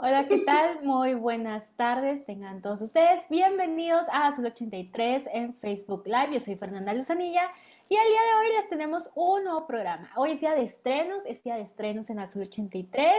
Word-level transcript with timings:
Hola, 0.00 0.28
¿qué 0.28 0.38
tal? 0.38 0.84
Muy 0.84 1.14
buenas 1.14 1.72
tardes, 1.72 2.24
tengan 2.24 2.62
todos 2.62 2.80
ustedes 2.80 3.28
bienvenidos 3.28 4.06
a 4.12 4.28
Azul 4.28 4.46
83 4.46 5.28
en 5.32 5.54
Facebook 5.56 6.04
Live. 6.06 6.34
Yo 6.34 6.38
soy 6.38 6.54
Fernanda 6.54 6.94
Luzanilla 6.94 7.50
y 7.88 7.96
el 7.96 8.06
día 8.06 8.20
de 8.20 8.34
hoy 8.38 8.56
les 8.56 8.68
tenemos 8.68 9.10
un 9.16 9.42
nuevo 9.42 9.66
programa. 9.66 10.08
Hoy 10.14 10.30
es 10.30 10.40
día 10.40 10.54
de 10.54 10.62
estrenos, 10.62 11.26
es 11.26 11.42
día 11.42 11.56
de 11.56 11.62
estrenos 11.62 12.10
en 12.10 12.20
Azul 12.20 12.42
83 12.42 13.12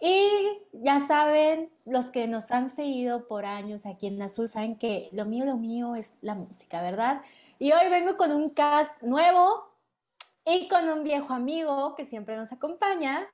y 0.00 0.58
ya 0.72 1.06
saben, 1.06 1.70
los 1.86 2.06
que 2.06 2.26
nos 2.26 2.50
han 2.50 2.68
seguido 2.70 3.28
por 3.28 3.44
años 3.44 3.86
aquí 3.86 4.08
en 4.08 4.20
Azul 4.20 4.48
saben 4.48 4.76
que 4.76 5.10
lo 5.12 5.24
mío, 5.24 5.44
lo 5.44 5.56
mío 5.56 5.94
es 5.94 6.12
la 6.20 6.34
música, 6.34 6.82
¿verdad? 6.82 7.22
Y 7.60 7.70
hoy 7.70 7.88
vengo 7.90 8.16
con 8.16 8.32
un 8.32 8.50
cast 8.50 9.04
nuevo 9.04 9.68
y 10.44 10.66
con 10.66 10.88
un 10.88 11.04
viejo 11.04 11.32
amigo 11.32 11.94
que 11.94 12.06
siempre 12.06 12.36
nos 12.36 12.50
acompaña. 12.50 13.28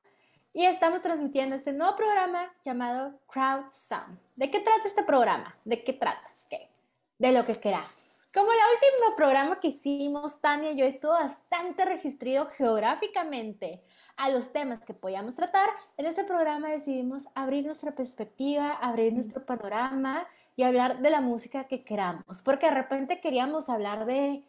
Y 0.56 0.66
estamos 0.66 1.02
transmitiendo 1.02 1.56
este 1.56 1.72
nuevo 1.72 1.96
programa 1.96 2.48
llamado 2.64 3.18
Crowd 3.26 3.72
Sound. 3.72 4.16
¿De 4.36 4.52
qué 4.52 4.60
trata 4.60 4.86
este 4.86 5.02
programa? 5.02 5.52
¿De 5.64 5.82
qué 5.82 5.92
trata? 5.92 6.28
¿Qué? 6.48 6.70
De 7.18 7.32
lo 7.32 7.44
que 7.44 7.56
queramos. 7.56 8.24
Como 8.32 8.52
el 8.52 8.58
último 8.72 9.16
programa 9.16 9.58
que 9.58 9.68
hicimos, 9.68 10.40
Tania 10.40 10.70
y 10.70 10.76
yo 10.76 10.86
estuvo 10.86 11.10
bastante 11.10 11.84
registrado 11.84 12.46
geográficamente 12.46 13.80
a 14.16 14.30
los 14.30 14.52
temas 14.52 14.84
que 14.84 14.94
podíamos 14.94 15.34
tratar, 15.34 15.68
en 15.96 16.06
este 16.06 16.22
programa 16.22 16.68
decidimos 16.68 17.24
abrir 17.34 17.66
nuestra 17.66 17.96
perspectiva, 17.96 18.78
abrir 18.80 19.12
nuestro 19.12 19.44
panorama 19.44 20.24
y 20.54 20.62
hablar 20.62 21.00
de 21.00 21.10
la 21.10 21.20
música 21.20 21.64
que 21.64 21.82
queramos, 21.82 22.42
porque 22.42 22.66
de 22.66 22.74
repente 22.76 23.20
queríamos 23.20 23.68
hablar 23.68 24.06
de 24.06 24.44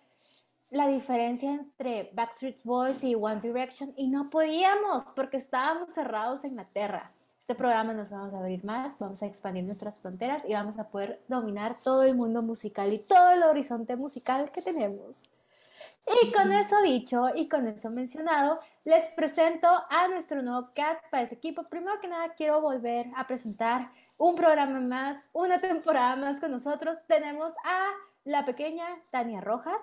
la 0.76 0.88
diferencia 0.88 1.54
entre 1.54 2.10
Backstreet 2.12 2.62
Boys 2.66 3.02
y 3.02 3.16
One 3.16 3.40
Direction 3.40 3.94
y 3.96 4.10
no 4.10 4.28
podíamos 4.28 5.06
porque 5.16 5.38
estábamos 5.38 5.94
cerrados 5.94 6.44
en 6.44 6.58
la 6.58 6.66
tierra. 6.66 7.14
Este 7.40 7.56
programa 7.56 7.94
nos 7.94 8.10
vamos 8.10 8.34
a 8.34 8.40
abrir 8.40 8.66
más, 8.66 9.00
vamos 9.00 9.22
a 9.22 9.26
expandir 9.26 9.64
nuestras 9.64 9.96
fronteras 9.96 10.44
y 10.46 10.52
vamos 10.52 10.78
a 10.78 10.90
poder 10.90 11.22
dominar 11.30 11.78
todo 11.82 12.04
el 12.04 12.18
mundo 12.18 12.42
musical 12.42 12.92
y 12.92 13.00
todo 13.00 13.32
el 13.32 13.44
horizonte 13.44 13.96
musical 13.96 14.52
que 14.52 14.62
tenemos. 14.62 15.16
Y 16.22 16.34
con 16.34 16.52
eso 16.52 16.82
dicho 16.82 17.30
y 17.34 17.48
con 17.48 17.68
eso 17.68 17.90
mencionado, 17.90 18.60
les 18.84 19.06
presento 19.14 19.70
a 19.90 20.10
nuestro 20.10 20.42
nuevo 20.42 20.72
cast 20.76 21.02
para 21.10 21.24
este 21.24 21.36
equipo. 21.36 21.64
Primero 21.64 22.02
que 22.02 22.10
nada, 22.10 22.34
quiero 22.34 22.60
volver 22.60 23.08
a 23.16 23.26
presentar 23.26 23.92
un 24.18 24.36
programa 24.36 24.82
más, 24.82 25.24
una 25.32 25.58
temporada 25.58 26.18
más 26.18 26.42
con 26.42 26.52
nosotros. 26.52 26.98
Tenemos 27.08 27.54
a 27.64 27.92
la 28.26 28.44
pequeña 28.44 28.86
Tania 29.10 29.40
Rojas 29.40 29.80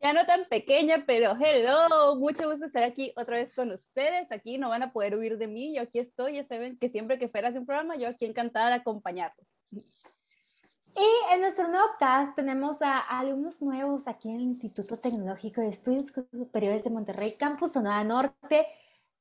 ya 0.00 0.12
no 0.12 0.24
tan 0.26 0.44
pequeña, 0.48 1.04
pero 1.06 1.36
hello, 1.36 2.16
mucho 2.16 2.48
gusto 2.50 2.66
estar 2.66 2.84
aquí 2.84 3.12
otra 3.16 3.36
vez 3.36 3.52
con 3.54 3.70
ustedes. 3.72 4.30
Aquí 4.30 4.58
no 4.58 4.68
van 4.68 4.82
a 4.82 4.92
poder 4.92 5.16
huir 5.16 5.38
de 5.38 5.46
mí, 5.46 5.74
yo 5.74 5.82
aquí 5.82 5.98
estoy, 5.98 6.36
ya 6.36 6.44
saben 6.44 6.78
que 6.78 6.88
siempre 6.88 7.18
que 7.18 7.28
fueras 7.28 7.54
un 7.56 7.66
programa, 7.66 7.96
yo 7.96 8.08
aquí 8.08 8.24
encantada 8.24 8.68
de 8.68 8.74
acompañarlos. 8.74 9.46
Y 11.00 11.32
en 11.32 11.40
nuestro 11.40 11.68
nuevo 11.68 11.86
cast 11.98 12.34
tenemos 12.34 12.82
a, 12.82 12.98
alumnos 12.98 13.62
nuevos 13.62 14.08
aquí 14.08 14.30
en 14.30 14.36
el 14.36 14.42
Instituto 14.42 14.96
Tecnológico 14.96 15.60
de 15.60 15.68
Estudios 15.68 16.06
Superiores 16.06 16.82
de 16.82 16.90
Monterrey, 16.90 17.34
Campus 17.38 17.72
Sonora 17.72 18.02
Norte. 18.02 18.66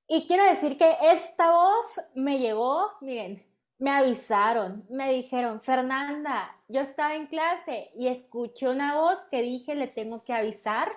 Y 0.07 0.25
quiero 0.25 0.43
decir 0.45 0.77
que 0.77 0.95
esta 1.01 1.51
voz 1.51 1.85
me 2.15 2.39
llegó, 2.39 2.93
miren, 3.01 3.46
me 3.79 3.91
avisaron, 3.91 4.85
me 4.89 5.13
dijeron, 5.13 5.61
Fernanda, 5.61 6.55
yo 6.67 6.81
estaba 6.81 7.15
en 7.15 7.27
clase 7.27 7.91
y 7.95 8.07
escuché 8.07 8.69
una 8.69 8.99
voz 8.99 9.19
que 9.29 9.41
dije, 9.41 9.75
le 9.75 9.87
tengo 9.87 10.23
que 10.23 10.33
avisar, 10.33 10.89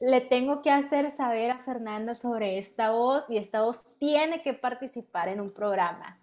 le 0.00 0.20
tengo 0.20 0.62
que 0.62 0.70
hacer 0.70 1.10
saber 1.10 1.50
a 1.50 1.58
Fernanda 1.58 2.14
sobre 2.14 2.58
esta 2.58 2.92
voz 2.92 3.24
y 3.28 3.38
esta 3.38 3.62
voz 3.62 3.82
tiene 3.98 4.42
que 4.42 4.54
participar 4.54 5.28
en 5.28 5.40
un 5.40 5.52
programa. 5.52 6.20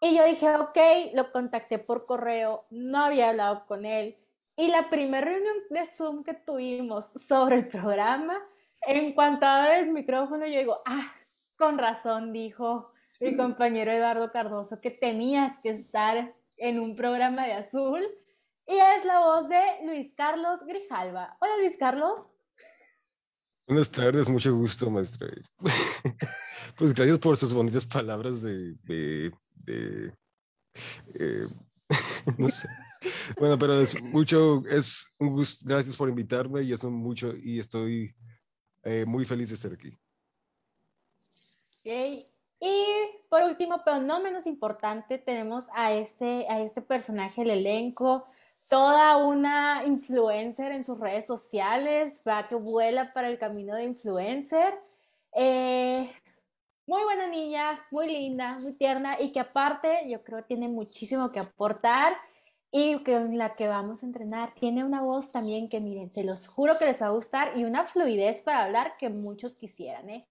Y 0.00 0.16
yo 0.16 0.24
dije, 0.24 0.54
ok, 0.56 0.78
lo 1.14 1.30
contacté 1.32 1.78
por 1.78 2.06
correo, 2.06 2.66
no 2.70 3.04
había 3.04 3.30
hablado 3.30 3.66
con 3.66 3.84
él. 3.84 4.16
Y 4.56 4.68
la 4.68 4.90
primera 4.90 5.24
reunión 5.24 5.56
de 5.70 5.86
Zoom 5.86 6.24
que 6.24 6.34
tuvimos 6.34 7.06
sobre 7.06 7.56
el 7.56 7.68
programa, 7.68 8.36
en 8.82 9.12
cuanto 9.14 9.46
a 9.46 9.78
el 9.78 9.92
micrófono, 9.92 10.46
yo 10.46 10.58
digo, 10.58 10.82
ah, 10.84 11.12
con 11.56 11.78
razón, 11.78 12.32
dijo 12.32 12.91
mi 13.22 13.36
compañero 13.36 13.92
Eduardo 13.92 14.30
Cardoso, 14.32 14.80
que 14.80 14.90
tenías 14.90 15.60
que 15.60 15.70
estar 15.70 16.34
en 16.56 16.80
un 16.80 16.96
programa 16.96 17.46
de 17.46 17.54
azul. 17.54 18.00
Y 18.66 18.74
es 18.74 19.04
la 19.04 19.20
voz 19.20 19.48
de 19.48 19.60
Luis 19.86 20.12
Carlos 20.14 20.60
Grijalva. 20.66 21.36
Hola 21.40 21.56
Luis 21.58 21.76
Carlos. 21.78 22.26
Buenas 23.66 23.90
tardes, 23.90 24.28
mucho 24.28 24.54
gusto, 24.54 24.90
maestra. 24.90 25.28
pues 26.76 26.94
gracias 26.94 27.18
por 27.18 27.36
sus 27.36 27.54
bonitas 27.54 27.86
palabras 27.86 28.42
de... 28.42 28.74
de, 28.84 29.32
eh, 31.14 31.46
no 32.38 32.48
sé. 32.48 32.68
Bueno, 33.38 33.58
pero 33.58 33.80
es 33.80 34.00
mucho, 34.02 34.62
es 34.68 35.08
un 35.18 35.30
gusto, 35.30 35.64
gracias 35.66 35.96
por 35.96 36.08
invitarme 36.08 36.62
y 36.62 36.72
es 36.72 36.84
mucho, 36.84 37.34
y 37.36 37.58
estoy 37.58 38.14
eh, 38.84 39.04
muy 39.06 39.24
feliz 39.24 39.48
de 39.48 39.54
estar 39.54 39.72
aquí. 39.72 39.96
Okay. 41.80 42.24
Y 42.60 43.01
por 43.32 43.44
último, 43.44 43.80
pero 43.82 43.98
no 43.98 44.20
menos 44.20 44.46
importante, 44.46 45.16
tenemos 45.16 45.64
a 45.72 45.94
este, 45.94 46.46
a 46.50 46.60
este 46.60 46.82
personaje, 46.82 47.40
el 47.40 47.48
elenco, 47.48 48.26
toda 48.68 49.16
una 49.16 49.84
influencer 49.86 50.70
en 50.70 50.84
sus 50.84 51.00
redes 51.00 51.28
sociales, 51.28 52.20
va 52.28 52.46
que 52.46 52.56
vuela 52.56 53.14
para 53.14 53.28
el 53.28 53.38
camino 53.38 53.74
de 53.74 53.84
influencer. 53.84 54.78
Eh, 55.34 56.12
muy 56.86 57.02
buena 57.04 57.26
niña, 57.26 57.80
muy 57.90 58.08
linda, 58.08 58.58
muy 58.58 58.74
tierna 58.74 59.18
y 59.18 59.32
que 59.32 59.40
aparte 59.40 60.06
yo 60.10 60.22
creo 60.22 60.44
tiene 60.44 60.68
muchísimo 60.68 61.30
que 61.30 61.40
aportar 61.40 62.14
y 62.70 63.02
con 63.02 63.38
la 63.38 63.54
que 63.54 63.66
vamos 63.66 64.02
a 64.02 64.06
entrenar. 64.06 64.52
Tiene 64.60 64.84
una 64.84 65.00
voz 65.00 65.32
también 65.32 65.70
que 65.70 65.80
miren, 65.80 66.12
se 66.12 66.22
los 66.22 66.48
juro 66.48 66.76
que 66.78 66.84
les 66.84 67.00
va 67.00 67.06
a 67.06 67.12
gustar 67.12 67.56
y 67.56 67.64
una 67.64 67.84
fluidez 67.84 68.42
para 68.42 68.64
hablar 68.64 68.92
que 68.98 69.08
muchos 69.08 69.56
quisieran, 69.56 70.10
¿eh? 70.10 70.28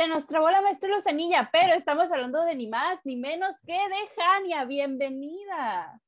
Se 0.00 0.08
nos 0.08 0.26
trabó 0.26 0.50
la 0.50 0.62
maestra 0.62 0.88
Luzanilla, 0.88 1.50
pero 1.52 1.74
estamos 1.74 2.10
hablando 2.10 2.42
de 2.46 2.54
ni 2.54 2.66
más 2.68 2.98
ni 3.04 3.16
menos 3.16 3.60
que 3.66 3.74
de 3.74 4.08
Jania. 4.16 4.64
Bienvenida. 4.64 6.00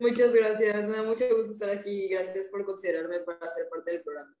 Muchas 0.00 0.34
gracias, 0.34 0.88
me 0.88 0.96
da 0.96 1.04
mucho 1.04 1.24
gusto 1.36 1.52
estar 1.52 1.70
aquí 1.70 2.06
y 2.06 2.08
gracias 2.08 2.48
por 2.48 2.64
considerarme 2.64 3.20
para 3.20 3.48
ser 3.48 3.68
parte 3.68 3.92
del 3.92 4.02
programa. 4.02 4.36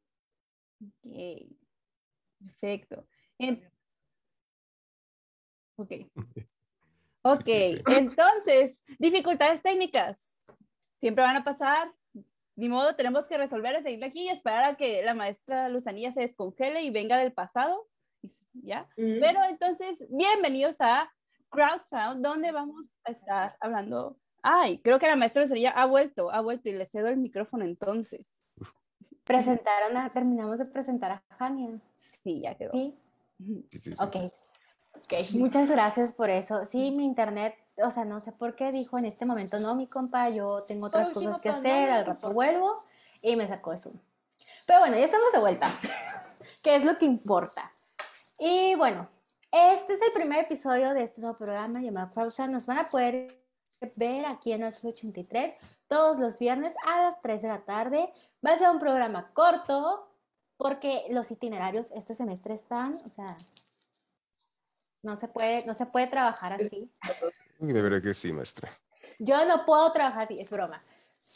Ok, 1.04 1.46
perfecto. 2.40 3.06
Ok. 5.76 5.92
Ok, 7.22 7.46
entonces, 7.46 8.76
dificultades 8.98 9.62
técnicas. 9.62 10.34
Siempre 10.98 11.22
van 11.22 11.36
a 11.36 11.44
pasar. 11.44 11.94
Ni 12.56 12.68
modo, 12.68 12.96
tenemos 12.96 13.28
que 13.28 13.38
resolver, 13.38 13.80
seguir 13.84 14.02
aquí 14.02 14.24
y 14.24 14.30
esperar 14.30 14.64
a 14.64 14.76
que 14.76 15.02
la 15.02 15.14
maestra 15.14 15.68
Luzanilla 15.68 16.12
se 16.12 16.22
descongele 16.22 16.82
y 16.82 16.90
venga 16.90 17.18
del 17.18 17.32
pasado 17.32 17.86
¿ya? 18.54 18.88
Pero 18.96 19.44
entonces, 19.48 19.98
bienvenidos 20.08 20.80
a 20.80 21.10
Crowd 21.48 21.82
Sound, 21.88 22.22
donde 22.22 22.52
vamos 22.52 22.86
a 23.04 23.12
estar 23.12 23.56
hablando. 23.60 24.16
Ay, 24.42 24.78
creo 24.78 24.98
que 24.98 25.06
la 25.06 25.16
maestra 25.16 25.46
sería 25.46 25.70
ha 25.70 25.86
vuelto, 25.86 26.30
ha 26.30 26.40
vuelto 26.40 26.68
y 26.68 26.72
le 26.72 26.86
cedo 26.86 27.08
el 27.08 27.16
micrófono 27.16 27.64
entonces. 27.64 28.26
Presentaron, 29.24 30.10
terminamos 30.12 30.58
de 30.58 30.64
presentar 30.64 31.10
a 31.12 31.22
Jania. 31.36 31.80
Sí, 32.22 32.40
ya 32.40 32.54
quedó. 32.56 32.72
Sí. 32.72 32.94
Ok. 34.00 34.32
Muchas 35.34 35.70
gracias 35.70 36.12
por 36.12 36.30
eso. 36.30 36.66
Sí, 36.66 36.90
mi 36.90 37.04
internet, 37.04 37.54
o 37.76 37.90
sea, 37.90 38.04
no 38.04 38.20
sé 38.20 38.32
por 38.32 38.54
qué 38.54 38.72
dijo 38.72 38.98
en 38.98 39.04
este 39.04 39.24
momento, 39.24 39.58
no, 39.60 39.74
mi 39.74 39.86
compa, 39.86 40.28
yo 40.30 40.64
tengo 40.64 40.86
otras 40.86 41.10
cosas 41.10 41.40
que 41.40 41.48
hacer, 41.48 41.90
al 41.90 42.06
rato 42.06 42.32
vuelvo 42.32 42.82
y 43.22 43.36
me 43.36 43.46
sacó 43.46 43.72
eso. 43.72 43.92
Pero 44.66 44.80
bueno, 44.80 44.96
ya 44.96 45.04
estamos 45.04 45.32
de 45.32 45.38
vuelta. 45.38 45.70
¿Qué 46.62 46.76
es 46.76 46.84
lo 46.84 46.98
que 46.98 47.06
importa? 47.06 47.72
Y 48.42 48.74
bueno, 48.74 49.06
este 49.52 49.92
es 49.92 50.00
el 50.00 50.12
primer 50.14 50.46
episodio 50.46 50.94
de 50.94 51.02
este 51.02 51.20
nuevo 51.20 51.36
programa 51.36 51.82
llamado 51.82 52.10
Crowdsound. 52.14 52.50
Nos 52.54 52.64
van 52.64 52.78
a 52.78 52.88
poder 52.88 53.38
ver 53.96 54.24
aquí 54.24 54.52
en 54.52 54.64
Azul 54.64 54.92
83 54.92 55.54
todos 55.86 56.18
los 56.18 56.38
viernes 56.38 56.74
a 56.86 57.02
las 57.02 57.20
3 57.20 57.42
de 57.42 57.48
la 57.48 57.66
tarde. 57.66 58.10
Va 58.44 58.52
a 58.52 58.56
ser 58.56 58.70
un 58.70 58.78
programa 58.78 59.30
corto 59.34 60.10
porque 60.56 61.04
los 61.10 61.30
itinerarios 61.30 61.90
este 61.94 62.14
semestre 62.14 62.54
están, 62.54 63.02
o 63.04 63.08
sea, 63.10 63.36
no 65.02 65.18
se 65.18 65.28
puede, 65.28 65.66
no 65.66 65.74
se 65.74 65.84
puede 65.84 66.06
trabajar 66.06 66.54
así. 66.54 66.90
De 67.58 67.82
verdad 67.82 68.00
que 68.00 68.14
sí, 68.14 68.32
maestra. 68.32 68.70
Yo 69.18 69.44
no 69.44 69.66
puedo 69.66 69.92
trabajar 69.92 70.24
así, 70.24 70.40
es 70.40 70.50
broma. 70.50 70.80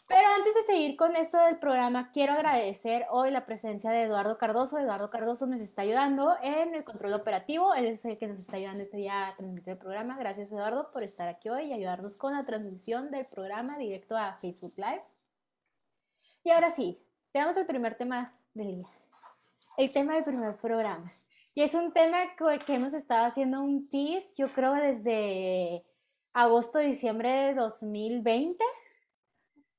Pero 0.09 0.29
antes 0.37 0.55
de 0.55 0.63
seguir 0.65 0.97
con 0.97 1.17
esto 1.17 1.39
del 1.39 1.59
programa, 1.59 2.11
quiero 2.13 2.33
agradecer 2.33 3.07
hoy 3.11 3.31
la 3.31 3.47
presencia 3.47 3.91
de 3.91 4.03
Eduardo 4.03 4.39
Cardoso. 4.39 4.79
Eduardo 4.79 5.09
Cardoso 5.09 5.47
nos 5.47 5.61
está 5.61 5.83
ayudando 5.83 6.37
en 6.43 6.75
el 6.75 6.85
control 6.85 7.15
operativo. 7.15 7.75
Él 7.75 7.87
es 7.87 8.05
el 8.05 8.19
que 8.19 8.27
nos 8.27 8.39
está 8.39 8.57
ayudando 8.57 8.83
este 8.83 8.97
día 8.97 9.29
a 9.29 9.37
transmitir 9.37 9.73
el 9.75 9.79
programa. 9.79 10.19
Gracias, 10.19 10.51
Eduardo, 10.51 10.91
por 10.91 11.03
estar 11.03 11.29
aquí 11.29 11.49
hoy 11.49 11.65
y 11.65 11.73
ayudarnos 11.73 12.17
con 12.17 12.35
la 12.35 12.43
transmisión 12.43 13.11
del 13.11 13.27
programa 13.27 13.79
directo 13.79 14.17
a 14.17 14.35
Facebook 14.35 14.75
Live. 14.77 15.03
Y 16.43 16.51
ahora 16.51 16.71
sí, 16.71 17.01
veamos 17.33 17.57
el 17.57 17.67
primer 17.67 17.97
tema 17.97 18.37
del 18.53 18.77
día. 18.77 18.89
El 19.77 19.93
tema 19.93 20.15
del 20.15 20.25
primer 20.25 20.57
programa. 20.57 21.13
Y 21.55 21.63
es 21.63 21.73
un 21.75 21.93
tema 21.93 22.19
que, 22.37 22.75
hemos 22.75 22.95
estado 22.95 23.27
haciendo 23.27 23.63
un 23.63 23.89
tease, 23.89 24.35
yo 24.37 24.49
creo 24.49 24.75
desde 24.75 25.85
agosto, 26.33 26.81
diciembre 26.81 27.31
de 27.31 27.55
2020. 27.55 28.65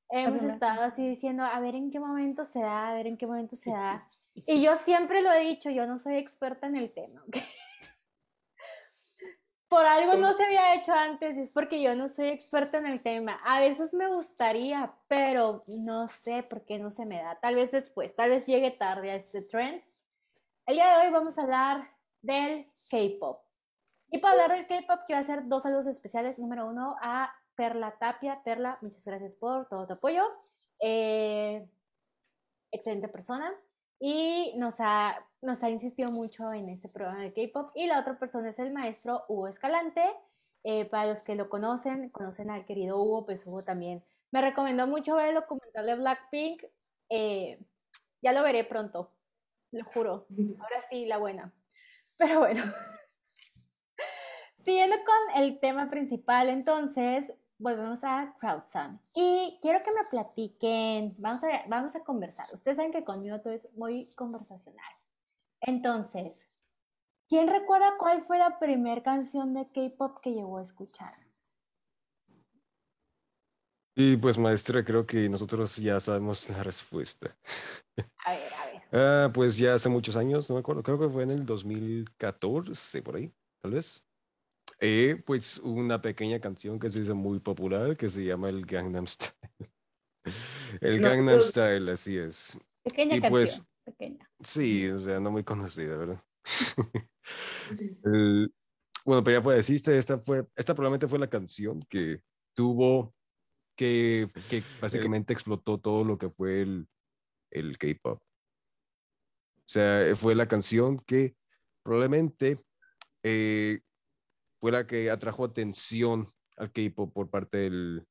Hemos 0.09 0.43
estado 0.43 0.83
así 0.83 1.07
diciendo, 1.07 1.43
a 1.43 1.59
ver 1.59 1.75
en 1.75 1.89
qué 1.89 1.99
momento 1.99 2.43
se 2.45 2.59
da, 2.59 2.89
a 2.89 2.93
ver 2.93 3.07
en 3.07 3.17
qué 3.17 3.27
momento 3.27 3.55
se 3.55 3.71
da. 3.71 4.05
Y 4.47 4.61
yo 4.61 4.75
siempre 4.75 5.21
lo 5.21 5.31
he 5.31 5.45
dicho, 5.45 5.69
yo 5.69 5.87
no 5.87 5.97
soy 5.97 6.17
experta 6.17 6.67
en 6.67 6.75
el 6.75 6.91
tema. 6.91 7.23
¿ok? 7.25 7.37
Por 9.69 9.85
algo 9.85 10.15
no 10.15 10.33
se 10.33 10.43
había 10.43 10.75
hecho 10.75 10.93
antes, 10.93 11.37
es 11.37 11.49
porque 11.51 11.81
yo 11.81 11.95
no 11.95 12.09
soy 12.09 12.29
experta 12.29 12.77
en 12.77 12.85
el 12.85 13.01
tema. 13.01 13.39
A 13.45 13.59
veces 13.59 13.93
me 13.93 14.07
gustaría, 14.07 14.93
pero 15.07 15.63
no 15.67 16.07
sé 16.07 16.43
por 16.43 16.65
qué 16.65 16.77
no 16.77 16.91
se 16.91 17.05
me 17.05 17.17
da. 17.17 17.39
Tal 17.39 17.55
vez 17.55 17.71
después, 17.71 18.15
tal 18.15 18.29
vez 18.29 18.45
llegue 18.45 18.71
tarde 18.71 19.11
a 19.11 19.15
este 19.15 19.41
trend. 19.41 19.81
El 20.67 20.75
día 20.75 20.97
de 20.97 21.05
hoy 21.05 21.11
vamos 21.11 21.37
a 21.37 21.41
hablar 21.41 21.89
del 22.21 22.71
K-pop. 22.89 23.41
Y 24.11 24.19
para 24.19 24.43
hablar 24.43 24.57
del 24.57 24.67
K-pop 24.67 25.01
quiero 25.07 25.21
hacer 25.21 25.47
dos 25.47 25.63
saludos 25.63 25.87
especiales. 25.87 26.39
Número 26.39 26.67
uno 26.67 26.95
a 27.01 27.33
Perla 27.55 27.97
Tapia. 27.97 28.41
Perla, 28.43 28.77
muchas 28.81 29.05
gracias 29.05 29.35
por 29.35 29.67
todo 29.67 29.87
tu 29.87 29.93
apoyo. 29.93 30.23
Eh, 30.79 31.67
excelente 32.71 33.07
persona. 33.07 33.51
Y 33.99 34.53
nos 34.57 34.75
ha, 34.79 35.25
nos 35.41 35.63
ha 35.63 35.69
insistido 35.69 36.11
mucho 36.11 36.51
en 36.53 36.69
este 36.69 36.89
programa 36.89 37.21
de 37.21 37.33
K-pop. 37.33 37.71
Y 37.75 37.87
la 37.87 37.99
otra 37.99 38.19
persona 38.19 38.49
es 38.49 38.59
el 38.59 38.71
maestro 38.71 39.23
Hugo 39.27 39.47
Escalante. 39.47 40.03
Eh, 40.63 40.85
para 40.85 41.05
los 41.05 41.21
que 41.21 41.35
lo 41.35 41.47
conocen, 41.47 42.09
conocen 42.09 42.49
al 42.49 42.65
querido 42.65 42.99
Hugo, 42.99 43.25
pues 43.25 43.45
Hugo 43.45 43.63
también 43.63 44.03
me 44.31 44.41
recomendó 44.41 44.87
mucho 44.87 45.15
ver 45.15 45.29
el 45.29 45.35
documental 45.35 45.85
de 45.85 45.95
Blackpink. 45.95 46.63
Eh, 47.09 47.59
ya 48.21 48.33
lo 48.33 48.41
veré 48.41 48.63
pronto, 48.63 49.11
lo 49.71 49.85
juro. 49.85 50.25
Ahora 50.59 50.81
sí, 50.89 51.05
la 51.05 51.19
buena. 51.19 51.53
Pero 52.17 52.39
bueno. 52.39 52.63
Siguiendo 54.65 54.95
con 55.05 55.43
el 55.43 55.59
tema 55.59 55.91
principal, 55.91 56.49
entonces 56.49 57.31
volvemos 57.57 58.03
a 58.03 58.35
Crowdsound. 58.39 58.99
Y 59.13 59.59
quiero 59.61 59.83
que 59.83 59.91
me 59.91 60.03
platiquen, 60.05 61.15
vamos 61.17 61.43
a, 61.43 61.67
vamos 61.67 61.95
a 61.95 62.03
conversar. 62.03 62.45
Ustedes 62.53 62.77
saben 62.77 62.91
que 62.91 63.03
conmigo 63.03 63.39
todo 63.41 63.53
es 63.53 63.67
muy 63.73 64.07
conversacional. 64.15 64.91
Entonces, 65.61 66.47
¿quién 67.27 67.47
recuerda 67.47 67.97
cuál 67.97 68.25
fue 68.25 68.37
la 68.37 68.59
primera 68.59 69.01
canción 69.01 69.53
de 69.53 69.69
K-pop 69.71 70.19
que 70.21 70.33
llegó 70.33 70.57
a 70.57 70.63
escuchar? 70.63 71.13
Y 73.97 74.17
pues 74.17 74.37
maestra, 74.37 74.83
creo 74.83 75.05
que 75.05 75.29
nosotros 75.29 75.77
ya 75.77 75.99
sabemos 76.01 76.49
la 76.49 76.63
respuesta. 76.63 77.35
A 78.25 78.33
ver, 78.33 78.53
a 78.53 78.65
ver. 78.65 78.81
Ah, 78.91 79.31
pues 79.33 79.57
ya 79.57 79.73
hace 79.73 79.87
muchos 79.87 80.17
años, 80.17 80.49
no 80.49 80.55
me 80.55 80.59
acuerdo, 80.59 80.83
creo 80.83 80.99
que 80.99 81.07
fue 81.07 81.23
en 81.23 81.31
el 81.31 81.45
2014, 81.45 83.01
por 83.01 83.15
ahí, 83.15 83.33
tal 83.61 83.71
vez. 83.71 84.05
Eh, 84.79 85.21
pues 85.25 85.57
una 85.59 86.01
pequeña 86.01 86.39
canción 86.39 86.79
que 86.79 86.89
se 86.89 86.99
hizo 86.99 87.15
muy 87.15 87.39
popular 87.39 87.95
que 87.95 88.09
se 88.09 88.23
llama 88.25 88.49
el 88.49 88.65
Gangnam 88.65 89.07
Style. 89.07 89.33
El 90.81 91.01
No, 91.01 91.09
Gangnam 91.09 91.35
pues- 91.35 91.47
Style, 91.49 91.89
así 91.91 92.17
es. 92.17 92.57
Pequeña 92.83 93.15
Y 93.15 93.21
canción. 93.21 93.31
pues- 93.31 93.63
Pequeña. 93.85 94.29
Sí, 94.43 94.87
o 94.89 94.97
sea, 94.99 95.19
no 95.19 95.31
muy 95.31 95.43
conocida, 95.43 95.95
¿verdad? 95.95 96.23
El- 98.03 98.53
bueno, 99.05 99.23
pero 99.23 99.37
ya 99.37 99.43
fue 99.43 99.59
esta, 99.59 99.95
esta 99.95 100.17
fue, 100.19 100.47
esta 100.55 100.73
probablemente 100.73 101.07
fue 101.07 101.19
la 101.19 101.29
canción 101.29 101.81
que 101.87 102.21
tuvo, 102.55 103.13
que, 103.77 104.27
que 104.49 104.63
básicamente 104.81 105.31
explotó 105.31 105.79
todo 105.79 106.03
lo 106.03 106.17
que 106.17 106.29
fue 106.31 106.63
el, 106.63 106.87
el 107.51 107.77
K-pop. 107.77 108.19
O 108.21 109.67
sea, 109.67 110.15
fue 110.15 110.33
la 110.33 110.47
canción 110.47 110.97
que 110.99 111.35
probablemente 111.83 112.59
eh, 113.23 113.81
fue 114.65 114.71
la 114.71 114.87
que 114.87 115.11
atrajo 115.11 115.43
atención 115.43 116.27
al 116.57 116.71
K-pop 116.71 117.13
por 117.13 117.29
parte 117.29 117.57
del, 117.59 118.03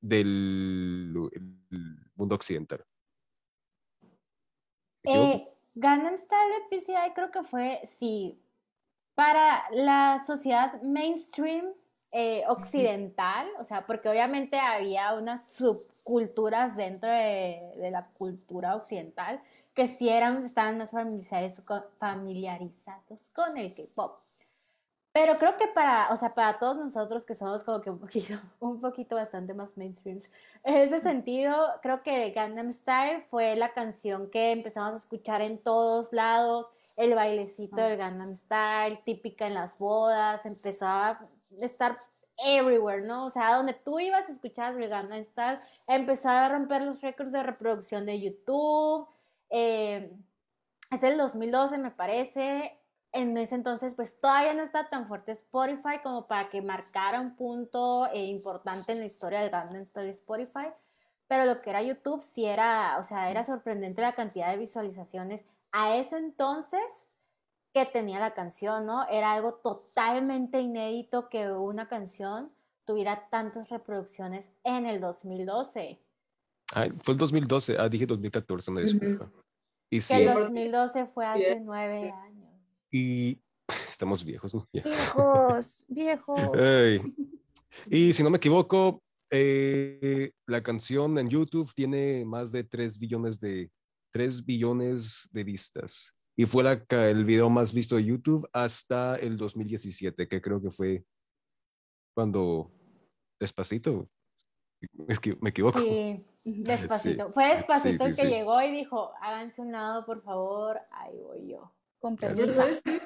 del 0.00 1.12
el 1.32 2.12
mundo 2.14 2.36
occidental. 2.36 2.84
Eh, 5.02 5.48
Style 5.74 6.54
de 6.54 6.68
PCI 6.70 7.12
creo 7.16 7.32
que 7.32 7.42
fue, 7.42 7.80
sí, 7.88 8.40
para 9.16 9.64
la 9.72 10.22
sociedad 10.24 10.80
mainstream 10.82 11.72
eh, 12.12 12.44
occidental, 12.46 13.48
o 13.58 13.64
sea, 13.64 13.84
porque 13.84 14.08
obviamente 14.08 14.56
había 14.56 15.14
unas 15.14 15.54
subculturas 15.54 16.76
dentro 16.76 17.10
de, 17.10 17.74
de 17.78 17.90
la 17.90 18.06
cultura 18.10 18.76
occidental 18.76 19.42
que 19.74 19.88
sí 19.88 20.08
eran, 20.08 20.44
estaban 20.44 20.78
más 20.78 20.92
familiarizados 20.92 21.60
con 23.32 23.58
el 23.58 23.74
K-pop. 23.74 24.23
Pero 25.14 25.38
creo 25.38 25.56
que 25.56 25.68
para, 25.68 26.12
o 26.12 26.16
sea, 26.16 26.34
para 26.34 26.58
todos 26.58 26.76
nosotros 26.76 27.24
que 27.24 27.36
somos 27.36 27.62
como 27.62 27.80
que 27.80 27.88
un 27.88 28.00
poquito, 28.00 28.34
un 28.58 28.80
poquito 28.80 29.14
bastante 29.14 29.54
más 29.54 29.78
mainstreams, 29.78 30.28
en 30.64 30.74
ese 30.74 31.00
sentido, 31.00 31.54
creo 31.82 32.02
que 32.02 32.32
Gangnam 32.32 32.72
Style 32.72 33.22
fue 33.30 33.54
la 33.54 33.72
canción 33.72 34.28
que 34.28 34.50
empezamos 34.50 34.92
a 34.92 34.96
escuchar 34.96 35.40
en 35.40 35.62
todos 35.62 36.12
lados, 36.12 36.68
el 36.96 37.14
bailecito 37.14 37.76
del 37.76 37.96
Gangnam 37.96 38.34
Style, 38.34 39.02
típica 39.04 39.46
en 39.46 39.54
las 39.54 39.78
bodas, 39.78 40.44
empezó 40.46 40.86
a 40.86 41.20
estar 41.60 41.96
everywhere, 42.44 43.06
¿no? 43.06 43.26
O 43.26 43.30
sea, 43.30 43.54
donde 43.54 43.74
tú 43.74 44.00
ibas 44.00 44.28
a 44.28 44.32
escuchar 44.32 44.76
el 44.76 44.88
Gangnam 44.88 45.22
Style, 45.22 45.60
empezó 45.86 46.28
a 46.28 46.48
romper 46.48 46.82
los 46.82 47.00
récords 47.02 47.30
de 47.30 47.44
reproducción 47.44 48.04
de 48.04 48.20
YouTube, 48.20 49.06
eh, 49.48 50.12
es 50.90 51.02
el 51.04 51.16
2012 51.18 51.78
me 51.78 51.92
parece, 51.92 52.80
en 53.14 53.36
ese 53.38 53.54
entonces 53.54 53.94
pues 53.94 54.20
todavía 54.20 54.52
no 54.54 54.62
está 54.62 54.88
tan 54.90 55.06
fuerte 55.08 55.32
Spotify 55.32 56.00
como 56.02 56.26
para 56.26 56.50
que 56.50 56.60
marcara 56.60 57.20
un 57.20 57.36
punto 57.36 58.06
eh, 58.12 58.26
importante 58.26 58.92
en 58.92 58.98
la 58.98 59.04
historia 59.06 59.40
del 59.40 59.50
Gangnam 59.50 59.84
Style 59.84 60.10
Spotify, 60.10 60.66
pero 61.28 61.46
lo 61.46 61.60
que 61.60 61.70
era 61.70 61.80
YouTube 61.82 62.22
sí 62.22 62.44
era, 62.44 62.96
o 62.98 63.04
sea, 63.04 63.30
era 63.30 63.44
sorprendente 63.44 64.02
la 64.02 64.14
cantidad 64.14 64.50
de 64.50 64.58
visualizaciones 64.58 65.44
a 65.72 65.96
ese 65.96 66.18
entonces 66.18 66.82
que 67.72 67.86
tenía 67.86 68.20
la 68.20 68.34
canción, 68.34 68.84
¿no? 68.86 69.06
Era 69.08 69.32
algo 69.32 69.54
totalmente 69.54 70.60
inédito 70.60 71.28
que 71.28 71.50
una 71.50 71.88
canción 71.88 72.52
tuviera 72.84 73.28
tantas 73.30 73.68
reproducciones 73.68 74.50
en 74.64 74.86
el 74.86 75.00
2012. 75.00 76.00
Ah, 76.74 76.86
fue 77.02 77.14
el 77.14 77.18
2012. 77.18 77.76
Ah, 77.78 77.88
dije 77.88 78.06
2014, 78.06 78.70
una 78.70 78.80
disculpa. 78.82 79.26
Y 79.90 79.96
Que 79.96 80.00
sí, 80.00 80.14
el 80.22 80.32
porque- 80.32 80.42
2012 80.44 81.06
fue 81.06 81.26
hace 81.26 81.60
nueve 81.60 82.10
años. 82.12 82.33
Y 82.94 83.42
estamos 83.90 84.24
viejos, 84.24 84.54
¿no? 84.54 84.68
Viejos, 84.72 85.84
viejos. 85.88 86.40
Ay. 86.54 87.00
Y 87.90 88.12
si 88.12 88.22
no 88.22 88.30
me 88.30 88.36
equivoco, 88.36 89.02
eh, 89.32 90.30
la 90.46 90.62
canción 90.62 91.18
en 91.18 91.28
YouTube 91.28 91.74
tiene 91.74 92.24
más 92.24 92.52
de 92.52 92.62
3 92.62 93.00
billones 93.00 93.40
de 93.40 93.68
3 94.12 94.44
billones 94.44 95.28
de 95.32 95.42
vistas. 95.42 96.14
Y 96.36 96.46
fue 96.46 96.62
la 96.62 96.80
el 97.10 97.24
video 97.24 97.50
más 97.50 97.72
visto 97.72 97.96
de 97.96 98.04
YouTube 98.04 98.48
hasta 98.52 99.16
el 99.16 99.36
2017, 99.36 100.28
que 100.28 100.40
creo 100.40 100.62
que 100.62 100.70
fue 100.70 101.04
cuando 102.14 102.70
Despacito. 103.40 104.08
Es 105.08 105.18
que 105.18 105.36
me 105.40 105.50
equivoco. 105.50 105.80
Sí, 105.80 106.24
despacito. 106.44 107.26
Sí. 107.26 107.32
Fue 107.32 107.56
despacito 107.56 108.04
Sí, 108.04 108.08
el 108.10 108.14
sí, 108.14 108.22
que 108.22 108.28
sí. 108.28 108.34
llegó 108.34 108.62
y 108.62 108.70
dijo, 108.70 109.12
háganse 109.20 109.62
un 109.62 109.72
lado, 109.72 110.06
por 110.06 110.22
favor, 110.22 110.78
ahí 110.92 111.18
voy 111.18 111.48
yo. 111.48 111.74
Con 112.04 112.16
permiso. 112.18 112.50
sabes 112.52 112.82
qué 112.84 113.00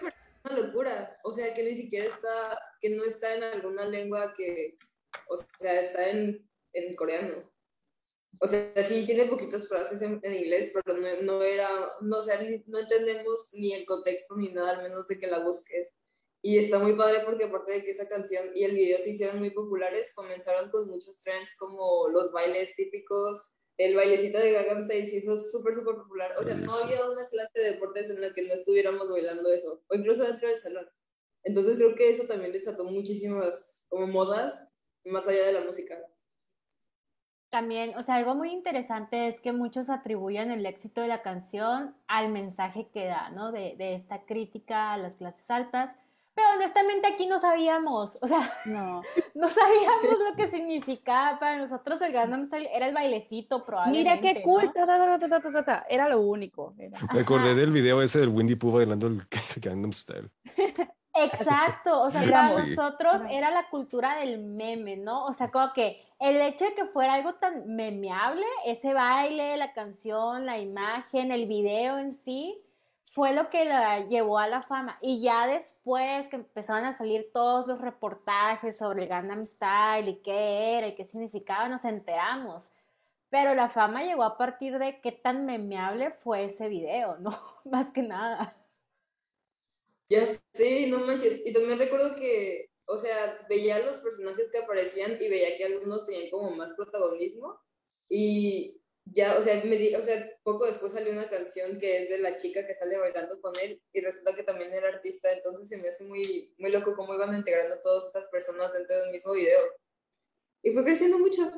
una 0.45 0.59
locura, 0.59 1.21
o 1.23 1.31
sea 1.31 1.55
que 1.55 1.62
ni 1.62 1.73
siquiera 1.76 2.07
está, 2.09 2.61
que 2.81 2.90
no 2.90 3.05
está 3.05 3.37
en 3.37 3.45
alguna 3.45 3.85
lengua 3.85 4.35
que, 4.37 4.76
o 5.28 5.37
sea, 5.61 5.81
está 5.81 6.09
en, 6.09 6.50
en 6.73 6.97
coreano. 6.97 7.49
O 8.40 8.47
sea, 8.49 8.73
sí 8.83 9.07
tiene 9.07 9.26
poquitas 9.26 9.69
frases 9.69 10.02
en, 10.02 10.19
en 10.21 10.35
inglés, 10.35 10.73
pero 10.75 10.99
no, 10.99 11.09
no 11.23 11.43
era, 11.45 11.71
no, 12.00 12.19
o 12.19 12.23
sea, 12.23 12.43
ni- 12.43 12.64
no 12.67 12.81
entendemos 12.81 13.50
ni 13.52 13.73
el 13.73 13.87
contexto 13.87 14.35
ni 14.37 14.49
nada, 14.52 14.78
al 14.78 14.83
menos 14.83 15.07
de 15.07 15.17
que 15.21 15.28
la 15.28 15.45
busques. 15.45 15.93
Y 16.43 16.59
está 16.59 16.81
muy 16.81 16.95
padre 16.95 17.21
porque 17.25 17.45
aparte 17.45 17.73
de 17.75 17.85
que 17.85 17.93
esa 17.93 18.09
canción 18.09 18.50
y 18.52 18.64
el 18.64 18.75
video 18.75 18.99
se 18.99 19.11
hicieron 19.11 19.38
muy 19.38 19.50
populares, 19.50 20.12
comenzaron 20.12 20.71
con 20.71 20.88
muchos 20.88 21.19
trends 21.23 21.55
como 21.57 22.09
los 22.09 22.33
bailes 22.33 22.75
típicos, 22.75 23.58
el 23.78 23.94
bailecito 23.94 24.38
de 24.38 24.52
Gangnam 24.52 24.85
Style 24.85 25.06
se 25.06 25.16
hizo 25.18 25.38
súper, 25.38 25.73
súper 25.73 25.94
popular. 25.94 26.35
O 26.37 26.42
sea, 26.42 26.54
no 26.54 26.75
había 26.75 27.08
una 27.08 27.28
clase 27.28 27.61
de 27.61 27.73
deportes 27.73 28.11
en 28.11 28.20
la 28.20 28.35
que 28.35 28.42
no 28.42 28.54
estuviéramos 28.54 29.08
bailando 29.08 29.52
eso, 29.52 29.82
o 29.88 29.94
incluso 29.94 30.25
dentro 30.25 30.49
del 30.49 30.58
salón. 30.58 30.87
Entonces 31.44 31.78
creo 31.78 31.94
que 31.94 32.11
eso 32.11 32.25
también 32.26 32.52
desató 32.52 32.85
muchísimas 32.85 33.87
como 33.88 34.08
modas 34.08 34.75
más 35.04 35.26
allá 35.26 35.47
de 35.47 35.52
la 35.52 35.64
música. 35.64 35.97
También, 37.50 37.97
o 37.97 38.02
sea, 38.02 38.16
algo 38.16 38.35
muy 38.35 38.50
interesante 38.50 39.28
es 39.28 39.40
que 39.40 39.52
muchos 39.52 39.88
atribuyen 39.88 40.50
el 40.50 40.66
éxito 40.66 41.00
de 41.00 41.08
la 41.08 41.23
canción 41.23 41.97
al 42.06 42.30
mensaje 42.30 42.90
que 42.92 43.06
da, 43.06 43.30
¿no? 43.30 43.52
De, 43.52 43.75
de 43.78 43.94
esta 43.94 44.26
crítica 44.26 44.92
a 44.92 44.99
las 44.99 45.14
clases 45.14 45.50
altas. 45.50 45.94
Pero 46.38 46.50
honestamente 46.54 47.09
aquí 47.09 47.26
no 47.26 47.40
sabíamos, 47.40 48.16
o 48.23 48.28
sea, 48.28 48.49
No. 48.64 49.02
no 49.35 49.49
sabíamos 49.49 50.18
lo 50.30 50.37
que 50.37 50.47
significaba. 50.49 51.38
Para 51.40 51.57
nosotros 51.59 52.00
el 52.02 52.12
Gangnam 52.12 52.47
Style 52.47 52.68
era 52.73 52.87
el 52.87 52.95
bailecito 52.95 53.64
probablemente. 53.64 54.21
Mira 54.21 54.35
qué 54.35 54.42
cool. 54.42 54.64
¿no? 54.66 54.73
ta, 54.73 54.87
ta, 54.87 55.18
ta, 55.18 55.28
ta, 55.28 55.40
ta, 55.40 55.50
ta, 55.52 55.64
ta. 55.64 55.87
Era 55.88 56.09
lo 56.09 56.21
único. 56.21 56.75
era. 56.78 56.97
Me 57.12 57.21
acordé 57.21 57.50
Ajá. 57.50 57.59
del 57.61 57.73
video 57.73 58.00
ese 58.02 58.21
del 58.21 58.28
Windy 58.28 58.54
Pooh 58.54 58.71
bailando 58.73 59.09
el 59.09 59.23
Gangnam 59.61 59.92
Style. 59.92 60.30
Exacto, 61.14 62.02
o 62.02 62.11
sea, 62.11 62.21
para 62.23 62.42
Sí. 62.45 62.61
nosotros 62.76 63.23
era 63.28 63.50
la 63.50 63.68
cultura 63.71 64.14
del 64.21 64.38
meme, 64.45 64.97
¿no? 64.97 65.25
O 65.25 65.33
sea, 65.33 65.50
como 65.50 65.73
que 65.73 66.00
el 66.21 66.40
hecho 66.40 66.64
de 66.64 66.75
que 66.75 66.85
fuera 66.85 67.14
algo 67.14 67.35
tan 67.35 67.75
memeable, 67.75 68.45
ese 68.64 68.95
baile, 68.95 69.57
la 69.57 69.73
canción, 69.73 70.47
la 70.47 70.59
imagen, 70.59 71.33
el 71.33 71.47
video 71.49 71.99
en 71.99 72.12
sí, 72.12 72.57
fue 73.18 73.32
lo 73.32 73.50
que 73.50 73.64
la 73.64 74.06
llevó 74.06 74.38
a 74.38 74.46
la 74.46 74.62
fama. 74.62 74.96
Y 75.02 75.20
ya 75.20 75.48
después 75.48 76.28
que 76.28 76.37
empezaron 76.37 76.84
a 76.84 76.96
salir 76.96 77.32
todos 77.32 77.66
los 77.66 77.80
reportajes 77.80 78.78
sobre 78.78 79.02
el 79.02 79.08
Gangnam 79.08 79.44
Style 79.44 80.08
y 80.08 80.22
qué 80.22 80.78
era 80.78 80.87
y 80.87 80.94
qué 80.94 81.04
significaba, 81.04 81.68
nos 81.68 81.84
enteramos. 81.84 82.70
Pero 83.28 83.56
la 83.56 83.68
fama 83.70 84.04
llegó 84.04 84.22
a 84.22 84.38
partir 84.38 84.78
de 84.78 85.00
qué 85.00 85.10
tan 85.10 85.46
memeable 85.46 86.12
fue 86.12 86.44
ese 86.44 86.68
video, 86.68 87.18
¿no? 87.18 87.37
Más 87.64 87.92
que 87.92 88.02
nada. 88.02 88.56
Ya 90.08 90.25
sé, 90.54 90.87
no 90.87 91.00
manches. 91.00 91.44
Y 91.44 91.52
también 91.52 91.76
recuerdo 91.76 92.14
que, 92.14 92.70
o 92.87 92.96
sea, 92.96 93.37
veía 93.48 93.80
los 93.80 93.96
personajes 93.96 94.52
que 94.52 94.58
aparecían 94.58 95.20
y 95.20 95.28
veía 95.28 95.56
que 95.56 95.64
algunos 95.64 96.06
tenían 96.06 96.30
como 96.30 96.52
más 96.52 96.72
protagonismo. 96.76 97.60
Y 98.08 98.77
ya, 99.12 99.38
o 99.38 99.43
sea, 99.43 99.62
me 99.65 99.77
di, 99.77 99.95
o 99.95 100.03
sea, 100.03 100.25
poco 100.43 100.67
después 100.67 100.93
salió 100.93 101.12
una 101.12 101.29
canción 101.29 101.79
que 101.79 102.03
es 102.03 102.09
de 102.09 102.19
la 102.19 102.37
chica 102.37 102.67
que 102.67 102.75
sale 102.75 102.99
bailando 102.99 103.41
con 103.41 103.53
él 103.62 103.81
y 103.93 104.00
resulta 104.00 104.35
que 104.35 104.43
también 104.43 104.73
era 104.73 104.88
artista. 104.88 105.33
Entonces 105.33 105.69
se 105.69 105.79
me 105.79 105.88
hace 105.88 106.05
muy, 106.05 106.55
muy 106.59 106.71
loco 106.71 106.95
cómo 106.97 107.15
iban 107.15 107.35
integrando 107.35 107.81
todas 107.81 108.07
estas 108.07 108.29
personas 108.31 108.73
dentro 108.73 108.99
del 108.99 109.12
mismo 109.12 109.33
video. 109.33 109.59
Y 110.62 110.71
fue 110.73 110.85
creciendo 110.85 111.19
mucho. 111.19 111.50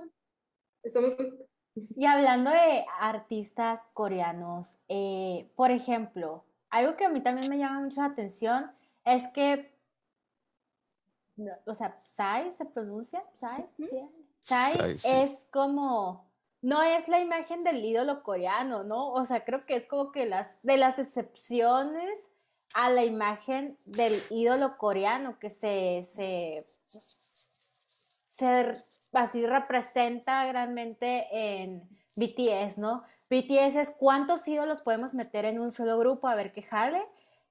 Está 0.83 1.01
muy 1.01 1.17
cool. 1.17 1.47
Y 1.75 2.05
hablando 2.05 2.51
de 2.51 2.85
artistas 2.99 3.89
coreanos, 3.95 4.79
eh, 4.89 5.51
por 5.57 5.71
ejemplo, 5.71 6.45
algo 6.69 6.97
que 6.97 7.05
a 7.05 7.09
mí 7.09 7.23
también 7.23 7.49
me 7.49 7.59
llama 7.59 7.81
mucho 7.81 8.01
la 8.01 8.09
atención 8.09 8.71
es 9.05 9.27
que, 9.29 9.73
no, 11.37 11.53
o 11.67 11.75
sea, 11.75 12.01
Psy 12.03 12.53
se 12.57 12.65
pronuncia, 12.67 13.25
Psy, 13.33 13.65
¿sí? 13.77 13.89
Psy 14.43 14.79
Psy, 14.79 14.99
sí. 14.99 15.09
es 15.11 15.47
como, 15.51 16.30
no 16.63 16.83
es 16.83 17.09
la 17.09 17.21
imagen 17.21 17.65
del 17.65 17.85
ídolo 17.85 18.23
coreano, 18.23 18.85
¿no? 18.85 19.13
O 19.13 19.25
sea, 19.25 19.45
creo 19.45 19.65
que 19.65 19.77
es 19.77 19.87
como 19.87 20.13
que 20.13 20.27
las, 20.27 20.63
de 20.63 20.77
las 20.77 20.99
excepciones 20.99 22.31
a 22.75 22.91
la 22.91 23.05
imagen 23.05 23.79
del 23.87 24.15
ídolo 24.31 24.77
coreano 24.77 25.39
que 25.39 25.51
se, 25.51 26.07
se, 26.13 26.67
se 28.31 28.75
así 29.13 29.47
representa 29.47 30.45
grandemente 30.47 31.27
en 31.33 31.89
BTS, 32.17 32.79
¿no? 32.79 33.03
BTS 33.31 33.77
es 33.77 33.91
cuántos 33.91 34.47
ídolos 34.47 34.83
podemos 34.83 35.15
meter 35.15 35.45
en 35.45 35.61
un 35.61 35.71
solo 35.71 35.99
grupo 35.99 36.29
a 36.29 36.35
ver 36.35 36.53
qué 36.53 36.63
jale. 36.63 37.03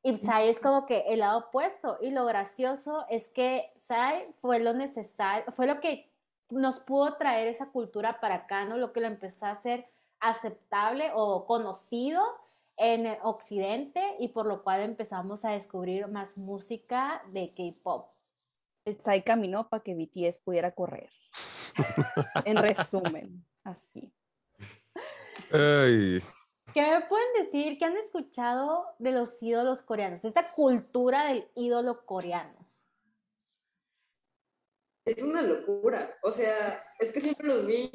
Y 0.01 0.17
Psy 0.17 0.47
es 0.47 0.59
como 0.59 0.85
que 0.85 1.05
el 1.07 1.19
lado 1.19 1.39
opuesto. 1.39 1.97
Y 2.01 2.11
lo 2.11 2.25
gracioso 2.25 3.05
es 3.09 3.29
que 3.29 3.71
Psy 3.75 4.33
fue 4.41 4.59
lo 4.59 4.73
necesario, 4.73 5.51
fue 5.53 5.67
lo 5.67 5.79
que 5.81 6.08
nos 6.49 6.79
pudo 6.79 7.15
traer 7.15 7.47
esa 7.47 7.71
cultura 7.71 8.19
para 8.19 8.35
acá, 8.35 8.65
¿no? 8.65 8.77
Lo 8.77 8.91
que 8.93 9.01
lo 9.01 9.07
empezó 9.07 9.45
a 9.45 9.51
hacer 9.51 9.87
aceptable 10.19 11.11
o 11.13 11.45
conocido 11.45 12.21
en 12.77 13.05
el 13.05 13.17
occidente 13.23 14.01
y 14.19 14.29
por 14.29 14.45
lo 14.45 14.63
cual 14.63 14.81
empezamos 14.81 15.45
a 15.45 15.51
descubrir 15.51 16.07
más 16.07 16.37
música 16.37 17.21
de 17.31 17.53
K-pop. 17.53 18.11
El 18.85 18.99
Psy 18.99 19.21
caminó 19.23 19.69
para 19.69 19.83
que 19.83 19.95
BTS 19.95 20.39
pudiera 20.39 20.71
correr. 20.71 21.09
en 22.45 22.57
resumen, 22.57 23.45
así. 23.63 24.11
Ay, 25.51 26.21
¿Qué 26.73 26.81
me 26.81 27.01
pueden 27.01 27.27
decir? 27.37 27.77
¿Qué 27.77 27.85
han 27.85 27.97
escuchado 27.97 28.85
de 28.99 29.11
los 29.11 29.41
ídolos 29.41 29.81
coreanos? 29.81 30.23
Esta 30.23 30.51
cultura 30.51 31.25
del 31.25 31.47
ídolo 31.55 32.05
coreano. 32.05 32.58
Es 35.17 35.23
una 35.23 35.41
locura. 35.41 36.09
O 36.23 36.31
sea, 36.31 36.83
es 36.99 37.11
que 37.11 37.21
siempre 37.21 37.47
los 37.47 37.65
vi. 37.65 37.89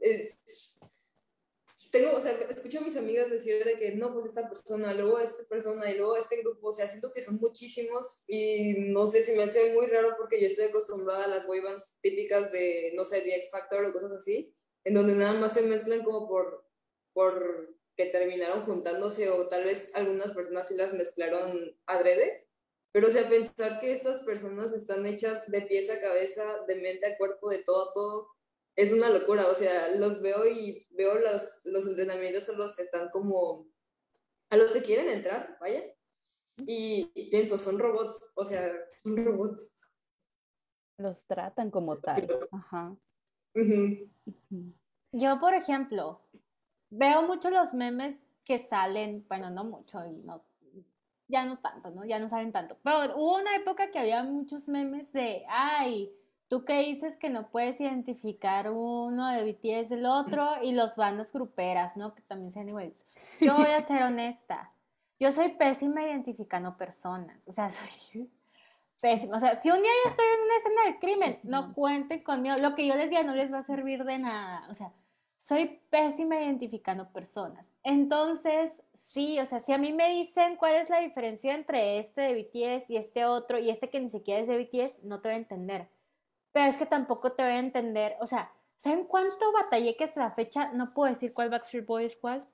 es- 0.00 0.78
tengo, 1.90 2.16
o 2.16 2.20
sea, 2.20 2.32
escucho 2.50 2.78
a 2.80 2.82
mis 2.82 2.96
amigas 2.96 3.30
decir 3.30 3.64
de 3.64 3.78
que 3.78 3.92
no, 3.92 4.12
pues 4.12 4.26
esta 4.26 4.48
persona, 4.48 4.92
luego 4.92 5.18
esta 5.20 5.44
persona 5.44 5.90
y 5.90 5.96
luego 5.96 6.16
este 6.16 6.36
grupo. 6.42 6.68
O 6.68 6.72
sea, 6.72 6.88
siento 6.88 7.12
que 7.14 7.22
son 7.22 7.36
muchísimos 7.36 8.24
y 8.26 8.74
no 8.92 9.06
sé 9.06 9.22
si 9.22 9.32
me 9.32 9.44
hace 9.44 9.72
muy 9.74 9.86
raro 9.86 10.14
porque 10.18 10.40
yo 10.40 10.48
estoy 10.48 10.66
acostumbrada 10.66 11.24
a 11.24 11.28
las 11.28 11.46
boy 11.46 11.60
bands 11.60 11.94
típicas 12.02 12.52
de, 12.52 12.92
no 12.94 13.04
sé, 13.04 13.22
The 13.22 13.36
X 13.36 13.50
Factor 13.50 13.84
o 13.86 13.92
cosas 13.92 14.12
así, 14.12 14.54
en 14.84 14.94
donde 14.94 15.14
nada 15.14 15.34
más 15.38 15.54
se 15.54 15.62
mezclan 15.62 16.02
como 16.02 16.28
por, 16.28 16.66
por 17.14 17.74
que 17.96 18.06
terminaron 18.06 18.62
juntándose 18.62 19.30
o 19.30 19.48
tal 19.48 19.64
vez 19.64 19.90
algunas 19.94 20.32
personas 20.32 20.68
sí 20.68 20.74
las 20.76 20.92
mezclaron 20.94 21.76
adrede. 21.86 22.47
Pero, 22.92 23.08
o 23.08 23.10
sea, 23.10 23.28
pensar 23.28 23.80
que 23.80 23.92
estas 23.92 24.20
personas 24.20 24.72
están 24.72 25.04
hechas 25.06 25.50
de 25.50 25.62
pies 25.62 25.90
a 25.90 26.00
cabeza, 26.00 26.64
de 26.66 26.76
mente 26.76 27.06
a 27.06 27.18
cuerpo, 27.18 27.50
de 27.50 27.62
todo 27.62 27.90
a 27.90 27.92
todo, 27.92 28.28
es 28.76 28.92
una 28.92 29.10
locura. 29.10 29.46
O 29.48 29.54
sea, 29.54 29.94
los 29.96 30.22
veo 30.22 30.46
y 30.46 30.86
veo 30.90 31.18
los, 31.18 31.42
los 31.64 31.86
entrenamientos 31.86 32.48
a 32.48 32.52
los 32.52 32.74
que 32.74 32.82
están 32.82 33.10
como, 33.10 33.66
a 34.50 34.56
los 34.56 34.72
que 34.72 34.82
quieren 34.82 35.10
entrar, 35.10 35.56
vaya. 35.60 35.82
Y, 36.66 37.10
y 37.14 37.30
pienso, 37.30 37.58
son 37.58 37.78
robots, 37.78 38.18
o 38.34 38.44
sea, 38.44 38.72
son 38.94 39.24
robots. 39.24 39.78
Los 40.96 41.24
tratan 41.26 41.70
como 41.70 41.96
tal. 41.96 42.48
Ajá. 42.50 42.96
Yo, 45.12 45.40
por 45.40 45.54
ejemplo, 45.54 46.20
veo 46.90 47.22
mucho 47.22 47.50
los 47.50 47.72
memes 47.74 48.20
que 48.44 48.58
salen, 48.58 49.24
bueno, 49.28 49.50
no 49.50 49.64
mucho, 49.64 50.04
y 50.04 50.24
no, 50.24 50.44
ya 51.28 51.44
no 51.44 51.58
tanto, 51.58 51.90
¿no? 51.90 52.04
Ya 52.04 52.18
no 52.18 52.28
salen 52.28 52.52
tanto. 52.52 52.76
Pero 52.82 53.16
hubo 53.16 53.36
una 53.36 53.54
época 53.54 53.90
que 53.90 53.98
había 53.98 54.22
muchos 54.24 54.68
memes 54.68 55.12
de, 55.12 55.44
ay, 55.48 56.10
tú 56.48 56.64
qué 56.64 56.80
dices 56.80 57.16
que 57.16 57.30
no 57.30 57.50
puedes 57.50 57.80
identificar 57.80 58.70
uno 58.70 59.28
de 59.28 59.44
BTS 59.44 59.90
del 59.90 60.06
otro 60.06 60.48
y 60.62 60.72
los 60.72 60.96
bandas 60.96 61.32
gruperas, 61.32 61.96
¿no? 61.96 62.14
Que 62.14 62.22
también 62.22 62.52
sean 62.52 62.68
iguales. 62.68 63.06
Yo 63.40 63.54
voy 63.56 63.70
a 63.70 63.80
ser 63.82 64.02
honesta. 64.02 64.72
Yo 65.20 65.30
soy 65.32 65.50
pésima 65.52 66.02
identificando 66.02 66.76
personas. 66.76 67.46
O 67.46 67.52
sea, 67.52 67.70
soy 68.12 68.30
pésima. 69.00 69.36
O 69.36 69.40
sea, 69.40 69.56
si 69.56 69.70
un 69.70 69.82
día 69.82 69.92
yo 70.04 70.10
estoy 70.10 70.26
en 70.26 70.44
una 70.44 70.56
escena 70.56 70.82
del 70.84 70.98
crimen, 70.98 71.40
no 71.44 71.74
cuenten 71.74 72.22
conmigo. 72.22 72.56
Lo 72.56 72.74
que 72.74 72.86
yo 72.86 72.94
les 72.94 73.10
diga 73.10 73.22
no 73.22 73.34
les 73.34 73.52
va 73.52 73.58
a 73.58 73.62
servir 73.62 74.04
de 74.04 74.18
nada. 74.18 74.66
O 74.70 74.74
sea, 74.74 74.92
soy 75.48 75.80
pésima 75.88 76.42
identificando 76.42 77.10
personas. 77.10 77.72
Entonces, 77.82 78.82
sí, 78.92 79.40
o 79.40 79.46
sea, 79.46 79.60
si 79.60 79.72
a 79.72 79.78
mí 79.78 79.94
me 79.94 80.10
dicen 80.10 80.56
cuál 80.56 80.74
es 80.74 80.90
la 80.90 81.00
diferencia 81.00 81.54
entre 81.54 81.98
este 81.98 82.20
de 82.20 82.34
BTS 82.34 82.90
y 82.90 82.98
este 82.98 83.24
otro 83.24 83.58
y 83.58 83.70
este 83.70 83.88
que 83.88 83.98
ni 83.98 84.10
siquiera 84.10 84.42
es 84.42 84.46
de 84.46 84.58
BTS, 84.58 85.04
no 85.04 85.22
te 85.22 85.30
voy 85.30 85.36
a 85.36 85.38
entender. 85.38 85.88
Pero 86.52 86.70
es 86.70 86.76
que 86.76 86.84
tampoco 86.84 87.32
te 87.32 87.42
voy 87.42 87.52
a 87.52 87.60
entender. 87.60 88.16
O 88.20 88.26
sea, 88.26 88.52
¿saben 88.76 89.06
cuánto 89.06 89.50
batallé 89.54 89.96
que 89.96 90.04
hasta 90.04 90.20
la 90.20 90.32
fecha 90.32 90.70
no 90.72 90.90
puedo 90.90 91.10
decir 91.10 91.32
cuál 91.32 91.48
Backstreet 91.48 91.86
Boy 91.86 92.04
es 92.04 92.16
cuál? 92.16 92.46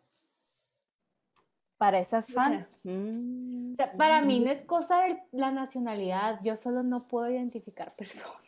Para 1.76 1.98
esas 1.98 2.26
sea, 2.26 2.34
fans. 2.36 2.78
mm, 2.84 3.72
O 3.72 3.76
sea, 3.76 3.90
para 3.90 4.20
mí 4.20 4.38
no 4.38 4.52
es 4.52 4.62
cosa 4.62 5.00
de 5.00 5.20
la 5.32 5.50
nacionalidad, 5.50 6.38
yo 6.44 6.54
solo 6.54 6.84
no 6.84 7.08
puedo 7.08 7.28
identificar 7.28 7.92
personas. 7.92 8.38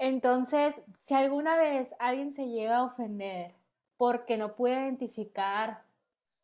Entonces, 0.00 0.80
si 0.98 1.12
alguna 1.12 1.58
vez 1.58 1.94
alguien 1.98 2.32
se 2.32 2.48
llega 2.48 2.78
a 2.78 2.84
ofender 2.84 3.54
porque 3.98 4.38
no 4.38 4.56
puede 4.56 4.80
identificar 4.80 5.84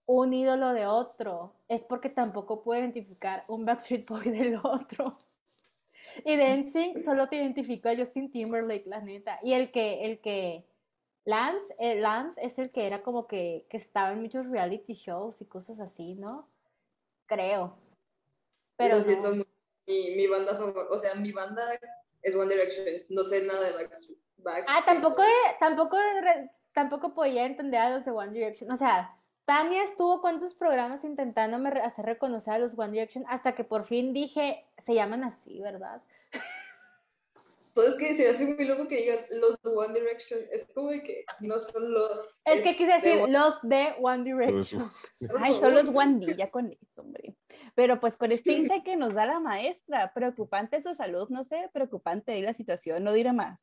un 0.04 0.34
ídolo 0.34 0.74
de 0.74 0.86
otro, 0.86 1.54
es 1.66 1.82
porque 1.82 2.10
tampoco 2.10 2.62
puede 2.62 2.82
identificar 2.82 3.44
un 3.48 3.64
Backstreet 3.64 4.06
Boy 4.06 4.24
del 4.30 4.60
otro. 4.62 5.16
Y 6.26 6.36
NSYNC 6.36 7.02
solo 7.02 7.30
te 7.30 7.36
identificó 7.36 7.88
a 7.88 7.96
Justin 7.96 8.30
Timberlake, 8.30 8.86
la 8.86 9.00
neta. 9.00 9.40
Y 9.42 9.54
el 9.54 9.72
que, 9.72 10.04
el 10.04 10.20
que, 10.20 10.66
Lance, 11.24 11.74
eh, 11.78 11.98
Lance 11.98 12.38
es 12.44 12.58
el 12.58 12.70
que 12.70 12.86
era 12.86 13.02
como 13.02 13.26
que, 13.26 13.64
que 13.70 13.78
estaba 13.78 14.12
en 14.12 14.20
muchos 14.20 14.46
reality 14.46 14.92
shows 14.92 15.40
y 15.40 15.46
cosas 15.46 15.80
así, 15.80 16.14
¿no? 16.14 16.46
Creo. 17.24 17.74
Pero 18.76 18.96
Lo 18.96 19.02
siento, 19.02 19.34
no. 19.34 19.44
mi 19.86 20.26
banda 20.26 20.52
favorita, 20.58 20.90
o 20.90 20.98
sea, 20.98 21.14
mi 21.14 21.32
banda 21.32 21.62
es 22.26 22.34
One 22.34 22.52
Direction, 22.52 22.86
no 23.08 23.22
sé 23.24 23.44
nada 23.44 23.62
de 23.62 23.72
Backstreet. 23.72 24.18
Ah, 24.18 24.42
Backstreet 24.42 24.84
tampoco, 24.84 25.22
de- 25.22 25.28
tampoco, 25.60 25.96
re- 26.20 26.50
tampoco 26.72 27.14
podía 27.14 27.46
entender 27.46 27.80
a 27.80 27.90
los 27.90 28.04
de 28.04 28.10
One 28.10 28.32
Direction. 28.32 28.70
O 28.70 28.76
sea, 28.76 29.16
Tania 29.44 29.84
estuvo 29.84 30.20
cuántos 30.20 30.54
programas 30.54 31.04
intentándome 31.04 31.68
hacer 31.80 32.04
reconocer 32.04 32.54
a 32.54 32.58
los 32.58 32.76
One 32.76 32.90
Direction 32.92 33.24
hasta 33.28 33.54
que 33.54 33.62
por 33.64 33.84
fin 33.84 34.12
dije, 34.12 34.66
se 34.78 34.94
llaman 34.94 35.22
así, 35.24 35.60
¿verdad? 35.60 36.02
Es 37.84 37.94
que 37.96 38.14
se 38.14 38.28
hace 38.28 38.54
muy 38.54 38.64
loco 38.64 38.86
que 38.88 38.96
digas 38.96 39.26
los 39.30 39.60
de 39.62 39.70
One 39.70 39.98
Direction. 39.98 40.40
Es 40.50 40.66
como 40.74 40.88
de 40.88 41.02
que 41.02 41.24
no 41.40 41.58
son 41.58 41.92
los. 41.92 42.38
Es 42.44 42.62
que 42.62 42.76
quise 42.76 42.92
de 42.92 43.00
decir 43.00 43.22
One- 43.22 43.32
los 43.32 43.60
de 43.62 43.94
One 44.00 44.24
Direction. 44.24 44.88
Ay, 45.40 45.54
son 45.54 45.74
los 45.74 45.88
Wandy, 45.90 46.36
ya 46.36 46.50
con 46.50 46.70
eso, 46.70 47.02
hombre. 47.02 47.34
Pero 47.74 48.00
pues 48.00 48.16
con 48.16 48.32
este 48.32 48.52
insight 48.52 48.84
que 48.84 48.96
nos 48.96 49.12
da 49.14 49.26
la 49.26 49.40
maestra, 49.40 50.12
preocupante 50.14 50.82
su 50.82 50.94
salud, 50.94 51.28
no 51.28 51.44
sé, 51.44 51.68
preocupante 51.72 52.32
ahí 52.32 52.42
la 52.42 52.54
situación, 52.54 53.04
no 53.04 53.12
diré 53.12 53.32
más. 53.32 53.60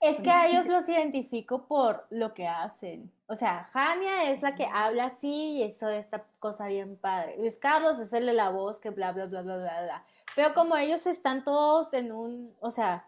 Es 0.00 0.20
que 0.20 0.30
a 0.30 0.46
ellos 0.48 0.66
los 0.68 0.88
identifico 0.88 1.66
por 1.66 2.06
lo 2.10 2.32
que 2.34 2.46
hacen. 2.46 3.12
O 3.26 3.36
sea, 3.36 3.64
Jania 3.64 4.30
es 4.30 4.42
la 4.42 4.54
que 4.54 4.64
habla 4.64 5.06
así 5.06 5.52
y 5.58 5.62
eso 5.64 5.88
esta 5.88 6.24
cosa 6.38 6.66
bien 6.68 6.96
padre. 6.96 7.36
Luis 7.38 7.58
Carlos 7.58 7.98
es 7.98 8.12
el 8.12 8.26
de 8.26 8.32
la 8.32 8.50
voz 8.50 8.80
que 8.80 8.90
bla, 8.90 9.12
bla, 9.12 9.26
bla, 9.26 9.42
bla, 9.42 9.56
bla, 9.56 9.82
bla. 9.82 10.04
Pero 10.36 10.54
como 10.54 10.76
ellos 10.76 11.06
están 11.06 11.42
todos 11.42 11.92
en 11.94 12.12
un, 12.12 12.54
o 12.60 12.70
sea, 12.70 13.07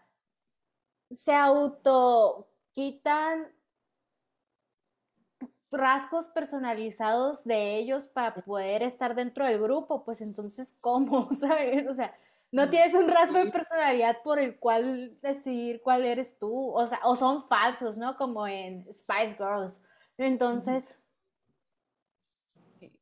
se 1.13 1.33
auto 1.33 2.47
quitan 2.71 3.47
rasgos 5.71 6.27
personalizados 6.27 7.43
de 7.45 7.77
ellos 7.77 8.07
para 8.07 8.35
poder 8.35 8.83
estar 8.83 9.15
dentro 9.15 9.45
del 9.45 9.61
grupo, 9.61 10.03
pues 10.03 10.21
entonces, 10.21 10.75
¿cómo? 10.81 11.29
¿Sabes? 11.39 11.87
O 11.87 11.93
sea, 11.93 12.13
no 12.51 12.69
tienes 12.69 12.93
un 12.93 13.07
rasgo 13.07 13.39
de 13.39 13.51
personalidad 13.51 14.21
por 14.23 14.39
el 14.39 14.59
cual 14.59 15.17
decidir 15.21 15.81
cuál 15.81 16.03
eres 16.03 16.37
tú, 16.37 16.71
o 16.71 16.85
sea, 16.85 16.99
o 17.03 17.15
son 17.15 17.41
falsos, 17.47 17.97
¿no? 17.97 18.17
Como 18.17 18.45
en 18.45 18.85
Spice 18.91 19.37
Girls. 19.37 19.81
Entonces, 20.17 21.01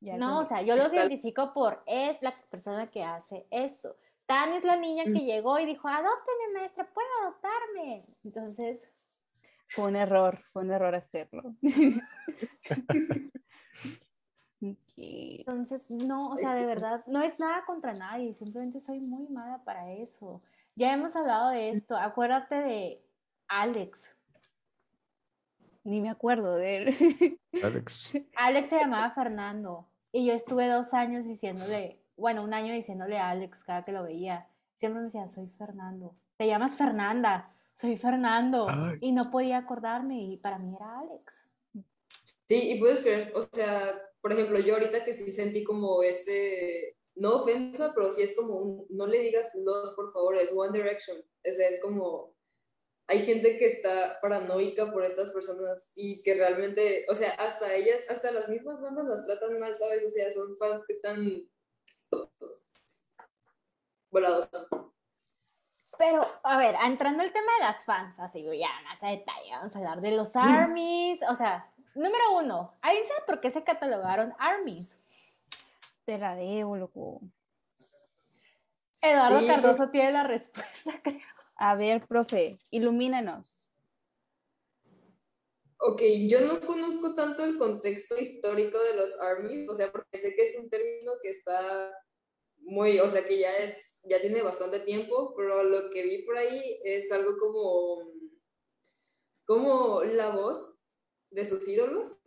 no, 0.01 0.39
o 0.39 0.45
sea, 0.45 0.61
yo 0.61 0.75
los 0.75 0.93
identifico 0.93 1.53
por 1.53 1.81
es 1.85 2.21
la 2.21 2.31
persona 2.49 2.89
que 2.91 3.03
hace 3.03 3.47
esto. 3.49 3.95
Tania 4.29 4.59
es 4.59 4.63
la 4.63 4.75
niña 4.75 5.05
que 5.05 5.25
llegó 5.25 5.57
y 5.57 5.65
dijo, 5.65 5.87
adópteme, 5.87 6.53
maestra, 6.53 6.87
puede 6.93 7.07
adoptarme. 7.23 8.03
Entonces, 8.23 8.87
Fue 9.69 9.85
un 9.85 9.95
error, 9.95 10.39
fue 10.53 10.61
un 10.61 10.71
error 10.71 10.93
hacerlo. 10.93 11.55
Entonces, 14.95 15.89
no, 15.89 16.29
o 16.29 16.37
sea, 16.37 16.53
de 16.53 16.61
sí. 16.61 16.67
verdad, 16.67 17.03
no 17.07 17.23
es 17.23 17.39
nada 17.39 17.65
contra 17.65 17.93
nadie, 17.93 18.35
simplemente 18.35 18.79
soy 18.81 18.99
muy 18.99 19.27
mala 19.29 19.63
para 19.63 19.91
eso. 19.93 20.43
Ya 20.75 20.93
hemos 20.93 21.15
hablado 21.15 21.49
de 21.49 21.71
esto, 21.71 21.97
acuérdate 21.97 22.53
de 22.53 23.03
Alex. 23.47 24.15
Ni 25.83 26.01
me 26.01 26.11
acuerdo 26.11 26.55
de 26.55 26.77
él. 26.77 27.39
Alex. 27.63 28.13
Alex 28.35 28.69
se 28.69 28.77
llamaba 28.77 29.09
Fernando 29.09 29.89
y 30.11 30.27
yo 30.27 30.33
estuve 30.33 30.67
dos 30.67 30.93
años 30.93 31.25
diciéndole, 31.25 31.99
bueno, 32.19 32.43
un 32.43 32.53
año 32.53 32.73
diciéndole 32.73 33.17
a 33.17 33.29
Alex 33.29 33.63
cada 33.63 33.83
que 33.83 33.91
lo 33.91 34.03
veía. 34.03 34.47
Siempre 34.75 34.99
me 34.99 35.05
decía, 35.05 35.27
soy 35.27 35.47
Fernando. 35.57 36.15
Te 36.37 36.47
llamas 36.47 36.75
Fernanda, 36.75 37.53
soy 37.75 37.97
Fernando. 37.97 38.65
Ay. 38.69 38.97
Y 39.01 39.11
no 39.11 39.31
podía 39.31 39.57
acordarme 39.57 40.21
y 40.21 40.37
para 40.37 40.59
mí 40.59 40.75
era 40.75 40.99
Alex. 40.99 41.45
Sí, 42.47 42.71
y 42.71 42.79
puedes 42.79 43.01
creer, 43.01 43.31
o 43.35 43.41
sea, 43.41 43.93
por 44.21 44.33
ejemplo, 44.33 44.59
yo 44.59 44.73
ahorita 44.73 45.05
que 45.05 45.13
sí 45.13 45.31
sentí 45.31 45.63
como 45.63 46.01
este, 46.01 46.97
no 47.15 47.35
ofensa, 47.35 47.91
pero 47.93 48.09
sí 48.09 48.23
es 48.23 48.35
como 48.35 48.55
un, 48.55 48.85
no 48.89 49.05
le 49.05 49.19
digas 49.19 49.51
los, 49.63 49.93
por 49.93 50.11
favor, 50.11 50.37
es 50.37 50.51
One 50.51 50.77
Direction. 50.77 51.17
O 51.19 51.53
sea, 51.53 51.69
es 51.69 51.81
como, 51.81 52.33
hay 53.07 53.21
gente 53.21 53.57
que 53.57 53.67
está 53.67 54.17
paranoica 54.21 54.91
por 54.91 55.03
estas 55.05 55.31
personas 55.31 55.91
y 55.95 56.21
que 56.23 56.33
realmente, 56.33 57.05
o 57.09 57.15
sea, 57.15 57.31
hasta 57.31 57.75
ellas, 57.75 58.03
hasta 58.09 58.31
las 58.31 58.49
mismas 58.49 58.81
bandas 58.81 59.05
las 59.05 59.25
tratan 59.25 59.59
mal, 59.59 59.75
¿sabes? 59.75 60.03
O 60.05 60.09
sea, 60.09 60.31
son 60.33 60.57
fans 60.57 60.83
que 60.87 60.93
están 60.93 61.47
volados. 64.11 64.49
Pero, 65.97 66.21
a 66.43 66.57
ver, 66.57 66.75
entrando 66.81 67.21
al 67.21 67.33
tema 67.33 67.51
de 67.59 67.65
las 67.65 67.83
fans, 67.83 68.17
así 68.19 68.43
ya 68.57 68.69
más 68.85 69.03
a 69.03 69.07
detalle, 69.07 69.51
vamos 69.51 69.75
a 69.75 69.79
hablar 69.79 70.01
de 70.01 70.11
los 70.11 70.33
armies. 70.35 71.19
O 71.29 71.35
sea, 71.35 71.69
número 71.93 72.37
uno, 72.37 72.73
¿alguien 72.81 73.05
sabe 73.05 73.21
por 73.27 73.41
qué 73.41 73.51
se 73.51 73.63
catalogaron 73.63 74.33
armies? 74.39 74.95
Te 76.05 76.17
la 76.17 76.35
debo, 76.35 76.77
loco. 76.77 77.21
Eduardo 79.01 79.39
Sí. 79.39 79.47
Cardoso 79.47 79.89
tiene 79.89 80.11
la 80.11 80.23
respuesta, 80.23 80.93
creo. 81.03 81.19
A 81.55 81.75
ver, 81.75 82.07
profe, 82.07 82.59
ilumínanos. 82.71 83.68
Ok, 85.81 86.01
yo 86.27 86.41
no 86.41 86.59
conozco 86.59 87.15
tanto 87.15 87.45
el 87.45 87.57
contexto 87.57 88.17
histórico 88.17 88.77
de 88.83 88.95
los 88.95 89.17
armies, 89.21 89.69
o 89.69 89.75
sea, 89.75 89.89
porque 89.89 90.17
sé 90.17 90.35
que 90.35 90.45
es 90.45 90.57
un 90.57 90.69
término 90.69 91.13
que 91.21 91.31
está 91.31 91.93
muy, 92.57 92.99
o 92.99 93.07
sea, 93.07 93.25
que 93.25 93.39
ya 93.39 93.55
es, 93.55 94.01
ya 94.03 94.19
tiene 94.19 94.41
bastante 94.41 94.81
tiempo, 94.81 95.33
pero 95.37 95.63
lo 95.63 95.89
que 95.89 96.03
vi 96.03 96.23
por 96.23 96.37
ahí 96.37 96.77
es 96.83 97.09
algo 97.13 97.37
como, 97.39 98.11
como 99.45 100.03
la 100.03 100.35
voz 100.35 100.79
de 101.31 101.45
sus 101.45 101.65
ídolos, 101.65 102.17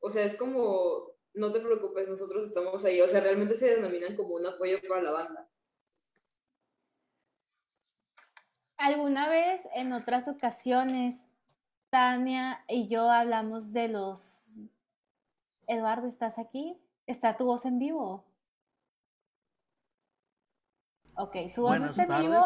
o 0.00 0.08
sea, 0.08 0.24
es 0.24 0.36
como, 0.38 1.12
no 1.34 1.52
te 1.52 1.60
preocupes, 1.60 2.08
nosotros 2.08 2.44
estamos 2.44 2.82
ahí, 2.86 2.98
o 3.02 3.08
sea, 3.08 3.20
realmente 3.20 3.54
se 3.54 3.76
denominan 3.76 4.16
como 4.16 4.36
un 4.36 4.46
apoyo 4.46 4.78
para 4.88 5.02
la 5.02 5.10
banda. 5.10 5.50
Alguna 8.78 9.28
vez 9.28 9.60
en 9.74 9.92
otras 9.92 10.28
ocasiones, 10.28 11.28
Tania 11.92 12.64
y 12.68 12.88
yo 12.88 13.10
hablamos 13.10 13.74
de 13.74 13.88
los... 13.88 14.46
Eduardo, 15.66 16.06
¿estás 16.06 16.38
aquí? 16.38 16.80
¿Está 17.06 17.36
tu 17.36 17.44
voz 17.44 17.66
en 17.66 17.78
vivo? 17.78 18.24
Ok, 21.16 21.36
su 21.54 21.60
voz 21.60 21.76
está 21.82 22.04
en 22.04 22.22
vivo. 22.22 22.42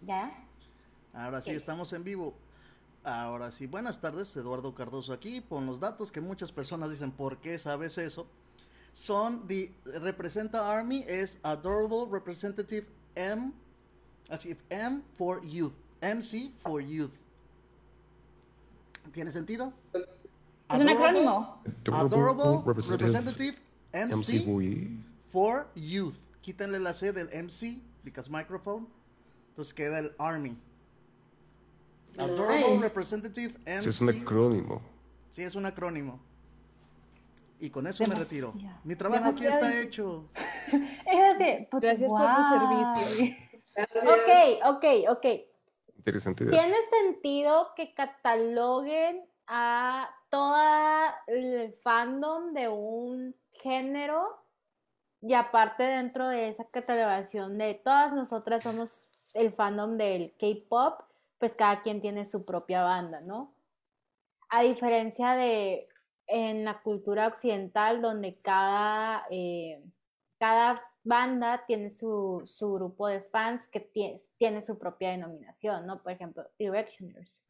¿Ya? 0.00 0.28
Ahora 1.12 1.40
sí 1.40 1.52
estamos 1.52 1.92
en 1.92 2.02
vivo. 2.02 2.34
Ahora 3.04 3.52
sí, 3.52 3.68
buenas 3.68 4.00
tardes, 4.00 4.34
Eduardo 4.34 4.74
Cardoso 4.74 5.12
aquí, 5.12 5.40
con 5.42 5.66
los 5.66 5.78
datos 5.78 6.10
que 6.10 6.20
muchas 6.20 6.50
personas 6.50 6.90
dicen, 6.90 7.12
¿por 7.12 7.38
qué 7.38 7.60
sabes 7.60 7.96
eso? 7.96 8.26
Son, 8.92 9.46
the, 9.46 9.72
representa 10.00 10.76
Army, 10.76 11.04
es 11.06 11.38
Adorable 11.44 12.06
Representative 12.10 12.88
M, 13.14 13.52
así, 14.30 14.56
M 14.68 15.02
for 15.16 15.44
Youth, 15.44 15.74
MC 16.02 16.52
for 16.58 16.82
Youth. 16.82 17.12
¿Tiene 19.12 19.30
sentido? 19.30 19.72
Es 19.92 20.80
un 20.80 20.88
acrónimo. 20.88 21.62
Adorable 21.92 22.62
Representative 22.66 23.08
Representative 23.08 23.58
MC 23.92 25.04
for 25.30 25.68
Youth. 25.74 26.14
Quítenle 26.40 26.78
la 26.78 26.94
C 26.94 27.12
del 27.12 27.28
MC, 27.28 27.80
because 28.02 28.30
microphone. 28.30 28.88
Entonces 29.50 29.72
queda 29.72 30.00
el 30.00 30.14
Army. 30.18 30.56
Adorable 32.18 32.74
Nice. 32.74 32.88
Representative 32.88 33.54
MC. 33.66 33.82
Sí, 33.82 33.88
es 33.88 34.00
un 34.00 34.08
acrónimo. 34.10 34.82
Sí, 35.30 35.42
es 35.42 35.54
un 35.54 35.66
acrónimo. 35.66 36.20
Y 37.60 37.70
con 37.70 37.86
eso 37.86 38.04
me 38.06 38.14
retiro. 38.14 38.52
Mi 38.82 38.94
trabajo 38.96 39.26
aquí 39.30 39.46
está 39.46 39.80
hecho. 39.80 40.24
Es 40.66 41.36
así, 41.36 41.66
pues, 41.70 41.82
Gracias 41.82 42.08
por 42.08 42.20
tu 42.20 42.42
servicio. 42.48 43.36
Gracias. 43.76 44.04
Ok, 44.04 44.76
ok, 44.76 44.84
ok. 45.10 45.26
¿Tiene 46.50 46.76
sentido 46.90 47.72
que 47.74 47.94
cataloguen 47.94 49.26
a 49.46 50.10
toda 50.28 51.14
el 51.26 51.72
fandom 51.82 52.52
de 52.52 52.68
un 52.68 53.34
género 53.52 54.44
y 55.20 55.34
aparte 55.34 55.84
dentro 55.84 56.28
de 56.28 56.48
esa 56.48 56.64
catalogación 56.68 57.56
de 57.56 57.74
todas 57.74 58.12
nosotras 58.12 58.62
somos 58.62 59.06
el 59.32 59.52
fandom 59.52 59.96
del 59.96 60.34
K-pop, 60.38 61.00
pues 61.38 61.54
cada 61.54 61.82
quien 61.82 62.00
tiene 62.00 62.24
su 62.24 62.44
propia 62.44 62.82
banda, 62.82 63.20
¿no? 63.20 63.54
A 64.50 64.62
diferencia 64.62 65.34
de 65.34 65.88
en 66.26 66.64
la 66.64 66.80
cultura 66.82 67.26
occidental 67.26 68.00
donde 68.00 68.38
cada, 68.40 69.26
eh, 69.30 69.82
cada 70.38 70.82
banda 71.04 71.64
tiene 71.66 71.90
su, 71.90 72.42
su 72.46 72.72
grupo 72.74 73.06
de 73.08 73.20
fans 73.20 73.68
que 73.68 73.92
tie- 73.92 74.20
tiene 74.38 74.60
su 74.60 74.78
propia 74.78 75.10
denominación, 75.10 75.86
¿no? 75.86 76.02
Por 76.02 76.12
ejemplo, 76.12 76.44
Directioners. 76.58 77.42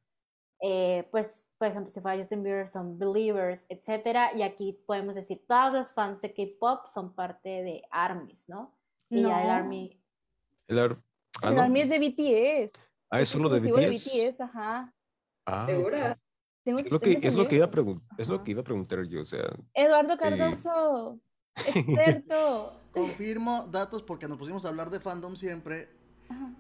Eh, 0.61 1.07
pues, 1.11 1.49
por 1.59 1.69
ejemplo, 1.69 1.93
si 1.93 2.01
fuera 2.01 2.17
Justin 2.17 2.43
Bieber 2.43 2.69
son 2.69 2.99
Believers, 2.99 3.67
etcétera, 3.69 4.35
y 4.35 4.43
aquí 4.43 4.79
podemos 4.87 5.15
decir, 5.15 5.43
todas 5.47 5.73
las 5.73 5.93
fans 5.93 6.21
de 6.21 6.33
K-pop 6.33 6.87
son 6.87 7.15
parte 7.15 7.49
de 7.63 7.83
ARMYs, 7.91 8.49
¿no? 8.49 8.75
Y 9.11 9.23
ya 9.23 9.41
el 9.43 9.49
No. 9.49 9.53
ARMY, 9.55 10.01
El 10.69 10.79
ar- 10.79 10.99
Ah, 11.43 11.49
El 11.49 11.57
¿no? 11.57 11.63
Army 11.63 11.81
es 11.81 11.89
de 11.89 11.99
BTS. 11.99 12.73
Ah, 13.11 13.21
es 13.21 13.29
solo 13.29 13.49
de 13.49 13.59
exclusivo 13.59 13.91
BTS. 14.31 14.41
ajá. 14.41 14.95
Ah, 15.47 15.67
¿Segura? 15.69 16.19
Tengo- 16.65 16.79
Es 16.79 16.91
lo 16.91 17.01
que, 17.01 17.13
es 17.21 17.35
lo 17.35 17.47
que 17.49 17.57
iba 17.57 17.67
a 17.67 17.71
es 18.17 18.29
lo 18.29 18.43
que 18.43 18.51
iba 18.53 18.61
a 18.63 18.65
preguntar 18.65 19.03
yo, 19.07 19.21
o 19.21 19.25
sea, 19.25 19.45
Eduardo 19.75 20.17
Cardoso, 20.17 21.19
experto. 21.67 22.81
Confirmo 22.95 23.65
datos 23.71 24.03
porque 24.03 24.29
nos 24.29 24.39
pusimos 24.39 24.65
a 24.65 24.69
hablar 24.69 24.91
de 24.91 25.01
fandom 25.01 25.37
siempre. 25.37 25.89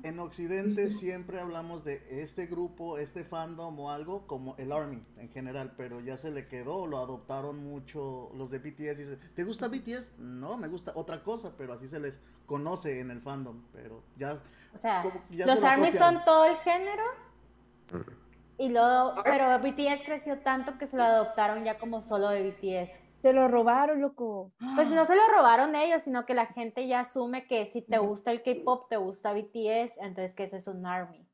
En 0.02 0.18
Occidente 0.18 0.90
siempre 0.90 1.40
hablamos 1.40 1.84
de 1.84 2.04
este 2.10 2.46
grupo, 2.46 2.98
este 2.98 3.24
fandom 3.24 3.78
o 3.80 3.90
algo 3.90 4.26
como 4.26 4.54
el 4.58 4.72
Army 4.72 5.02
en 5.16 5.30
general, 5.30 5.72
pero 5.78 6.00
ya 6.00 6.18
se 6.18 6.30
le 6.30 6.46
quedó, 6.48 6.86
lo 6.86 6.98
adoptaron 6.98 7.64
mucho 7.64 8.30
los 8.34 8.50
de 8.50 8.58
BTS. 8.58 8.98
Dice, 8.98 9.16
¿te 9.34 9.44
gusta 9.44 9.68
BTS? 9.68 10.18
No, 10.18 10.58
me 10.58 10.68
gusta 10.68 10.92
otra 10.94 11.22
cosa, 11.22 11.54
pero 11.56 11.72
así 11.72 11.88
se 11.88 11.98
les 11.98 12.20
conoce 12.44 13.00
en 13.00 13.10
el 13.10 13.22
fandom, 13.22 13.62
pero 13.72 14.02
ya... 14.16 14.38
O 14.74 14.78
sea, 14.78 15.02
como 15.02 15.22
ya 15.30 15.46
los 15.46 15.54
se 15.56 15.60
lo 15.62 15.66
ARMYs 15.68 15.94
apropiaron. 15.94 16.14
son 16.16 16.24
todo 16.26 16.44
el 16.44 16.56
género. 16.58 17.04
Y 18.58 18.68
luego, 18.68 19.14
pero 19.24 19.58
BTS 19.60 20.04
creció 20.04 20.38
tanto 20.40 20.76
que 20.78 20.86
se 20.86 20.96
lo 20.96 21.04
adoptaron 21.04 21.64
ya 21.64 21.78
como 21.78 22.02
solo 22.02 22.28
de 22.28 22.50
BTS. 22.50 23.03
Te 23.24 23.32
lo 23.32 23.48
robaron, 23.48 24.02
loco. 24.02 24.52
Pues 24.74 24.90
no 24.90 25.06
se 25.06 25.16
lo 25.16 25.22
robaron 25.34 25.74
ellos, 25.74 26.02
sino 26.02 26.26
que 26.26 26.34
la 26.34 26.44
gente 26.44 26.86
ya 26.86 27.00
asume 27.00 27.46
que 27.46 27.64
si 27.64 27.80
te 27.80 27.96
gusta 27.96 28.30
el 28.30 28.42
K-pop, 28.42 28.86
te 28.90 28.98
gusta 28.98 29.32
BTS, 29.32 29.96
entonces 30.02 30.34
que 30.34 30.42
eso 30.42 30.56
es 30.58 30.66
un 30.66 30.84
ARMY. 30.84 31.26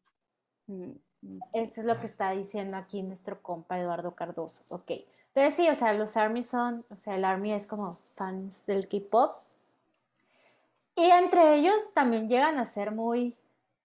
Mm, 0.68 0.92
mm. 1.22 1.40
Eso 1.52 1.80
es 1.80 1.84
lo 1.84 1.98
que 1.98 2.06
está 2.06 2.30
diciendo 2.30 2.76
aquí 2.76 3.02
nuestro 3.02 3.42
compa 3.42 3.76
Eduardo 3.76 4.14
Cardoso. 4.14 4.62
Ok. 4.68 4.92
Entonces 5.34 5.54
sí, 5.56 5.68
o 5.68 5.74
sea, 5.74 5.92
los 5.92 6.16
ARMY 6.16 6.44
son, 6.44 6.86
o 6.90 6.94
sea, 6.94 7.16
el 7.16 7.24
ARMY 7.24 7.54
es 7.54 7.66
como 7.66 7.98
fans 8.14 8.66
del 8.66 8.86
K-pop. 8.86 9.32
Y 10.94 11.10
entre 11.10 11.56
ellos 11.56 11.74
también 11.92 12.28
llegan 12.28 12.58
a 12.58 12.66
ser 12.66 12.92
muy, 12.92 13.36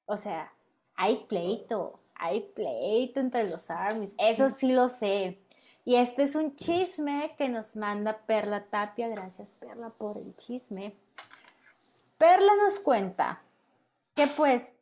o 0.05 0.17
sea, 0.17 0.53
hay 0.95 1.25
pleito, 1.27 1.95
hay 2.13 2.41
pleito 2.53 3.19
entre 3.19 3.49
los 3.49 3.67
ARMYs. 3.71 4.13
Eso 4.19 4.49
sí 4.49 4.71
lo 4.71 4.89
sé. 4.89 5.39
Y 5.85 5.97
este 5.97 6.23
es 6.23 6.33
un 6.33 6.55
chisme 6.55 7.31
que 7.37 7.47
nos 7.47 7.75
manda 7.75 8.17
Perla 8.25 8.65
Tapia. 8.65 9.07
Gracias, 9.07 9.53
Perla, 9.53 9.89
por 9.89 10.17
el 10.17 10.35
chisme. 10.35 10.95
Perla 12.17 12.51
nos 12.63 12.79
cuenta 12.79 13.43
que 14.15 14.25
pues 14.35 14.79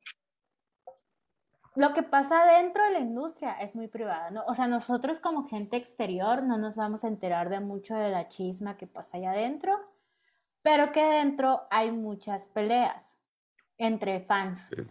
lo 1.76 1.94
que 1.94 2.04
pasa 2.04 2.46
dentro 2.46 2.86
de 2.86 2.92
la 2.92 3.00
industria 3.00 3.54
es 3.54 3.76
muy 3.76 3.90
privada, 3.90 4.32
¿no? 4.32 4.44
O 4.48 4.56
sea, 4.56 4.68
nosotros 4.68 5.20
como 5.20 5.46
gente 5.46 5.76
exterior 5.76 6.42
no 6.44 6.58
nos 6.58 6.78
vamos 6.78 7.04
a 7.04 7.08
enterar 7.10 7.50
de 7.50 7.60
mucho 7.60 7.96
de 7.96 8.10
la 8.10 8.30
chisma 8.30 8.78
que 8.78 8.88
pasa 8.88 9.18
allá 9.18 9.32
adentro, 9.32 9.78
pero 10.62 10.94
que 10.94 11.04
dentro 11.04 11.64
hay 11.70 11.92
muchas 11.92 12.48
peleas 12.48 13.18
entre 13.78 14.22
fans. 14.22 14.70
Sí. 14.70 14.88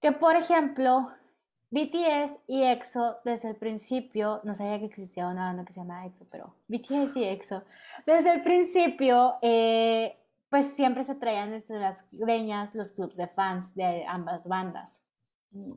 Que 0.00 0.10
por 0.10 0.34
ejemplo, 0.34 1.12
BTS 1.76 2.38
y 2.46 2.62
EXO 2.62 3.18
desde 3.22 3.50
el 3.50 3.56
principio, 3.56 4.40
no 4.44 4.54
sabía 4.54 4.78
que 4.78 4.86
existía 4.86 5.28
una 5.28 5.44
banda 5.44 5.66
que 5.66 5.74
se 5.74 5.80
llama 5.80 6.06
EXO, 6.06 6.26
pero 6.30 6.54
BTS 6.68 7.16
y 7.16 7.24
EXO, 7.24 7.64
desde 8.06 8.32
el 8.32 8.42
principio, 8.42 9.34
eh, 9.42 10.16
pues 10.48 10.72
siempre 10.72 11.04
se 11.04 11.16
traían 11.16 11.50
desde 11.50 11.78
las 11.78 12.02
greñas 12.12 12.74
los 12.74 12.92
clubs 12.92 13.16
de 13.16 13.28
fans 13.28 13.74
de 13.74 14.06
ambas 14.06 14.48
bandas. 14.48 15.02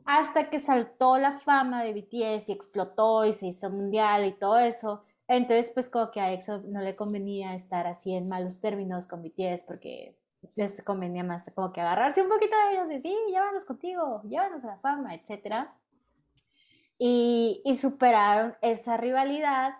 Hasta 0.06 0.48
que 0.48 0.58
saltó 0.58 1.18
la 1.18 1.32
fama 1.32 1.82
de 1.84 1.92
BTS 1.92 2.48
y 2.48 2.52
explotó 2.52 3.26
y 3.26 3.34
se 3.34 3.48
hizo 3.48 3.68
mundial 3.68 4.24
y 4.24 4.32
todo 4.32 4.58
eso. 4.58 5.04
Entonces, 5.28 5.70
pues 5.70 5.90
como 5.90 6.10
que 6.10 6.20
a 6.20 6.32
EXO 6.32 6.62
no 6.62 6.80
le 6.80 6.96
convenía 6.96 7.54
estar 7.54 7.86
así 7.86 8.14
en 8.14 8.26
malos 8.26 8.60
términos 8.60 9.06
con 9.06 9.22
BTS 9.22 9.64
porque 9.66 10.16
les 10.56 10.82
convenía 10.82 11.24
más 11.24 11.44
como 11.54 11.72
que 11.72 11.82
agarrarse 11.82 12.22
un 12.22 12.30
poquito 12.30 12.56
de 12.56 12.72
ellos 12.72 12.90
y 12.90 13.02
sí, 13.02 13.18
llévanos 13.28 13.66
contigo, 13.66 14.22
llévanos 14.24 14.64
a 14.64 14.68
la 14.68 14.78
fama, 14.78 15.14
etcétera. 15.14 15.74
Y, 17.02 17.62
superaron 17.80 18.56
esa 18.60 18.98
rivalidad, 18.98 19.72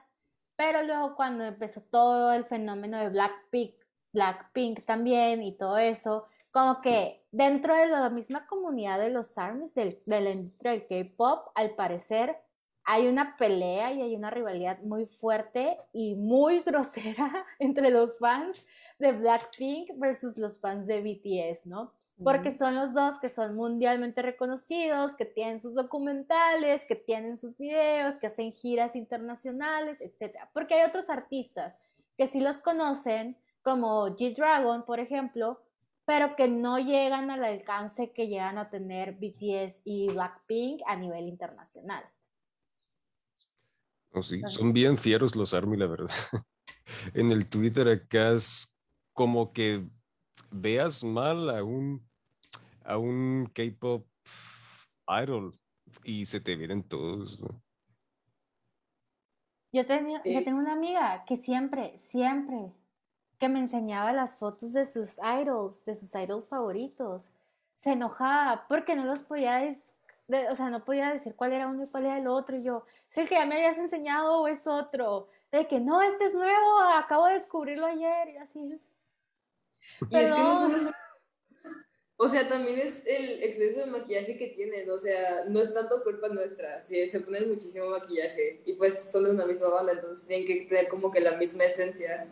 pero 0.56 0.82
luego 0.82 1.14
cuando 1.16 1.44
empezó 1.44 1.82
todo 1.82 2.32
el 2.32 2.44
fenómeno 2.46 2.98
de 2.98 3.10
Blackpink, 3.10 3.74
Blackpink 4.14 4.84
también 4.86 5.42
y 5.42 5.54
todo 5.56 5.76
eso, 5.76 6.28
como 6.50 6.80
que 6.80 7.26
dentro 7.30 7.76
de 7.76 7.88
la 7.88 8.08
misma 8.08 8.46
comunidad 8.46 8.98
de 8.98 9.10
los 9.10 9.36
ARMYs, 9.36 9.74
del- 9.74 10.02
de 10.06 10.20
la 10.22 10.30
industria 10.30 10.72
del 10.72 10.86
K-pop, 10.86 11.48
al 11.54 11.74
parecer 11.76 12.38
hay 12.84 13.06
una 13.06 13.36
pelea 13.36 13.92
y 13.92 14.00
hay 14.00 14.16
una 14.16 14.30
rivalidad 14.30 14.78
muy 14.80 15.04
fuerte 15.04 15.78
y 15.92 16.14
muy 16.16 16.60
grosera 16.66 17.44
entre 17.58 17.90
los 17.90 18.18
fans 18.18 18.64
de 18.98 19.12
Blackpink 19.12 19.90
versus 19.98 20.38
los 20.38 20.58
fans 20.58 20.86
de 20.86 21.02
BTS, 21.02 21.66
¿no? 21.68 21.92
Porque 22.22 22.50
son 22.50 22.74
los 22.74 22.92
dos 22.92 23.18
que 23.18 23.30
son 23.30 23.54
mundialmente 23.54 24.20
reconocidos, 24.20 25.14
que 25.14 25.24
tienen 25.24 25.60
sus 25.60 25.74
documentales, 25.74 26.84
que 26.84 26.96
tienen 26.96 27.38
sus 27.38 27.56
videos, 27.56 28.16
que 28.16 28.26
hacen 28.26 28.52
giras 28.52 28.94
internacionales, 28.94 30.00
etc. 30.00 30.36
Porque 30.52 30.74
hay 30.74 30.88
otros 30.88 31.08
artistas 31.08 31.82
que 32.18 32.28
sí 32.28 32.40
los 32.40 32.60
conocen, 32.60 33.38
como 33.62 34.06
G-Dragon, 34.08 34.84
por 34.84 35.00
ejemplo, 35.00 35.62
pero 36.04 36.34
que 36.36 36.48
no 36.48 36.78
llegan 36.78 37.30
al 37.30 37.44
alcance 37.44 38.12
que 38.12 38.28
llegan 38.28 38.58
a 38.58 38.68
tener 38.68 39.12
BTS 39.14 39.80
y 39.84 40.08
Blackpink 40.12 40.82
a 40.86 40.96
nivel 40.96 41.28
internacional. 41.28 42.04
No, 44.12 44.22
sí, 44.22 44.42
son 44.48 44.72
bien 44.72 44.98
fieros 44.98 45.36
los 45.36 45.54
ARMY, 45.54 45.76
la 45.76 45.86
verdad. 45.86 46.10
En 47.14 47.30
el 47.30 47.48
Twitter 47.48 47.86
acá 47.88 48.32
es 48.32 48.74
como 49.12 49.52
que 49.52 49.88
veas 50.50 51.04
mal 51.04 51.48
a 51.50 51.62
un, 51.62 52.04
a 52.84 52.98
un 52.98 53.50
K-pop 53.54 54.06
idol 55.08 55.58
y 56.04 56.26
se 56.26 56.40
te 56.40 56.56
vienen 56.56 56.82
todos. 56.82 57.42
Yo, 59.72 59.86
tenía, 59.86 60.22
yo 60.24 60.42
tengo 60.44 60.58
una 60.58 60.72
amiga 60.72 61.24
que 61.24 61.36
siempre, 61.36 61.98
siempre, 61.98 62.72
que 63.38 63.48
me 63.48 63.60
enseñaba 63.60 64.12
las 64.12 64.36
fotos 64.36 64.72
de 64.72 64.86
sus 64.86 65.18
idols, 65.18 65.84
de 65.84 65.94
sus 65.94 66.14
idols 66.14 66.48
favoritos, 66.48 67.30
se 67.76 67.92
enojaba 67.92 68.66
porque 68.68 68.96
no 68.96 69.04
los 69.04 69.20
podía, 69.20 69.62
o 70.50 70.54
sea, 70.56 70.70
no 70.70 70.84
podía 70.84 71.10
decir 71.10 71.34
cuál 71.34 71.52
era 71.52 71.68
uno 71.68 71.82
y 71.82 71.88
cuál 71.88 72.06
era 72.06 72.18
el 72.18 72.26
otro. 72.26 72.56
Y 72.56 72.62
yo, 72.62 72.84
¿es 73.10 73.18
el 73.18 73.28
que 73.28 73.36
ya 73.36 73.46
me 73.46 73.54
habías 73.54 73.78
enseñado 73.78 74.42
o 74.42 74.48
es 74.48 74.66
otro? 74.66 75.28
De 75.50 75.66
que 75.66 75.80
no, 75.80 76.02
este 76.02 76.24
es 76.26 76.34
nuevo, 76.34 76.80
acabo 76.94 77.26
de 77.26 77.34
descubrirlo 77.34 77.86
ayer 77.86 78.28
y 78.30 78.36
así. 78.36 78.80
Y 80.10 80.16
es 80.16 80.32
que 80.34 80.42
no 80.42 80.54
Perdón. 80.54 80.58
solo 80.58 80.76
es- 80.76 80.94
O 82.22 82.28
sea, 82.28 82.46
también 82.46 82.78
es 82.78 83.00
el 83.06 83.42
exceso 83.42 83.80
de 83.80 83.86
maquillaje 83.86 84.36
que 84.36 84.48
tienen. 84.48 84.90
O 84.90 84.98
sea, 84.98 85.46
no 85.48 85.58
es 85.58 85.72
tanto 85.72 86.04
culpa 86.04 86.28
nuestra. 86.28 86.84
Sí, 86.84 87.08
se 87.08 87.20
ponen 87.20 87.48
muchísimo 87.48 87.88
maquillaje. 87.88 88.60
Y 88.66 88.74
pues 88.74 89.10
son 89.10 89.24
de 89.24 89.30
una 89.30 89.46
misma 89.46 89.68
banda, 89.70 89.92
entonces 89.92 90.26
tienen 90.26 90.46
que 90.46 90.66
tener 90.66 90.88
como 90.88 91.10
que 91.10 91.20
la 91.20 91.38
misma 91.38 91.64
esencia. 91.64 92.26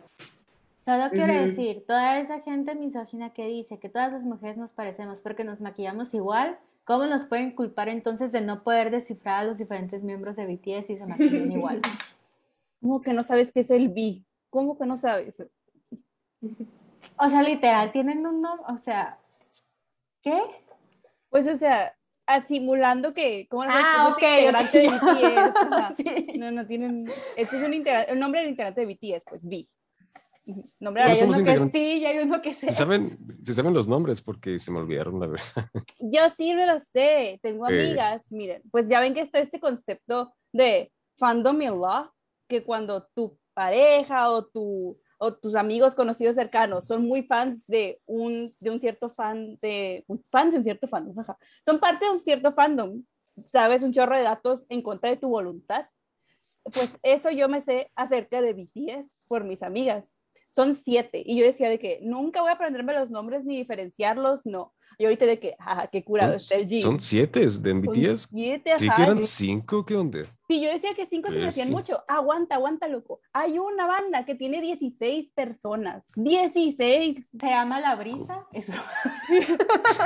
Solo 0.77 1.09
quiero 1.09 1.33
decir, 1.33 1.85
toda 1.87 2.19
esa 2.19 2.39
gente 2.41 2.75
misógina 2.75 3.33
que 3.33 3.47
dice 3.47 3.79
que 3.79 3.89
todas 3.89 4.11
las 4.11 4.25
mujeres 4.25 4.57
nos 4.57 4.73
parecemos 4.73 5.21
porque 5.21 5.43
nos 5.43 5.59
maquillamos 5.59 6.13
igual, 6.13 6.59
¿cómo 6.85 7.07
nos 7.07 7.25
pueden 7.25 7.55
culpar 7.55 7.89
entonces 7.89 8.31
de 8.31 8.41
no 8.41 8.61
poder 8.63 8.91
descifrar 8.91 9.39
a 9.39 9.43
los 9.43 9.57
diferentes 9.57 10.03
miembros 10.03 10.35
de 10.35 10.45
BTS 10.45 10.91
y 10.91 10.97
se 10.97 11.07
maquillan 11.07 11.51
igual? 11.51 11.81
¿Cómo 12.79 13.01
que 13.01 13.13
no 13.13 13.23
sabes 13.23 13.51
qué 13.51 13.61
es 13.61 13.71
el 13.71 13.89
B? 13.89 14.21
¿Cómo 14.51 14.77
que 14.77 14.85
no 14.85 14.97
sabes? 14.97 15.33
O 17.17 17.27
sea, 17.27 17.41
literal, 17.41 17.91
tienen 17.91 18.25
un 18.27 18.39
nombre, 18.39 18.65
o 18.71 18.77
sea, 18.77 19.17
¿qué? 20.21 20.41
Pues, 21.29 21.47
o 21.47 21.55
sea, 21.55 21.95
simulando 22.47 23.13
que, 23.13 23.47
¿cómo 23.49 23.65
no 23.65 23.71
sabes 23.71 23.85
Ah, 23.87 24.15
que 24.19 24.45
es 24.45 24.49
un 24.49 24.55
ok, 24.55 24.61
integrante 24.63 24.79
de 24.79 24.87
ok. 24.89 25.01
BTS? 25.01 25.95
Sí. 25.97 26.37
No, 26.37 26.51
no 26.51 26.65
tienen. 26.65 27.07
Este 27.35 27.57
es 27.57 27.63
un 27.63 27.73
el 27.73 28.19
nombre 28.19 28.41
del 28.41 28.49
integrante 28.51 28.85
de 28.85 28.87
BTS, 28.93 29.23
pues 29.29 29.47
B. 29.47 29.65
Nombre 30.79 31.03
de 31.03 31.09
hay 31.11 31.21
uno 31.23 31.43
que 31.43 31.51
es. 31.53 31.71
T 31.71 31.79
y 31.97 32.05
hay 32.05 32.17
uno 32.19 32.41
que 32.41 32.49
es 32.49 32.57
Se 32.57 32.73
saben, 32.73 33.09
se 33.43 33.53
saben 33.53 33.73
los 33.73 33.87
nombres 33.87 34.21
porque 34.21 34.57
se 34.59 34.71
me 34.71 34.79
olvidaron, 34.79 35.19
la 35.19 35.27
verdad. 35.27 35.69
Yo 35.99 36.21
sí 36.35 36.53
me 36.55 36.65
lo 36.65 36.79
sé, 36.79 37.39
tengo 37.43 37.69
Eh. 37.69 37.85
amigas, 37.87 38.23
miren, 38.31 38.61
pues 38.71 38.87
ya 38.87 38.99
ven 38.99 39.13
que 39.13 39.21
está 39.21 39.39
este 39.39 39.59
concepto 39.59 40.33
de 40.51 40.91
fandom 41.17 41.61
in 41.61 41.79
law, 41.79 42.09
que 42.47 42.63
cuando 42.63 43.07
tu 43.13 43.37
pareja 43.53 44.31
o, 44.31 44.45
tu, 44.47 44.99
o 45.19 45.35
tus 45.35 45.53
amigos 45.55 45.95
conocidos 45.95 46.35
cercanos 46.35 46.87
son 46.87 47.05
muy 47.05 47.23
fans 47.23 47.61
de 47.67 48.01
un, 48.05 48.55
de 48.59 48.71
un 48.71 48.79
cierto 48.79 49.09
fan, 49.11 49.57
de 49.61 50.05
fans 50.31 50.53
de 50.53 50.59
un 50.59 50.63
cierto 50.63 50.87
fandom, 50.87 51.13
son 51.65 51.79
parte 51.79 52.05
de 52.05 52.11
un 52.11 52.19
cierto 52.19 52.51
fandom, 52.53 53.03
sabes 53.45 53.83
un 53.83 53.91
chorro 53.91 54.15
de 54.15 54.23
datos 54.23 54.65
en 54.69 54.81
contra 54.81 55.09
de 55.09 55.17
tu 55.17 55.29
voluntad. 55.29 55.85
Pues 56.63 56.97
eso 57.03 57.29
yo 57.31 57.49
me 57.49 57.63
sé 57.63 57.91
acerca 57.95 58.41
de 58.41 58.53
BTS 58.53 59.09
por 59.27 59.43
mis 59.43 59.61
amigas. 59.61 60.15
Son 60.51 60.75
siete. 60.75 61.21
Y 61.25 61.37
yo 61.37 61.45
decía 61.45 61.69
de 61.69 61.79
que 61.79 61.99
nunca 62.01 62.41
voy 62.41 62.49
a 62.49 62.53
aprenderme 62.53 62.93
los 62.93 63.11
nombres 63.11 63.45
ni 63.45 63.57
diferenciarlos, 63.57 64.45
no. 64.45 64.73
Y 65.01 65.05
ahorita 65.05 65.25
de 65.25 65.39
que, 65.39 65.55
jaja, 65.57 65.87
qué 65.87 66.03
curado 66.03 66.33
está 66.33 66.55
el 66.57 66.67
G. 66.67 66.81
Son, 66.81 66.91
son 66.91 66.99
siete 66.99 67.39
de 67.39 67.49
Son 67.51 67.81
BTS. 67.81 68.27
siete, 68.31 68.73
ajá. 68.73 68.95
que 68.95 69.01
eran 69.01 69.23
cinco, 69.23 69.85
¿qué 69.85 69.95
onda? 69.95 70.19
Sí, 70.49 70.59
yo 70.59 70.69
decía 70.69 70.93
que 70.93 71.05
cinco 71.05 71.29
se 71.29 71.35
me 71.35 71.39
Pues 71.43 71.53
hacían 71.53 71.67
sí. 71.67 71.73
mucho. 71.73 72.03
Aguanta, 72.09 72.55
aguanta, 72.55 72.87
loco. 72.89 73.21
Hay 73.31 73.57
una 73.59 73.87
banda 73.87 74.25
que 74.25 74.35
tiene 74.35 74.59
16 74.61 75.31
personas. 75.31 76.03
16. 76.15 77.29
Se 77.39 77.47
llama 77.47 77.79
La 77.79 77.95
Brisa. 77.95 78.45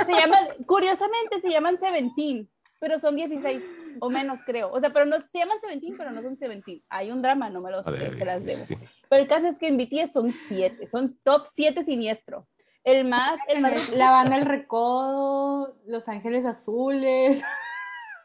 Se 0.06 0.12
llaman, 0.12 0.46
curiosamente 0.66 1.40
se 1.40 1.50
llaman 1.50 1.78
Seventeen, 1.78 2.48
pero 2.78 2.98
son 2.98 3.16
16 3.16 3.62
o 4.00 4.10
menos, 4.10 4.40
creo. 4.44 4.70
O 4.70 4.78
sea, 4.80 4.90
pero 4.92 5.06
no 5.06 5.16
se 5.20 5.38
llaman 5.38 5.58
Seventeen, 5.60 5.96
pero 5.96 6.10
no 6.12 6.22
son 6.22 6.36
Seventeen. 6.36 6.82
Hay 6.88 7.10
un 7.10 7.20
drama, 7.22 7.50
no 7.50 7.60
me 7.60 7.70
lo 7.70 7.82
sé, 7.82 7.90
ver, 7.90 8.24
las 8.24 8.44
debo. 8.44 8.64
sí. 8.64 8.76
Pero 9.08 9.22
el 9.22 9.28
caso 9.28 9.48
es 9.48 9.58
que 9.58 9.68
en 9.68 9.76
BTS 9.76 10.12
son 10.12 10.32
siete, 10.48 10.86
son 10.88 11.12
top 11.24 11.46
7 11.52 11.84
siniestro. 11.84 12.46
El 12.84 13.06
más, 13.06 13.40
el 13.48 13.62
más 13.62 13.90
La 13.96 14.10
banda 14.10 14.36
El 14.36 14.44
Recodo, 14.44 15.76
Los 15.86 16.08
Ángeles 16.08 16.44
Azules. 16.44 17.42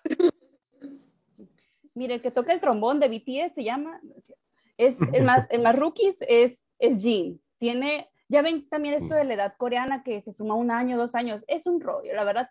Mire, 1.93 2.15
el 2.15 2.22
que 2.22 2.32
toca 2.32 2.54
el 2.54 2.60
trombón 2.60 3.00
de 3.00 3.08
BTS 3.08 3.56
se 3.56 3.63
llama, 3.63 4.02
es 4.78 4.95
el 5.13 5.24
más, 5.24 5.48
el 5.50 5.62
más 5.62 5.76
rookies 5.78 6.17
es, 6.28 6.63
es 6.78 7.02
Jin. 7.02 7.41
Tiene 7.58 8.10
Ya 8.28 8.41
ven 8.41 8.67
también 8.69 8.95
esto 8.95 9.15
de 9.15 9.24
la 9.24 9.34
edad 9.34 9.56
coreana 9.58 10.04
que 10.04 10.22
se 10.22 10.34
suma 10.34 10.56
un 10.56 10.72
año, 10.72 10.98
dos 10.98 11.15
años. 11.15 11.43
Es 11.48 11.65
un 11.65 11.82
rollo, 11.82 12.13
la 12.13 12.24
verdad. 12.24 12.50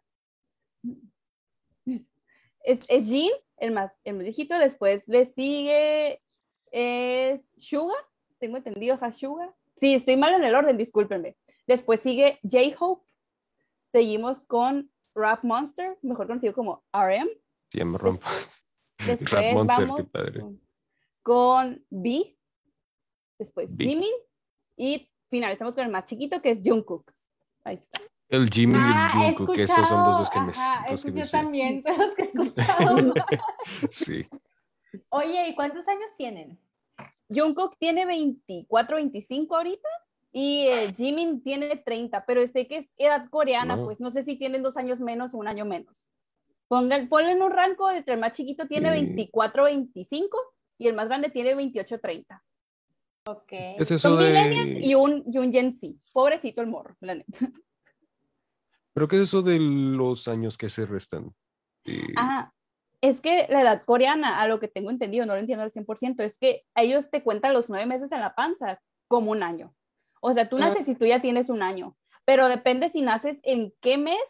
Es, 2.64 2.80
es 2.88 3.04
Jin, 3.04 3.32
el 3.58 3.70
más, 3.72 4.00
el 4.04 4.14
más 4.14 4.24
viejito. 4.24 4.58
Después 4.58 5.06
le 5.08 5.26
sigue 5.26 6.20
es 6.72 7.52
Suga. 7.56 7.94
Tengo 8.38 8.56
entendido, 8.56 8.98
es 9.00 9.16
Suga. 9.16 9.54
Sí, 9.76 9.94
estoy 9.94 10.16
mal 10.16 10.34
en 10.34 10.44
el 10.44 10.54
orden, 10.54 10.76
discúlpenme. 10.76 11.36
Después 11.68 12.00
sigue 12.00 12.40
J-Hope. 12.42 13.06
Seguimos 13.92 14.46
con 14.46 14.90
Rap 15.14 15.44
Monster, 15.44 15.98
mejor 16.02 16.26
conocido 16.26 16.54
como 16.54 16.82
RM. 16.92 17.28
Sí, 17.70 17.84
me 17.84 17.98
rompas. 17.98 18.64
Después 19.06 19.30
Rap 19.30 19.52
Monster, 19.52 19.86
vamos 19.86 20.00
qué 20.00 20.04
padre. 20.04 20.40
con- 21.22 21.84
B. 21.90 22.36
Después 23.38 23.76
B. 23.76 23.84
Jimin. 23.84 24.10
Y 24.76 25.10
finalizamos 25.28 25.74
con 25.74 25.84
el 25.84 25.90
más 25.92 26.06
chiquito 26.06 26.40
que 26.40 26.50
es 26.50 26.60
Jungkook. 26.64 27.12
Ahí 27.64 27.76
está. 27.76 28.00
El 28.30 28.48
Jimmy 28.50 28.74
Ah, 28.78 29.10
y 29.14 29.18
el 29.28 29.34
Jungkook, 29.34 29.54
que 29.56 29.62
esos 29.64 29.88
son 29.88 30.06
los 30.06 30.18
dos 30.18 30.30
que 30.30 30.40
me, 30.40 30.50
ajá, 30.50 30.86
los 30.90 31.04
que 31.04 31.10
me 31.10 31.20
yo 31.20 31.24
sé. 31.24 31.36
también, 31.36 31.82
son 31.86 31.98
los 31.98 32.14
que 32.14 32.22
he 32.22 32.24
escuchado. 32.24 33.14
Sí. 33.90 34.26
Oye, 35.10 35.48
¿y 35.48 35.54
cuántos 35.54 35.86
años 35.88 36.10
tienen? 36.16 36.58
Jungkook 37.28 37.76
tiene 37.78 38.06
24, 38.06 38.96
25 38.96 39.54
ahorita. 39.56 39.88
Y 40.32 40.66
eh, 40.68 40.92
Jimin 40.96 41.42
tiene 41.42 41.76
30, 41.76 42.24
pero 42.26 42.46
sé 42.48 42.66
que 42.66 42.78
es 42.78 42.86
edad 42.96 43.28
coreana, 43.30 43.76
No. 43.76 43.84
pues 43.86 43.98
no 44.00 44.10
sé 44.10 44.24
si 44.24 44.36
tienen 44.36 44.62
dos 44.62 44.76
años 44.76 45.00
menos 45.00 45.32
o 45.34 45.38
un 45.38 45.48
año 45.48 45.64
menos. 45.64 46.10
Pongan, 46.68 47.08
ponle 47.08 47.32
en 47.32 47.42
un 47.42 47.50
rango 47.50 47.90
entre 47.90 48.14
el 48.14 48.20
más 48.20 48.32
chiquito 48.32 48.66
tiene 48.68 48.88
Sí. 48.92 49.06
24, 49.06 49.64
25 49.64 50.38
y 50.78 50.86
el 50.88 50.94
más 50.94 51.08
grande 51.08 51.30
tiene 51.30 51.54
28, 51.54 51.98
30. 51.98 52.44
Ok. 53.26 53.52
Es 53.52 53.90
eso 53.90 54.10
Son 54.10 54.18
millennials 54.18 54.66
de... 54.78 54.80
y 54.86 54.94
un, 54.94 55.24
y 55.32 55.38
un 55.38 55.50
Gen 55.52 55.72
Z. 55.72 55.94
Pobrecito 56.12 56.60
el 56.60 56.66
morro, 56.66 56.94
la 57.00 57.14
neta. 57.14 57.50
Pero 58.92 59.08
¿qué 59.08 59.16
es 59.16 59.22
eso 59.22 59.42
de 59.42 59.58
los 59.60 60.28
años 60.28 60.58
que 60.58 60.68
se 60.68 60.84
restan? 60.84 61.32
Eh, 61.84 62.02
Ah, 62.16 62.52
es 63.00 63.20
que 63.20 63.46
la 63.48 63.62
edad 63.62 63.82
coreana, 63.84 64.40
a 64.40 64.48
lo 64.48 64.60
que 64.60 64.68
tengo 64.68 64.90
entendido, 64.90 65.24
no 65.24 65.34
lo 65.34 65.40
entiendo 65.40 65.62
al 65.64 65.70
100%, 65.70 66.20
es 66.22 66.36
que 66.36 66.64
ellos 66.74 67.10
te 67.10 67.22
cuentan 67.22 67.54
los 67.54 67.70
nueve 67.70 67.86
meses 67.86 68.10
en 68.12 68.20
la 68.20 68.34
panza 68.34 68.80
como 69.06 69.30
un 69.30 69.42
año. 69.42 69.74
O 70.20 70.32
sea, 70.32 70.48
tú 70.48 70.56
Ah. 70.56 70.60
naces 70.60 70.88
y 70.88 70.94
tú 70.94 71.06
ya 71.06 71.20
tienes 71.20 71.48
un 71.50 71.62
año, 71.62 71.96
pero 72.24 72.48
depende 72.48 72.90
si 72.90 73.02
naces 73.02 73.38
en 73.42 73.72
qué 73.80 73.98
mes. 73.98 74.20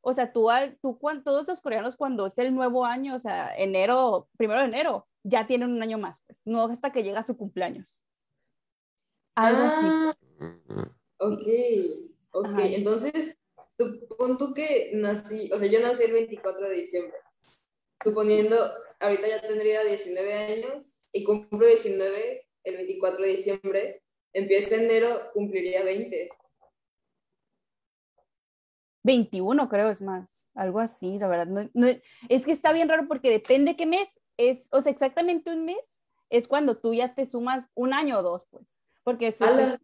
O 0.00 0.12
sea, 0.12 0.32
tú, 0.32 0.48
tú 0.80 0.98
todos 1.24 1.48
los 1.48 1.60
coreanos 1.60 1.96
cuando 1.96 2.26
es 2.26 2.38
el 2.38 2.54
nuevo 2.54 2.84
año, 2.84 3.16
o 3.16 3.18
sea, 3.18 3.54
enero, 3.56 4.28
primero 4.36 4.60
de 4.60 4.66
enero, 4.66 5.06
ya 5.24 5.46
tienen 5.46 5.72
un 5.72 5.82
año 5.82 5.98
más, 5.98 6.20
pues, 6.26 6.40
no 6.44 6.64
hasta 6.66 6.92
que 6.92 7.02
llega 7.02 7.24
su 7.24 7.36
cumpleaños. 7.36 8.00
Algo 9.34 9.62
así. 9.62 9.86
Ah, 9.86 10.16
mm, 10.38 10.80
ok, 11.18 11.46
ok. 12.32 12.46
Ajá. 12.46 12.66
Entonces, 12.66 13.38
supón 13.76 14.38
tú 14.38 14.54
que 14.54 14.92
nací, 14.94 15.50
o 15.52 15.56
sea, 15.56 15.68
yo 15.68 15.80
nací 15.80 16.04
el 16.04 16.12
24 16.12 16.68
de 16.68 16.76
diciembre. 16.76 17.18
Suponiendo, 18.02 18.56
ahorita 19.00 19.28
ya 19.28 19.40
tendría 19.40 19.82
19 19.84 20.34
años 20.34 21.04
y 21.12 21.24
cumplo 21.24 21.66
19 21.66 22.46
el 22.64 22.76
24 22.76 23.24
de 23.24 23.30
diciembre, 23.30 24.02
empieza 24.38 24.76
enero, 24.76 25.08
cumpliría 25.32 25.82
20. 25.84 26.30
21 29.04 29.68
creo 29.68 29.90
es 29.90 30.00
más, 30.02 30.46
algo 30.54 30.80
así, 30.80 31.18
la 31.18 31.28
verdad. 31.28 31.46
No, 31.46 31.68
no- 31.72 31.88
es 32.28 32.44
que 32.44 32.52
está 32.52 32.72
bien 32.72 32.88
raro 32.88 33.06
porque 33.08 33.30
depende 33.30 33.76
qué 33.76 33.86
mes 33.86 34.08
es, 34.36 34.68
o 34.70 34.80
sea, 34.80 34.92
exactamente 34.92 35.52
un 35.52 35.64
mes 35.64 36.02
es 36.30 36.46
cuando 36.46 36.76
tú 36.78 36.92
ya 36.92 37.14
te 37.14 37.26
sumas 37.26 37.64
un 37.74 37.94
año 37.94 38.18
o 38.18 38.22
dos, 38.22 38.46
pues, 38.50 38.78
porque, 39.02 39.34
Ala. 39.40 39.80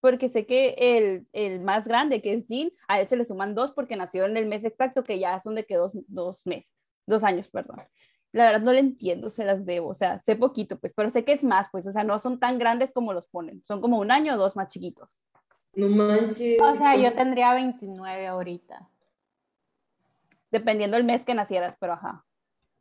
porque 0.00 0.28
sé 0.30 0.46
que 0.46 0.74
el, 0.78 1.26
el 1.32 1.60
más 1.60 1.86
grande, 1.86 2.22
que 2.22 2.32
es 2.32 2.46
Jean, 2.48 2.70
a 2.88 3.00
él 3.00 3.08
se 3.08 3.16
le 3.16 3.24
suman 3.24 3.54
dos 3.54 3.72
porque 3.72 3.96
nació 3.96 4.24
en 4.24 4.36
el 4.36 4.46
mes 4.46 4.64
exacto, 4.64 5.02
que 5.02 5.18
ya 5.18 5.38
son 5.40 5.54
de 5.56 5.66
que 5.66 5.76
dos, 5.76 5.92
dos 6.08 6.46
meses, 6.46 6.70
dos 7.06 7.22
años, 7.22 7.48
perdón. 7.48 7.76
La 8.34 8.46
verdad 8.46 8.62
no 8.62 8.72
le 8.72 8.80
entiendo, 8.80 9.30
se 9.30 9.44
las 9.44 9.64
debo, 9.64 9.90
o 9.90 9.94
sea, 9.94 10.20
sé 10.26 10.34
poquito, 10.34 10.76
pues, 10.76 10.92
pero 10.92 11.08
sé 11.08 11.24
que 11.24 11.32
es 11.34 11.44
más, 11.44 11.68
pues, 11.70 11.86
o 11.86 11.92
sea, 11.92 12.02
no 12.02 12.18
son 12.18 12.40
tan 12.40 12.58
grandes 12.58 12.92
como 12.92 13.12
los 13.12 13.28
ponen, 13.28 13.62
son 13.62 13.80
como 13.80 14.00
un 14.00 14.10
año 14.10 14.34
o 14.34 14.36
dos 14.36 14.56
más 14.56 14.66
chiquitos. 14.68 15.22
No 15.74 15.88
manches. 15.88 16.60
O 16.60 16.74
sea, 16.74 16.96
yo 16.96 17.12
tendría 17.14 17.54
29 17.54 18.26
ahorita. 18.26 18.88
Dependiendo 20.50 20.96
del 20.96 21.04
mes 21.04 21.24
que 21.24 21.34
nacieras, 21.34 21.76
pero 21.78 21.92
ajá. 21.92 22.24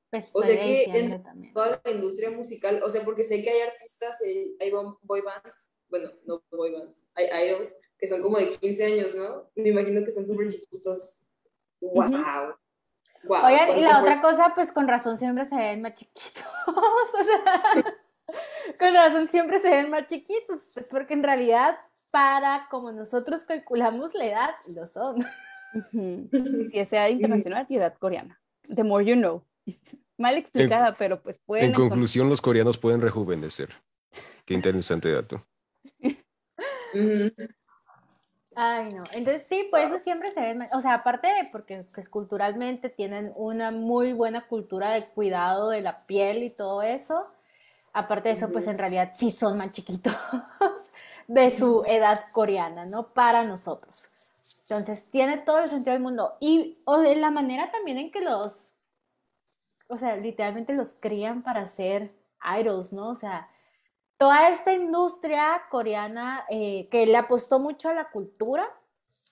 Pues 0.10 0.30
O 0.34 0.42
sea 0.42 0.60
que 0.60 0.86
en- 0.86 1.22
también. 1.24 1.54
toda 1.54 1.80
la 1.84 1.92
industria 1.92 2.32
musical, 2.32 2.82
o 2.84 2.90
sea, 2.90 3.04
porque 3.04 3.24
sé 3.24 3.44
que 3.44 3.50
hay 3.52 3.62
artistas, 3.62 4.20
hay 4.60 4.72
bo- 4.72 4.98
boy 5.04 5.22
bands, 5.22 5.72
bueno, 5.88 6.10
no 6.26 6.42
boy 6.52 6.72
bands, 6.72 7.04
hay 7.16 7.48
idols 7.50 7.76
que 7.98 8.08
son 8.08 8.22
como 8.24 8.38
de 8.38 8.52
15 8.58 8.86
años, 8.86 9.14
¿no? 9.16 9.50
Me 9.56 9.70
imagino 9.70 10.04
que 10.04 10.12
son 10.12 10.26
súper 10.26 10.48
chiquitos. 10.48 11.22
¡Wow! 11.80 12.56
Wow 13.24 13.46
Oigan, 13.46 13.78
y 13.78 13.82
la 13.82 14.02
otra 14.02 14.22
cosa, 14.22 14.54
pues 14.56 14.72
con 14.72 14.88
razón 14.88 15.18
siempre 15.18 15.46
se 15.46 15.56
ven 15.56 15.82
más 15.82 15.94
chiquitos. 15.94 16.44
o 16.68 17.24
sea, 17.24 17.84
con 18.80 18.94
razón 18.94 19.28
siempre 19.28 19.60
se 19.60 19.70
ven 19.70 19.90
más 19.90 20.08
chiquitos, 20.08 20.70
pues 20.74 20.88
porque 20.88 21.14
en 21.14 21.24
realidad, 21.24 21.78
para 22.12 22.68
como 22.70 22.92
nosotros 22.92 23.44
calculamos 23.46 24.14
la 24.14 24.26
edad, 24.26 24.50
lo 24.68 24.88
son. 24.88 25.26
Si 25.92 26.70
es 26.74 26.94
edad 26.94 27.08
internacional 27.08 27.66
y 27.68 27.78
edad 27.78 27.96
coreana. 27.98 28.40
The 28.76 28.84
more 28.84 29.04
you 29.04 29.16
know. 29.16 29.44
Mal 30.20 30.38
explicada, 30.38 30.96
pero 30.96 31.20
pues 31.24 31.40
pueden. 31.40 31.66
En 31.66 31.72
encontrar- 31.72 31.90
conclusión, 31.90 32.30
los 32.30 32.42
coreanos 32.42 32.78
pueden 32.78 33.02
rejuvenecer. 33.02 33.70
Qué 34.46 34.54
interesante 34.54 35.12
dato. 35.12 35.44
Ay, 38.56 38.90
no. 38.94 39.04
Entonces 39.14 39.46
sí, 39.48 39.68
por 39.72 39.80
eso 39.80 39.98
siempre 40.00 40.32
se 40.32 40.42
ven, 40.42 40.68
o 40.74 40.82
sea, 40.82 40.96
aparte 40.96 41.28
de 41.28 41.50
porque 41.52 41.86
pues, 41.94 42.08
culturalmente 42.10 42.90
tienen 42.90 43.32
una 43.36 43.72
muy 43.72 44.14
buena 44.14 44.42
cultura 44.42 44.92
de 44.92 45.08
cuidado 45.08 45.70
de 45.70 45.82
la 45.82 46.06
piel 46.06 46.44
y 46.44 46.50
todo 46.50 46.84
eso, 46.84 47.26
aparte 47.94 48.30
de 48.30 48.36
eso, 48.36 48.52
pues 48.52 48.68
en 48.68 48.78
realidad 48.78 49.12
sí 49.16 49.32
son 49.32 49.58
más 49.58 49.72
chiquitos 49.72 50.16
de 51.28 51.52
su 51.52 51.84
edad 51.88 52.26
coreana, 52.32 52.86
¿no? 52.86 53.08
Para 53.08 53.44
nosotros. 53.44 54.10
Entonces 54.64 55.06
tiene 55.12 55.38
todo 55.40 55.60
el 55.60 55.70
sentido 55.70 55.94
del 55.94 56.04
mundo. 56.04 56.36
Y 56.40 56.80
o 56.86 56.98
de 56.98 57.16
la 57.16 57.32
manera 57.32 57.72
también 57.72 57.98
en 57.98 58.12
que 58.12 58.22
los, 58.22 58.74
o 59.88 59.98
sea, 59.98 60.16
literalmente 60.16 60.74
los 60.74 60.94
crían 61.00 61.44
para 61.44 61.66
ser 61.66 62.12
idols, 62.60 62.94
¿no? 62.94 63.10
O 63.10 63.16
sea, 63.16 63.50
toda 64.24 64.48
esta 64.48 64.72
industria 64.72 65.64
coreana 65.70 66.46
eh, 66.50 66.88
que 66.90 67.06
le 67.06 67.18
apostó 67.18 67.60
mucho 67.60 67.90
a 67.90 67.94
la 67.94 68.10
cultura, 68.10 68.66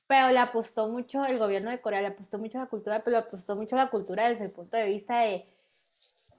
pero 0.05 0.27
le 0.27 0.37
apostó 0.37 0.89
mucho, 0.89 1.23
el 1.23 1.39
gobierno 1.39 1.69
de 1.69 1.79
Corea 1.79 2.01
le 2.01 2.07
apostó 2.07 2.37
mucho 2.37 2.57
a 2.57 2.63
la 2.63 2.67
cultura, 2.67 2.99
pero 2.99 3.11
le 3.11 3.23
apostó 3.25 3.55
mucho 3.55 3.77
a 3.77 3.85
la 3.85 3.89
cultura 3.89 4.27
desde 4.27 4.43
el 4.43 4.51
punto 4.51 4.75
de 4.75 4.83
vista 4.83 5.19
de, 5.19 5.45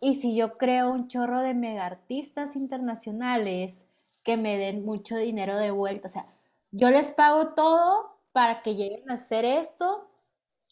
y 0.03 0.17
si 0.17 0.35
yo 0.35 0.59
creo 0.59 0.93
un 0.93 1.09
chorro 1.09 1.41
de 1.41 1.55
mega 1.55 1.87
artistas 1.87 2.55
internacionales 2.55 3.87
que 4.23 4.37
me 4.37 4.59
den 4.59 4.85
mucho 4.85 5.17
dinero 5.17 5.57
de 5.57 5.71
vuelta, 5.71 6.09
o 6.09 6.11
sea, 6.11 6.27
yo 6.73 6.91
les 6.91 7.11
pago 7.11 7.55
todo 7.55 8.19
para 8.33 8.61
que 8.61 8.75
lleguen 8.75 9.11
a 9.11 9.15
hacer 9.15 9.47
esto, 9.47 10.11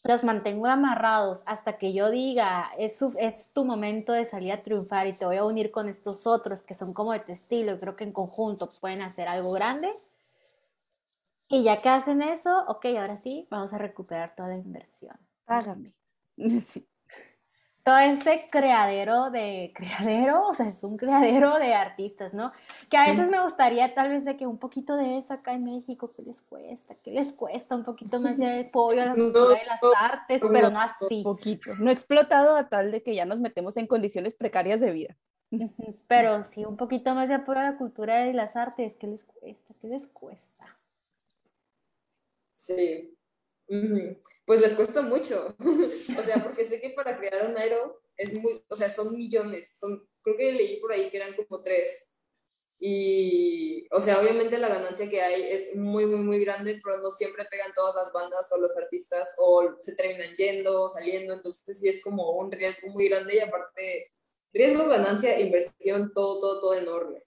los 0.03 0.23
mantengo 0.23 0.65
amarrados 0.67 1.43
hasta 1.45 1.77
que 1.77 1.93
yo 1.93 2.09
diga, 2.09 2.71
es, 2.77 2.99
tu 3.53 3.65
momento 3.65 4.13
de 4.13 4.25
salir 4.25 4.51
a 4.51 4.63
triunfar 4.63 5.07
y 5.07 5.13
te 5.13 5.25
voy 5.25 5.37
a 5.37 5.45
unir 5.45 5.71
con 5.71 5.87
estos 5.87 6.25
otros 6.25 6.61
que 6.61 6.73
son 6.73 6.93
como 6.93 7.13
de 7.13 7.19
tu 7.19 7.31
estilo 7.31 7.79
creo 7.79 7.95
que 7.95 8.03
en 8.03 8.11
conjunto 8.11 8.69
pueden 8.79 9.01
hacer 9.01 9.27
algo 9.27 9.51
grande. 9.51 9.93
Y 11.49 11.63
ya 11.63 11.81
que 11.81 11.89
hacen 11.89 12.21
eso, 12.21 12.63
ok, 12.67 12.85
ahora 12.97 13.17
sí, 13.17 13.45
vamos 13.51 13.73
a 13.73 13.77
recuperar 13.77 14.35
toda 14.35 14.49
la 14.49 14.57
inversión. 14.57 15.17
Págame. 15.45 15.93
Sí. 16.67 16.87
Todo 17.83 17.97
este 17.97 18.39
creadero 18.51 19.31
de, 19.31 19.71
creadero, 19.75 20.47
o 20.47 20.53
sea, 20.53 20.67
es 20.67 20.83
un 20.83 20.97
creadero 20.97 21.57
de 21.57 21.73
artistas, 21.73 22.33
¿no? 22.33 22.51
Que 22.89 22.97
a 22.97 23.07
veces 23.07 23.29
me 23.29 23.41
gustaría 23.41 23.93
tal 23.93 24.09
vez 24.09 24.23
de 24.25 24.37
que 24.37 24.45
un 24.45 24.59
poquito 24.59 24.95
de 24.95 25.17
eso 25.17 25.33
acá 25.33 25.53
en 25.53 25.63
México, 25.63 26.11
¿qué 26.15 26.21
les 26.21 26.41
cuesta? 26.41 26.95
¿Qué 27.03 27.11
les 27.11 27.33
cuesta? 27.33 27.75
Un 27.75 27.83
poquito 27.83 28.19
más 28.19 28.37
de 28.37 28.61
apoyo 28.67 29.01
a 29.01 29.05
la 29.05 29.13
cultura 29.13 29.59
y 29.63 29.65
las 29.65 29.79
artes, 29.97 30.41
pero 30.51 30.69
no 30.69 30.79
así. 30.79 31.23
Poquito. 31.23 31.73
No 31.79 31.89
explotado 31.89 32.55
a 32.55 32.69
tal 32.69 32.91
de 32.91 33.01
que 33.01 33.15
ya 33.15 33.25
nos 33.25 33.39
metemos 33.39 33.77
en 33.77 33.87
condiciones 33.87 34.35
precarias 34.35 34.79
de 34.79 34.91
vida. 34.91 35.17
Pero 36.07 36.43
sí, 36.45 36.63
un 36.63 36.77
poquito 36.77 37.13
más 37.13 37.27
de 37.27 37.35
apoyo 37.35 37.59
a 37.59 37.63
la 37.63 37.77
cultura 37.77 38.27
y 38.27 38.33
las 38.33 38.55
artes, 38.55 38.95
¿qué 38.95 39.07
les 39.07 39.25
cuesta? 39.25 39.73
¿Qué 39.81 39.87
les 39.87 40.07
cuesta? 40.07 40.77
Sí. 42.51 43.17
Pues 44.45 44.59
les 44.59 44.73
cuesta 44.73 45.01
mucho. 45.01 45.55
o 45.59 46.23
sea, 46.23 46.43
porque 46.43 46.65
sé 46.65 46.81
que 46.81 46.89
para 46.89 47.17
crear 47.17 47.49
un 47.49 47.55
idol 47.57 47.95
es 48.17 48.33
muy, 48.33 48.61
o 48.69 48.75
sea, 48.75 48.89
son 48.89 49.15
millones. 49.15 49.71
Son, 49.79 50.05
creo 50.21 50.37
que 50.37 50.51
leí 50.51 50.79
por 50.81 50.91
ahí 50.91 51.09
que 51.09 51.17
eran 51.17 51.33
como 51.35 51.63
tres. 51.63 52.15
Y, 52.79 53.87
o 53.91 54.01
sea, 54.01 54.19
obviamente 54.19 54.57
la 54.57 54.67
ganancia 54.67 55.07
que 55.07 55.21
hay 55.21 55.43
es 55.43 55.75
muy, 55.75 56.05
muy, 56.05 56.19
muy 56.19 56.43
grande, 56.43 56.81
pero 56.83 56.97
no 56.97 57.11
siempre 57.11 57.45
pegan 57.45 57.71
todas 57.75 57.95
las 57.95 58.11
bandas 58.11 58.51
o 58.51 58.59
los 58.59 58.75
artistas 58.75 59.29
o 59.37 59.75
se 59.79 59.95
terminan 59.95 60.35
yendo, 60.35 60.89
saliendo. 60.89 61.33
Entonces 61.33 61.79
sí 61.79 61.87
es 61.87 62.03
como 62.03 62.31
un 62.31 62.51
riesgo 62.51 62.89
muy 62.89 63.07
grande 63.07 63.35
y 63.35 63.39
aparte, 63.39 64.11
riesgo, 64.51 64.87
ganancia, 64.87 65.39
inversión, 65.39 66.11
todo, 66.13 66.41
todo, 66.41 66.59
todo 66.59 66.73
enorme. 66.73 67.23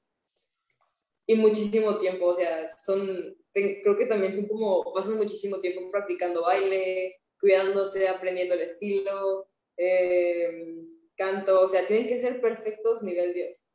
Y 1.26 1.34
muchísimo 1.36 1.98
tiempo, 1.98 2.26
o 2.26 2.34
sea, 2.34 2.70
son, 2.78 3.36
creo 3.52 3.96
que 3.96 4.06
también 4.06 4.34
son 4.34 4.46
como, 4.46 4.92
pasan 4.92 5.16
muchísimo 5.16 5.60
tiempo 5.60 5.90
practicando 5.90 6.42
baile, 6.42 7.20
cuidándose, 7.40 8.08
aprendiendo 8.08 8.54
el 8.54 8.62
estilo, 8.62 9.48
eh, 9.76 10.76
canto, 11.16 11.60
o 11.62 11.68
sea, 11.68 11.86
tienen 11.86 12.06
que 12.06 12.20
ser 12.20 12.40
perfectos 12.40 13.02
nivel 13.02 13.32
Dios. 13.32 13.66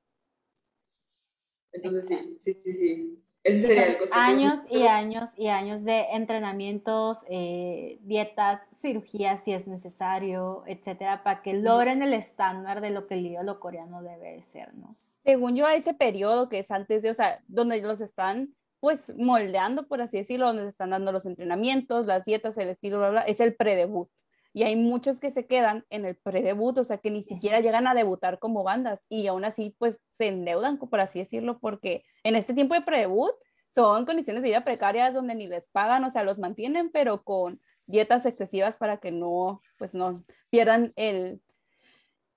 Entonces 1.71 2.05
sí, 2.07 2.37
sí, 2.39 2.61
sí, 2.63 2.73
sí. 2.73 3.23
Ese 3.43 3.67
sería 3.67 3.85
el 3.87 3.97
costo. 3.97 4.15
Años 4.15 4.59
y 4.69 4.83
años 4.87 5.31
y 5.37 5.47
años 5.47 5.83
de 5.83 6.07
entrenamientos, 6.11 7.19
eh, 7.29 7.99
dietas, 8.01 8.69
cirugías 8.81 9.43
si 9.43 9.53
es 9.53 9.67
necesario, 9.67 10.63
etcétera, 10.67 11.23
para 11.23 11.41
que 11.41 11.53
logren 11.53 12.03
el 12.03 12.13
estándar 12.13 12.81
de 12.81 12.89
lo 12.89 13.07
que 13.07 13.15
el 13.15 13.25
ídolo 13.25 13.59
coreano 13.59 14.01
debe 14.01 14.43
ser, 14.43 14.73
¿no? 14.75 14.93
Según 15.23 15.55
yo, 15.55 15.65
a 15.65 15.75
ese 15.75 15.93
periodo 15.93 16.49
que 16.49 16.59
es 16.59 16.71
antes 16.71 17.01
de, 17.01 17.11
o 17.11 17.13
sea, 17.13 17.41
donde 17.47 17.81
los 17.81 18.01
están 18.01 18.53
pues 18.79 19.13
moldeando, 19.17 19.87
por 19.87 20.01
así 20.01 20.17
decirlo, 20.17 20.47
donde 20.47 20.63
se 20.63 20.69
están 20.69 20.91
dando 20.91 21.11
los 21.11 21.25
entrenamientos, 21.25 22.05
las 22.05 22.23
dietas, 22.23 22.57
el 22.57 22.69
estilo, 22.69 22.97
bla, 22.99 23.09
bla, 23.09 23.21
es 23.21 23.39
el 23.39 23.55
predebut. 23.55 24.09
Y 24.53 24.63
hay 24.63 24.75
muchos 24.75 25.19
que 25.19 25.31
se 25.31 25.45
quedan 25.45 25.85
en 25.89 26.05
el 26.05 26.15
predebut, 26.15 26.77
o 26.79 26.83
sea, 26.83 26.97
que 26.97 27.11
ni 27.11 27.23
siquiera 27.23 27.59
llegan 27.59 27.87
a 27.87 27.93
debutar 27.93 28.39
como 28.39 28.63
bandas 28.63 29.05
y 29.09 29.27
aún 29.27 29.45
así, 29.45 29.75
pues, 29.77 29.99
se 30.17 30.27
endeudan, 30.27 30.77
por 30.77 30.99
así 30.99 31.19
decirlo, 31.19 31.59
porque 31.59 32.03
en 32.23 32.35
este 32.35 32.53
tiempo 32.53 32.73
de 32.73 32.81
predebut 32.81 33.31
son 33.73 34.05
condiciones 34.05 34.41
de 34.41 34.49
vida 34.49 34.61
precarias 34.61 35.13
donde 35.13 35.35
ni 35.35 35.47
les 35.47 35.67
pagan, 35.67 36.03
o 36.03 36.11
sea, 36.11 36.23
los 36.23 36.39
mantienen, 36.39 36.89
pero 36.91 37.23
con 37.23 37.61
dietas 37.85 38.25
excesivas 38.25 38.75
para 38.75 38.97
que 38.97 39.11
no, 39.11 39.61
pues, 39.77 39.93
no 39.93 40.13
pierdan 40.49 40.93
el, 40.95 41.41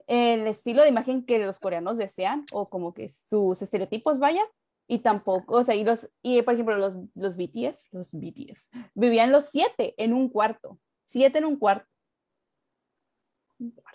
el 0.06 0.46
estilo 0.46 0.82
de 0.82 0.90
imagen 0.90 1.24
que 1.24 1.38
los 1.38 1.58
coreanos 1.58 1.96
desean 1.96 2.44
o 2.52 2.68
como 2.68 2.92
que 2.92 3.08
sus 3.08 3.62
estereotipos 3.62 4.18
vaya 4.18 4.42
y 4.86 4.98
tampoco, 4.98 5.56
o 5.56 5.62
sea, 5.62 5.74
y 5.74 5.84
los, 5.84 6.08
y 6.22 6.42
por 6.42 6.54
ejemplo, 6.54 6.76
los, 6.76 6.98
los 7.14 7.36
BTS, 7.36 7.88
los 7.92 8.12
BTS, 8.12 8.70
vivían 8.94 9.32
los 9.32 9.44
siete 9.44 9.94
en 9.96 10.12
un 10.12 10.28
cuarto, 10.28 10.78
siete 11.06 11.38
en 11.38 11.46
un 11.46 11.56
cuarto 11.56 11.91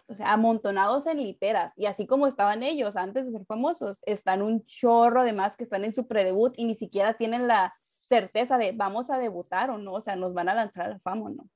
o 0.08 0.16
sea, 0.16 0.34
amontonados 0.34 1.06
en 1.08 1.18
literas. 1.18 1.74
Y 1.76 1.86
así 1.86 2.08
como 2.08 2.28
estaban 2.28 2.64
ellos 2.64 2.96
antes 2.96 3.26
de 3.26 3.32
ser 3.32 3.46
famosos, 3.46 4.02
están 4.06 4.42
un 4.42 4.66
chorro 4.66 5.24
de 5.24 5.34
más 5.34 5.58
que 5.58 5.64
están 5.64 5.84
en 5.86 5.94
su 5.94 6.08
predebut 6.08 6.54
y 6.58 6.66
ni 6.66 6.76
siquiera 6.76 7.18
tienen 7.18 7.48
la 7.48 7.74
certeza 8.08 8.58
de 8.58 8.72
vamos 8.72 9.10
a 9.10 9.18
debutar 9.18 9.70
o 9.70 9.78
no, 9.78 9.94
o 9.94 10.02
sea, 10.02 10.16
nos 10.16 10.34
van 10.34 10.50
a 10.50 10.56
lanzar 10.56 10.86
a 10.86 10.90
la 10.90 11.00
fama 11.00 11.26
o 11.26 11.30
no. 11.30 11.50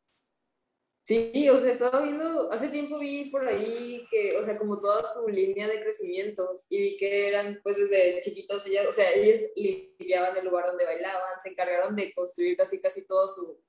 Sí, 1.04 1.50
o 1.50 1.58
sea, 1.58 1.72
estaba 1.72 2.02
viendo, 2.02 2.52
hace 2.52 2.70
tiempo 2.70 3.00
vi 3.00 3.32
por 3.32 3.48
ahí 3.48 4.06
que, 4.12 4.38
o 4.38 4.44
sea, 4.44 4.58
como 4.58 4.80
toda 4.80 5.04
su 5.04 5.28
línea 5.30 5.68
de 5.68 5.82
crecimiento 5.82 6.64
y 6.70 6.80
vi 6.80 6.98
que 6.98 7.28
eran, 7.28 7.60
pues 7.64 7.78
desde 7.78 8.22
chiquitos, 8.22 8.66
ellas, 8.68 8.86
o 8.88 8.92
sea, 8.92 9.12
ellos 9.16 9.42
limpiaban 9.56 10.38
el 10.38 10.46
lugar 10.46 10.68
donde 10.68 10.86
bailaban, 10.86 11.42
se 11.42 11.50
encargaron 11.50 11.96
de 11.96 12.14
construir 12.14 12.56
casi, 12.56 12.80
casi 12.80 13.08
todo 13.08 13.28
su, 13.28 13.60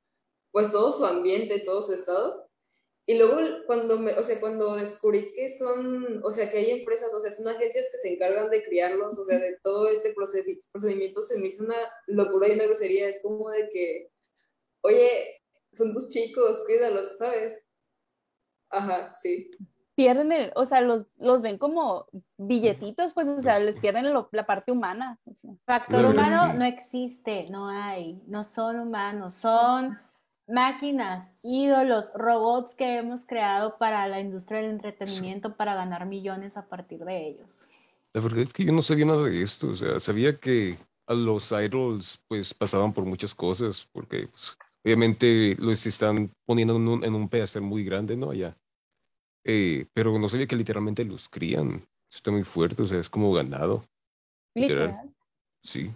pues 0.51 0.71
todo 0.71 0.93
su 0.93 1.07
ambiente, 1.07 1.61
todo 1.61 1.83
su 1.83 1.95
estado. 1.95 2.49
Y 3.05 3.19
luego 3.19 3.37
cuando, 3.67 3.99
me, 3.99 4.13
o 4.13 4.23
sea, 4.23 4.39
cuando 4.39 4.77
descubrí 4.77 5.33
que 5.35 5.49
son, 5.49 6.23
o 6.23 6.31
sea, 6.31 6.49
que 6.49 6.59
hay 6.59 6.71
empresas, 6.71 7.13
o 7.13 7.19
sea, 7.19 7.33
son 7.33 7.49
agencias 7.49 7.89
que 7.91 7.99
se 7.99 8.15
encargan 8.15 8.49
de 8.49 8.63
criarlos, 8.65 9.19
o 9.19 9.25
sea, 9.25 9.41
de 9.41 9.59
todo 9.63 9.89
este 9.89 10.15
procedimiento, 10.15 11.21
se 11.21 11.39
me 11.39 11.49
hizo 11.49 11.65
una 11.65 11.77
locura 12.07 12.49
y 12.49 12.53
una 12.53 12.65
grosería. 12.65 13.09
Es 13.09 13.21
como 13.21 13.51
de 13.51 13.69
que, 13.73 14.11
oye, 14.83 15.43
son 15.73 15.93
tus 15.93 16.11
chicos, 16.11 16.63
cuídalos, 16.65 17.19
¿sabes? 17.19 17.69
Ajá, 18.71 19.13
sí. 19.21 19.51
Pierden 19.97 20.31
el, 20.31 20.53
o 20.55 20.65
sea, 20.65 20.81
los, 20.81 21.07
los 21.19 21.43
ven 21.43 21.59
como 21.59 22.07
billetitos, 22.39 23.13
pues, 23.15 23.29
o 23.29 23.41
sea, 23.41 23.59
les 23.59 23.79
pierden 23.81 24.15
la 24.31 24.47
parte 24.47 24.71
humana. 24.71 25.21
Factor 25.67 26.07
humano 26.07 26.55
no 26.55 26.65
existe, 26.65 27.47
no 27.51 27.69
hay, 27.69 28.23
no 28.27 28.45
son 28.45 28.79
humanos, 28.79 29.35
son 29.35 29.99
máquinas, 30.53 31.33
ídolos, 31.43 32.13
robots 32.15 32.75
que 32.75 32.99
hemos 32.99 33.25
creado 33.25 33.79
para 33.79 34.07
la 34.07 34.21
industria 34.21 34.61
del 34.61 34.71
entretenimiento 34.71 35.57
para 35.57 35.75
ganar 35.75 36.07
millones 36.07 36.57
a 36.57 36.69
partir 36.69 37.01
de 37.05 37.27
ellos. 37.27 37.67
La 38.13 38.21
verdad 38.21 38.41
es 38.41 38.53
que 38.53 38.65
yo 38.65 38.73
no 38.73 38.83
sabía 38.83 39.07
nada 39.07 39.25
de 39.25 39.43
esto, 39.43 39.69
o 39.69 39.75
sea, 39.75 39.99
sabía 39.99 40.37
que 40.37 40.77
a 41.07 41.15
los 41.15 41.51
idols 41.51 42.23
pues 42.29 42.53
pasaban 42.53 42.93
por 42.93 43.07
muchas 43.07 43.35
cosas, 43.35 43.89
porque 43.93 44.29
pues, 44.29 44.57
obviamente 44.85 45.57
los 45.59 45.87
están 45.87 46.31
poniendo 46.47 46.77
en 46.77 46.87
un, 46.87 47.05
en 47.05 47.15
un 47.15 47.29
pedestal 47.29 47.63
muy 47.63 47.83
grande, 47.85 48.15
¿no? 48.15 48.31
Allá. 48.31 48.55
Eh, 49.45 49.87
pero 49.95 50.19
no 50.19 50.29
sabía 50.29 50.47
que 50.47 50.57
literalmente 50.57 51.05
los 51.05 51.29
crían. 51.29 51.87
Eso 52.11 52.19
está 52.19 52.31
muy 52.31 52.45
fuerte, 52.45 52.83
o 52.83 52.87
sea, 52.87 53.01
es 53.01 53.09
como 53.09 53.33
ganado. 53.33 53.85
Literal. 54.55 55.11
Sí. 55.65 55.91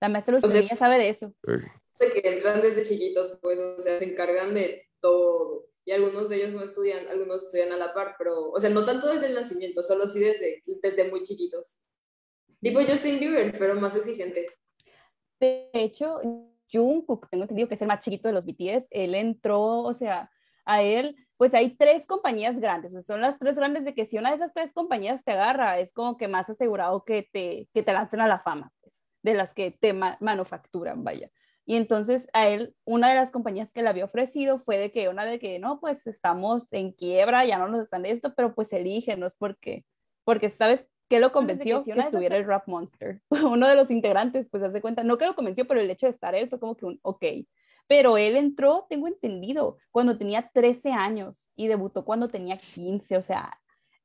La 0.00 0.08
maestra 0.08 0.34
Lucía 0.34 0.76
sabe 0.76 0.96
de 0.96 1.08
eso. 1.10 1.32
Eh, 1.46 1.70
que 1.98 2.28
entran 2.28 2.62
desde 2.62 2.84
chiquitos, 2.84 3.38
pues, 3.42 3.58
o 3.58 3.78
sea, 3.78 3.98
se 3.98 4.04
encargan 4.04 4.54
de 4.54 4.88
todo. 5.00 5.66
Y 5.84 5.92
algunos 5.92 6.28
de 6.28 6.36
ellos 6.36 6.52
no 6.52 6.62
estudian, 6.62 7.08
algunos 7.08 7.42
estudian 7.44 7.72
a 7.72 7.76
la 7.76 7.94
par, 7.94 8.14
pero, 8.18 8.50
o 8.50 8.60
sea, 8.60 8.70
no 8.70 8.84
tanto 8.84 9.08
desde 9.08 9.26
el 9.26 9.34
nacimiento, 9.34 9.82
solo 9.82 10.06
sí 10.06 10.20
desde, 10.20 10.62
desde 10.66 11.10
muy 11.10 11.22
chiquitos. 11.22 11.80
Tipo 12.60 12.80
Justin 12.80 13.18
Bieber, 13.18 13.58
pero 13.58 13.74
más 13.76 13.96
exigente. 13.96 14.48
De 15.40 15.70
hecho, 15.72 16.18
Jungkook, 16.70 17.28
tengo 17.30 17.44
entendido 17.44 17.68
que 17.68 17.76
es 17.76 17.82
el 17.82 17.88
más 17.88 18.00
chiquito 18.00 18.28
de 18.28 18.34
los 18.34 18.44
BTS, 18.44 18.86
él 18.90 19.14
entró, 19.14 19.80
o 19.80 19.94
sea, 19.94 20.30
a 20.64 20.82
él, 20.82 21.16
pues 21.36 21.54
hay 21.54 21.76
tres 21.76 22.06
compañías 22.06 22.58
grandes, 22.60 22.92
o 22.92 23.00
sea, 23.00 23.14
son 23.14 23.20
las 23.22 23.38
tres 23.38 23.56
grandes 23.56 23.84
de 23.84 23.94
que 23.94 24.06
si 24.06 24.18
una 24.18 24.30
de 24.30 24.36
esas 24.36 24.52
tres 24.52 24.72
compañías 24.72 25.24
te 25.24 25.32
agarra, 25.32 25.78
es 25.78 25.92
como 25.92 26.16
que 26.16 26.28
más 26.28 26.50
asegurado 26.50 27.04
que 27.04 27.28
te, 27.32 27.68
que 27.72 27.82
te 27.82 27.92
lancen 27.92 28.20
a 28.20 28.28
la 28.28 28.40
fama, 28.40 28.70
pues, 28.82 29.02
de 29.22 29.34
las 29.34 29.54
que 29.54 29.70
te 29.70 29.92
manufacturan, 29.92 31.02
vaya. 31.04 31.30
Y 31.68 31.76
entonces 31.76 32.30
a 32.32 32.48
él, 32.48 32.74
una 32.86 33.10
de 33.10 33.14
las 33.14 33.30
compañías 33.30 33.74
que 33.74 33.82
le 33.82 33.90
había 33.90 34.06
ofrecido 34.06 34.58
fue 34.58 34.78
de 34.78 34.90
que 34.90 35.10
una 35.10 35.26
de 35.26 35.38
que 35.38 35.58
no, 35.58 35.80
pues 35.80 36.06
estamos 36.06 36.72
en 36.72 36.92
quiebra, 36.92 37.44
ya 37.44 37.58
no 37.58 37.68
nos 37.68 37.82
están 37.82 38.04
de 38.04 38.10
esto, 38.10 38.32
pero 38.34 38.54
pues 38.54 38.72
elígenos 38.72 39.36
porque, 39.36 39.84
porque 40.24 40.48
sabes 40.48 40.86
qué 41.10 41.20
lo 41.20 41.30
convenció 41.30 41.82
que, 41.82 41.90
estuviera 41.90 42.38
el 42.38 42.46
Rap 42.46 42.66
Monster. 42.68 43.20
Uno 43.44 43.68
de 43.68 43.74
los 43.74 43.90
integrantes, 43.90 44.48
pues 44.48 44.62
hace 44.62 44.80
cuenta, 44.80 45.04
no 45.04 45.18
que 45.18 45.26
lo 45.26 45.34
convenció, 45.34 45.66
pero 45.66 45.82
el 45.82 45.90
hecho 45.90 46.06
de 46.06 46.12
estar 46.12 46.34
él 46.34 46.48
fue 46.48 46.58
como 46.58 46.74
que 46.74 46.86
un 46.86 46.98
ok. 47.02 47.24
Pero 47.86 48.16
él 48.16 48.36
entró, 48.36 48.86
tengo 48.88 49.06
entendido, 49.06 49.76
cuando 49.90 50.16
tenía 50.16 50.50
13 50.50 50.92
años 50.92 51.50
y 51.54 51.68
debutó 51.68 52.02
cuando 52.02 52.28
tenía 52.28 52.56
15, 52.56 53.18
o 53.18 53.22
sea, 53.22 53.60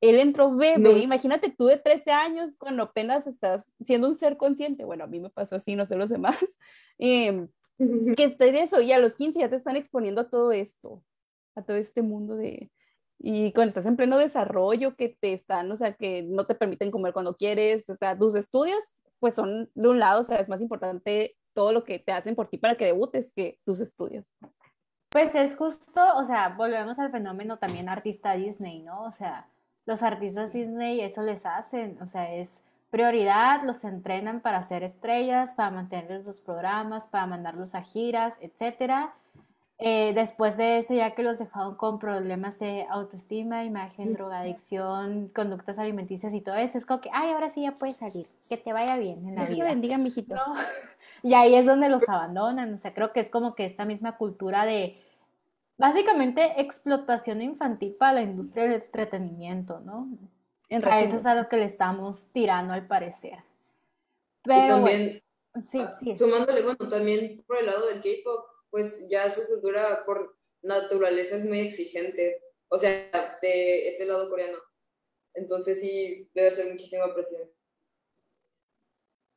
él 0.08 0.18
entró 0.18 0.54
bebé, 0.54 0.98
imagínate 0.98 1.50
tú 1.50 1.66
de 1.66 1.78
13 1.78 2.10
años 2.12 2.54
cuando 2.58 2.82
apenas 2.82 3.26
estás 3.26 3.72
siendo 3.84 4.08
un 4.08 4.16
ser 4.16 4.36
consciente, 4.36 4.84
bueno, 4.84 5.04
a 5.04 5.06
mí 5.06 5.20
me 5.20 5.30
pasó 5.30 5.56
así, 5.56 5.76
no 5.76 5.86
sé 5.86 5.96
los 5.96 6.08
demás, 6.08 6.36
eh, 6.98 7.46
que 7.78 8.24
esté 8.24 8.52
de 8.52 8.62
eso 8.62 8.80
y 8.80 8.92
a 8.92 8.98
los 8.98 9.16
15 9.16 9.40
ya 9.40 9.50
te 9.50 9.56
están 9.56 9.76
exponiendo 9.76 10.20
a 10.20 10.28
todo 10.28 10.52
esto, 10.52 11.02
a 11.54 11.62
todo 11.62 11.76
este 11.76 12.02
mundo 12.02 12.36
de... 12.36 12.70
Y 13.18 13.52
cuando 13.52 13.68
estás 13.68 13.86
en 13.86 13.96
pleno 13.96 14.18
desarrollo, 14.18 14.96
que 14.96 15.16
te 15.18 15.32
están, 15.32 15.70
o 15.70 15.76
sea, 15.76 15.94
que 15.94 16.22
no 16.24 16.46
te 16.46 16.54
permiten 16.54 16.90
comer 16.90 17.12
cuando 17.12 17.36
quieres, 17.36 17.88
o 17.88 17.96
sea, 17.96 18.18
tus 18.18 18.34
estudios, 18.34 18.84
pues 19.20 19.34
son 19.34 19.70
de 19.74 19.88
un 19.88 19.98
lado, 19.98 20.20
o 20.20 20.24
sea, 20.24 20.38
es 20.38 20.48
más 20.48 20.60
importante 20.60 21.36
todo 21.54 21.72
lo 21.72 21.84
que 21.84 21.98
te 21.98 22.12
hacen 22.12 22.34
por 22.34 22.48
ti 22.48 22.58
para 22.58 22.76
que 22.76 22.84
debutes 22.84 23.32
que 23.32 23.58
tus 23.64 23.80
estudios. 23.80 24.26
Pues 25.08 25.34
es 25.36 25.56
justo, 25.56 26.02
o 26.16 26.24
sea, 26.24 26.50
volvemos 26.50 26.98
al 26.98 27.12
fenómeno 27.12 27.56
también 27.58 27.88
artista 27.88 28.34
Disney, 28.34 28.82
¿no? 28.82 29.04
O 29.04 29.12
sea, 29.12 29.48
los 29.86 30.02
artistas 30.02 30.52
Disney 30.52 31.00
eso 31.00 31.22
les 31.22 31.46
hacen, 31.46 31.98
o 32.00 32.06
sea, 32.06 32.32
es 32.34 32.62
prioridad, 32.90 33.62
los 33.64 33.84
entrenan 33.84 34.40
para 34.40 34.62
ser 34.62 34.84
estrellas, 34.84 35.52
para 35.54 35.70
mantener 35.70 36.24
los 36.24 36.40
programas, 36.40 37.06
para 37.06 37.26
mandarlos 37.26 37.74
a 37.74 37.82
giras, 37.82 38.34
etc. 38.40 39.10
Eh, 39.78 40.12
después 40.14 40.56
de 40.56 40.78
eso, 40.78 40.94
ya 40.94 41.10
que 41.16 41.24
los 41.24 41.40
dejaron 41.40 41.74
con 41.74 41.98
problemas 41.98 42.60
de 42.60 42.86
autoestima, 42.88 43.64
imagen, 43.64 44.14
drogadicción, 44.14 45.28
conductas 45.34 45.80
alimenticias 45.80 46.32
y 46.32 46.40
todo 46.40 46.54
eso, 46.54 46.78
es 46.78 46.86
como 46.86 47.00
que, 47.00 47.10
ay, 47.12 47.32
ahora 47.32 47.50
sí 47.50 47.62
ya 47.62 47.72
puedes 47.72 47.96
salir, 47.96 48.26
que 48.48 48.56
te 48.56 48.72
vaya 48.72 48.96
bien 48.96 49.26
en 49.26 49.34
la 49.34 49.44
vida. 49.46 49.64
bendiga, 49.64 49.98
mijito. 49.98 50.36
Y 51.24 51.34
ahí 51.34 51.54
es 51.54 51.66
donde 51.66 51.88
los 51.88 52.08
abandonan, 52.08 52.72
o 52.74 52.76
sea, 52.76 52.94
creo 52.94 53.12
que 53.12 53.20
es 53.20 53.30
como 53.30 53.54
que 53.54 53.64
esta 53.64 53.86
misma 53.86 54.16
cultura 54.18 54.66
de, 54.66 55.02
básicamente, 55.76 56.60
explotación 56.60 57.42
infantil 57.42 57.94
para 57.98 58.14
la 58.14 58.22
industria 58.22 58.64
del 58.64 58.74
entretenimiento, 58.74 59.80
¿no? 59.80 60.08
a 60.70 61.02
eso 61.02 61.16
es 61.16 61.26
a 61.26 61.34
lo 61.34 61.48
que 61.48 61.56
le 61.56 61.64
estamos 61.64 62.26
tirando 62.32 62.74
al 62.74 62.86
parecer. 62.86 63.38
Pero 64.42 64.76
también, 64.76 65.22
sí, 65.62 65.84
sí. 66.00 66.16
Sumándole, 66.16 66.62
bueno, 66.62 66.88
también 66.88 67.42
por 67.46 67.58
el 67.58 67.66
lado 67.66 67.86
del 67.86 68.02
K-pop, 68.02 68.46
pues 68.70 69.08
ya 69.08 69.28
su 69.30 69.46
cultura 69.46 70.04
por 70.04 70.36
naturaleza 70.62 71.36
es 71.36 71.44
muy 71.44 71.60
exigente. 71.60 72.42
O 72.68 72.78
sea, 72.78 73.10
de 73.40 73.86
este 73.86 74.04
lado 74.04 74.28
coreano. 74.28 74.58
Entonces 75.34 75.80
sí, 75.80 76.28
debe 76.34 76.50
ser 76.50 76.72
muchísima 76.72 77.12
presión. 77.14 77.42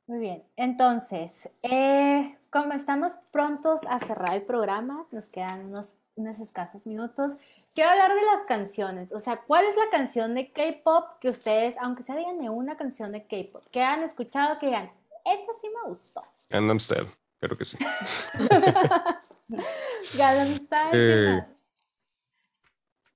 Muy 0.08 0.20
bien, 0.20 0.44
entonces, 0.56 1.50
eh, 1.64 2.38
como 2.50 2.72
estamos 2.72 3.14
prontos 3.32 3.82
a 3.90 4.00
cerrar 4.00 4.36
el 4.36 4.44
programa, 4.44 5.06
nos 5.12 5.28
quedan 5.28 5.66
unos, 5.66 5.96
unos 6.18 6.40
escasos 6.40 6.86
minutos, 6.86 7.34
quiero 7.74 7.92
hablar 7.92 8.14
de 8.14 8.24
las 8.24 8.42
canciones. 8.48 9.12
O 9.12 9.20
sea, 9.20 9.42
¿cuál 9.46 9.66
es 9.66 9.76
la 9.76 9.90
canción 9.90 10.36
de 10.36 10.52
K-pop 10.52 11.20
que 11.22 11.30
ustedes, 11.30 11.76
aunque 11.80 12.04
sea 12.04 12.16
díganme 12.16 12.50
una 12.50 12.76
canción 12.76 13.12
de 13.12 13.26
K-pop, 13.28 13.64
que 13.72 13.82
han 13.82 14.04
escuchado, 14.04 14.60
que 14.60 14.68
digan, 14.68 14.92
esa 15.26 15.52
sí 15.62 15.68
me 15.70 15.90
gustó. 15.90 16.22
Gangnam 16.50 16.80
Style, 16.80 17.08
creo 17.40 17.58
que 17.58 17.66
sí. 17.66 17.78
Gangnam 20.18 20.56
Style. 20.56 20.92
¿quién 20.92 20.94
Eh. 20.94 21.46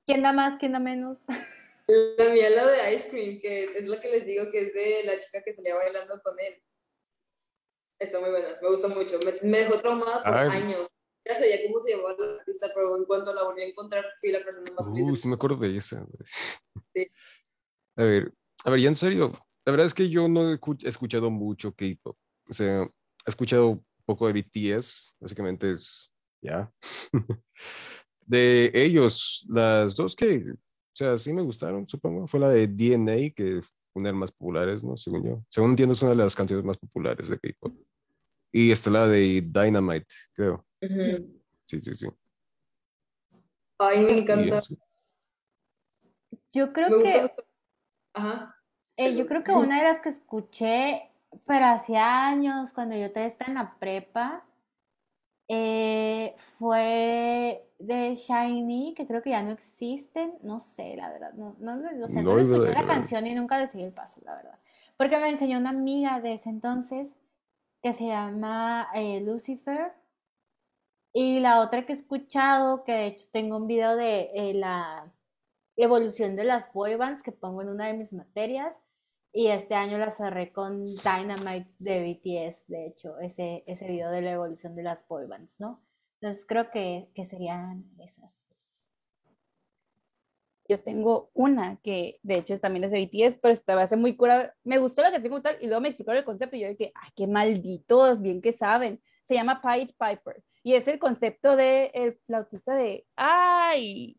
¿Quién 0.06 0.24
da 0.24 0.34
más? 0.34 0.58
¿Quién 0.58 0.74
da 0.74 0.80
menos? 0.80 1.20
La 2.18 2.34
mía, 2.34 2.50
la 2.50 2.66
de 2.68 2.96
Ice 2.96 3.10
Cream, 3.10 3.40
que 3.42 3.64
es 3.64 3.88
la 3.88 4.00
que 4.00 4.10
les 4.10 4.26
digo 4.26 4.50
que 4.52 4.62
es 4.62 4.74
de 4.74 5.04
la 5.06 5.20
chica 5.20 5.42
que 5.44 5.54
salía 5.54 5.76
bailando 5.76 6.22
con 6.22 6.40
él. 6.40 6.62
Está 8.00 8.20
muy 8.20 8.30
buena, 8.30 8.50
me 8.62 8.68
gusta 8.68 8.88
mucho. 8.88 9.20
Me, 9.26 9.50
me 9.50 9.60
dejó 9.60 9.80
traumada 9.80 10.24
por 10.24 10.34
Ay. 10.34 10.64
años. 10.64 10.90
Ya 11.28 11.36
sabía 11.36 11.58
cómo 11.68 11.80
se 11.82 11.92
llamaba 11.92 12.16
la 12.18 12.40
artista, 12.40 12.68
pero 12.74 12.98
en 12.98 13.06
cuanto 13.06 13.34
la 13.34 13.44
volví 13.44 13.62
a 13.62 13.66
encontrar, 13.68 14.06
fui 14.20 14.32
la 14.32 14.40
persona 14.44 14.72
más 14.78 14.92
feliz. 14.92 15.12
Uh, 15.12 15.16
sí 15.16 15.28
me 15.28 15.36
acuerdo 15.36 15.58
de 15.58 15.78
esa. 15.78 16.06
Sí. 16.96 17.08
A 17.98 18.04
ver, 18.04 18.34
a 18.66 18.70
ver, 18.72 18.80
ya 18.80 18.90
en 18.90 18.96
serio, 18.96 19.32
la 19.66 19.72
verdad 19.72 19.86
es 19.86 19.94
que 19.94 20.10
yo 20.10 20.28
no 20.28 20.52
he 20.52 20.60
escu- 20.60 20.84
he 20.84 20.90
escuchado 20.90 21.30
mucho 21.30 21.74
K-pop. 21.76 22.18
O 22.50 22.54
sea, 22.54 22.82
he 22.84 22.90
escuchado 23.30 23.70
un 23.70 23.86
poco 24.06 24.28
de 24.28 24.34
BTS, 24.34 25.14
básicamente 25.20 25.72
es, 25.72 26.12
ya. 26.42 26.74
De 28.26 28.72
ellos, 28.74 29.46
las 29.50 29.96
dos 29.96 30.16
que, 30.16 30.38
o 30.52 30.96
sea, 30.96 31.18
sí 31.18 31.34
me 31.34 31.42
gustaron, 31.42 31.88
supongo, 31.88 32.28
fue 32.28 32.40
la 32.40 32.50
de 32.50 32.68
DNA, 32.68 33.34
que 33.36 33.62
fue 33.62 33.72
una 33.96 34.10
de 34.10 34.14
las 34.14 34.20
más 34.20 34.32
populares, 34.32 34.84
¿no? 34.84 34.96
Según 34.96 35.24
yo. 35.26 35.46
Según 35.50 35.72
entiendo, 35.72 35.94
es 35.94 36.02
una 36.02 36.12
de 36.12 36.18
las 36.18 36.36
canciones 36.36 36.66
más 36.66 36.78
populares 36.78 37.28
de 37.30 37.38
K-pop. 37.40 37.74
Y 38.52 38.72
está 38.72 38.90
la 38.90 39.08
de 39.08 39.42
Dynamite, 39.42 40.08
creo. 40.34 40.66
Sí, 41.66 41.80
sí, 41.80 41.96
sí. 41.96 42.08
Ay, 43.78 44.06
me 44.06 44.18
encanta. 44.20 44.62
Yo 46.52 46.74
creo 46.74 46.90
Me 46.90 47.04
que. 47.04 47.36
Ajá. 48.14 48.56
Eh, 48.98 49.16
yo 49.16 49.26
creo 49.26 49.44
que 49.44 49.54
una 49.54 49.78
de 49.78 49.84
las 49.88 50.02
que 50.02 50.10
escuché, 50.10 51.10
pero 51.46 51.66
hace 51.66 51.98
años, 51.98 52.74
cuando 52.74 52.96
yo 52.96 53.10
todavía 53.10 53.28
estaba 53.28 53.50
en 53.50 53.56
la 53.56 53.80
prepa, 53.80 54.44
eh, 55.48 56.36
fue 56.38 57.70
de 57.80 58.16
Shiny, 58.16 58.94
que 58.96 59.08
creo 59.08 59.22
que 59.22 59.32
ya 59.32 59.42
no 59.42 59.52
existen. 59.52 60.34
No 60.44 60.60
sé, 60.60 60.96
la 60.98 61.10
verdad. 61.10 61.34
No, 61.34 61.56
no, 61.60 61.74
o 62.06 62.08
sea, 62.10 62.22
No 62.22 62.32
solo 62.32 62.42
escuché 62.42 62.74
la 62.74 62.86
canción 62.86 63.26
y 63.26 63.34
nunca 63.34 63.60
le 63.60 63.68
seguí 63.68 63.86
el 63.86 63.94
paso, 63.94 64.22
la 64.26 64.36
verdad. 64.36 64.60
Porque 64.98 65.18
me 65.18 65.30
enseñó 65.30 65.58
una 65.58 65.72
amiga 65.72 66.20
de 66.20 66.34
ese 66.34 66.50
entonces 66.50 67.16
que 67.82 67.94
se 67.94 68.08
llama 68.08 68.90
eh, 68.94 69.22
Lucifer. 69.22 69.94
Y 71.14 71.40
la 71.40 71.62
otra 71.62 71.86
que 71.86 71.94
he 71.94 71.96
escuchado, 71.96 72.84
que 72.84 72.94
de 72.94 73.08
hecho 73.08 73.28
tengo 73.32 73.58
un 73.58 73.68
video 73.68 73.96
de 73.96 74.32
eh, 74.34 74.54
la 74.54 75.14
evolución 75.76 76.36
de 76.36 76.46
las 76.46 76.72
boy 76.72 76.96
bands 76.96 77.24
que 77.24 77.32
pongo 77.32 77.62
en 77.62 77.70
una 77.70 77.88
de 77.88 77.94
mis 77.94 78.14
materias. 78.14 78.80
Y 79.34 79.48
este 79.48 79.76
año 79.76 79.98
la 79.98 80.12
cerré 80.12 80.52
con 80.52 80.96
Dynamite 80.98 81.72
de 81.80 82.02
BTS, 82.02 82.68
de 82.68 82.86
hecho, 82.88 83.18
ese, 83.20 83.64
ese 83.66 83.88
video 83.88 84.12
de 84.12 84.22
la 84.22 84.32
evolución 84.32 84.76
de 84.76 84.84
las 84.84 85.08
boy 85.08 85.26
bands, 85.26 85.60
¿no? 85.60 85.82
Entonces 86.20 86.46
creo 86.46 86.70
que, 86.70 87.10
que 87.16 87.24
serían 87.26 87.90
esas. 88.00 88.46
Yo 90.72 90.80
tengo 90.80 91.30
una 91.34 91.76
que 91.84 92.18
de 92.24 92.36
hecho 92.38 92.58
también 92.58 92.86
es 92.86 92.92
de 92.92 93.02
BTS, 93.06 93.40
pero 93.42 93.54
esta 93.54 93.76
me 93.76 93.82
hace 93.82 93.98
muy 93.98 94.16
cura. 94.16 94.56
Me 94.64 94.78
gustó 94.78 95.02
la 95.02 95.12
canción 95.12 95.30
como 95.32 95.42
tal 95.42 95.58
y 95.60 95.66
luego 95.66 95.82
me 95.82 95.90
explicaron 95.90 96.20
el 96.20 96.24
concepto 96.24 96.56
y 96.56 96.62
yo 96.62 96.70
dije, 96.70 96.94
ay, 96.96 97.10
qué 97.14 97.28
malditos, 97.28 98.22
bien 98.22 98.42
que 98.42 98.54
saben. 98.54 99.02
Se 99.28 99.34
llama 99.34 99.62
Pied 99.62 99.90
Piper 99.90 100.42
y 100.64 100.76
es 100.76 100.88
el 100.88 100.98
concepto 100.98 101.58
de 101.58 101.92
el 101.94 102.18
flautista 102.26 102.74
de, 102.74 103.06
ay, 103.18 104.18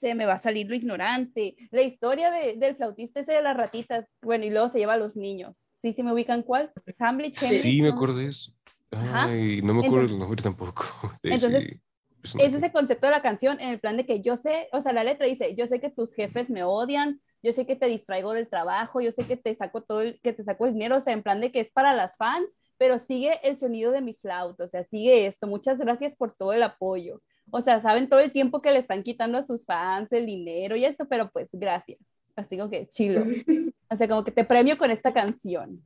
se 0.00 0.16
me 0.16 0.26
va 0.26 0.32
a 0.32 0.40
salir 0.40 0.68
lo 0.68 0.74
ignorante. 0.74 1.54
La 1.70 1.82
historia 1.82 2.32
de, 2.32 2.56
del 2.56 2.74
flautista 2.74 3.20
ese 3.20 3.30
de 3.30 3.42
las 3.42 3.56
ratitas, 3.56 4.06
bueno, 4.22 4.44
y 4.44 4.50
luego 4.50 4.68
se 4.68 4.78
lleva 4.78 4.94
a 4.94 4.96
los 4.98 5.14
niños. 5.14 5.68
¿Sí, 5.76 5.92
sí 5.92 6.02
me 6.02 6.12
ubican 6.12 6.42
cuál? 6.42 6.72
Hamlet, 6.98 7.36
Sí, 7.36 7.80
me 7.80 7.90
acuerdo 7.90 8.16
de 8.16 8.26
eso. 8.26 8.52
Ajá. 8.90 9.26
Ay, 9.26 9.62
no 9.62 9.72
me 9.74 9.86
acuerdo 9.86 10.06
Entonces- 10.06 10.12
el 10.14 10.18
nombre 10.18 10.42
tampoco. 10.42 10.84
Entonces. 11.22 11.80
Es 12.22 12.54
ese 12.54 12.72
concepto 12.72 13.06
de 13.06 13.12
la 13.12 13.22
canción 13.22 13.60
en 13.60 13.70
el 13.70 13.80
plan 13.80 13.96
de 13.96 14.06
que 14.06 14.20
yo 14.20 14.36
sé, 14.36 14.68
o 14.72 14.80
sea, 14.80 14.92
la 14.92 15.04
letra 15.04 15.26
dice, 15.26 15.54
yo 15.54 15.66
sé 15.66 15.80
que 15.80 15.90
tus 15.90 16.14
jefes 16.14 16.50
me 16.50 16.64
odian, 16.64 17.20
yo 17.42 17.52
sé 17.52 17.66
que 17.66 17.76
te 17.76 17.86
distraigo 17.86 18.32
del 18.32 18.48
trabajo, 18.48 19.00
yo 19.00 19.12
sé 19.12 19.24
que 19.24 19.36
te 19.36 19.54
saco 19.54 19.82
todo 19.82 20.02
el, 20.02 20.20
que 20.20 20.32
te 20.32 20.44
saco 20.44 20.66
el 20.66 20.74
dinero, 20.74 20.96
o 20.96 21.00
sea, 21.00 21.14
en 21.14 21.22
plan 21.22 21.40
de 21.40 21.50
que 21.50 21.60
es 21.60 21.70
para 21.70 21.94
las 21.94 22.16
fans, 22.16 22.46
pero 22.76 22.98
sigue 22.98 23.40
el 23.42 23.58
sonido 23.58 23.92
de 23.92 24.00
mi 24.00 24.14
flauta, 24.14 24.64
o 24.64 24.68
sea, 24.68 24.84
sigue 24.84 25.26
esto, 25.26 25.46
muchas 25.46 25.78
gracias 25.78 26.14
por 26.14 26.32
todo 26.32 26.52
el 26.52 26.62
apoyo. 26.62 27.20
O 27.50 27.60
sea, 27.60 27.80
saben 27.80 28.08
todo 28.08 28.20
el 28.20 28.32
tiempo 28.32 28.62
que 28.62 28.70
le 28.70 28.78
están 28.78 29.02
quitando 29.02 29.38
a 29.38 29.42
sus 29.42 29.64
fans 29.64 30.12
el 30.12 30.26
dinero 30.26 30.76
y 30.76 30.84
eso, 30.84 31.06
pero 31.06 31.30
pues 31.30 31.48
gracias. 31.52 31.98
Así 32.36 32.56
como 32.56 32.70
que 32.70 32.88
chilo. 32.88 33.22
O 33.92 33.96
sea, 33.96 34.06
como 34.06 34.22
que 34.22 34.30
te 34.30 34.44
premio 34.44 34.78
con 34.78 34.92
esta 34.92 35.12
canción. 35.12 35.82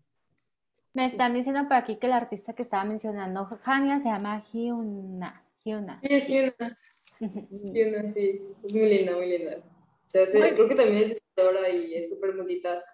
Me 0.92 1.06
están 1.06 1.32
diciendo 1.32 1.62
por 1.62 1.72
aquí 1.72 1.96
que 1.96 2.06
el 2.06 2.12
artista 2.12 2.52
que 2.52 2.60
estaba 2.60 2.84
mencionando, 2.84 3.48
Hania, 3.64 3.98
se 3.98 4.10
llama 4.10 4.42
Hyuna. 4.52 5.43
Hyuna. 5.64 6.00
Sí, 6.02 6.08
es 6.10 6.28
Hyuna. 6.28 6.78
Hyuna, 7.72 8.12
sí. 8.12 8.42
Es 8.64 8.72
muy 8.74 8.88
linda, 8.88 9.16
muy 9.16 9.26
linda. 9.26 9.56
O 9.58 10.10
sea, 10.10 10.26
sí, 10.26 10.38
creo 10.38 10.68
que 10.68 10.74
también 10.74 11.10
es 11.10 11.20
diseñadora 11.20 11.68
y 11.70 11.94
es 11.94 12.10
súper 12.10 12.34
multitask. 12.34 12.86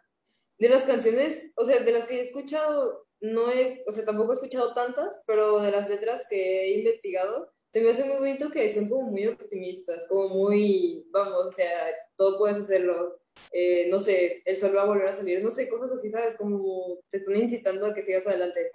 De 0.58 0.68
las 0.68 0.84
canciones, 0.84 1.52
o 1.56 1.64
sea, 1.64 1.80
de 1.80 1.92
las 1.92 2.06
que 2.06 2.18
he 2.18 2.22
escuchado, 2.22 3.06
no 3.20 3.50
he, 3.50 3.82
o 3.86 3.92
sea, 3.92 4.04
tampoco 4.04 4.32
he 4.32 4.34
escuchado 4.34 4.74
tantas, 4.74 5.24
pero 5.26 5.60
de 5.60 5.70
las 5.70 5.88
letras 5.88 6.24
que 6.28 6.64
he 6.64 6.78
investigado, 6.78 7.50
se 7.72 7.82
me 7.82 7.90
hace 7.90 8.04
muy 8.04 8.16
bonito 8.16 8.50
que 8.50 8.68
son 8.72 8.88
como 8.88 9.10
muy 9.10 9.26
optimistas, 9.26 10.06
como 10.08 10.28
muy, 10.28 11.06
vamos, 11.10 11.46
o 11.46 11.52
sea, 11.52 11.70
todo 12.16 12.38
puedes 12.38 12.58
hacerlo. 12.58 13.20
Eh, 13.52 13.88
no 13.90 13.98
sé, 13.98 14.42
el 14.44 14.56
sol 14.56 14.76
va 14.76 14.82
a 14.82 14.86
volver 14.86 15.08
a 15.08 15.12
salir, 15.12 15.42
no 15.42 15.50
sé, 15.50 15.68
cosas 15.68 15.92
así, 15.92 16.10
¿sabes? 16.10 16.36
Como 16.36 16.98
te 17.10 17.18
están 17.18 17.36
incitando 17.36 17.86
a 17.86 17.94
que 17.94 18.02
sigas 18.02 18.26
adelante. 18.26 18.70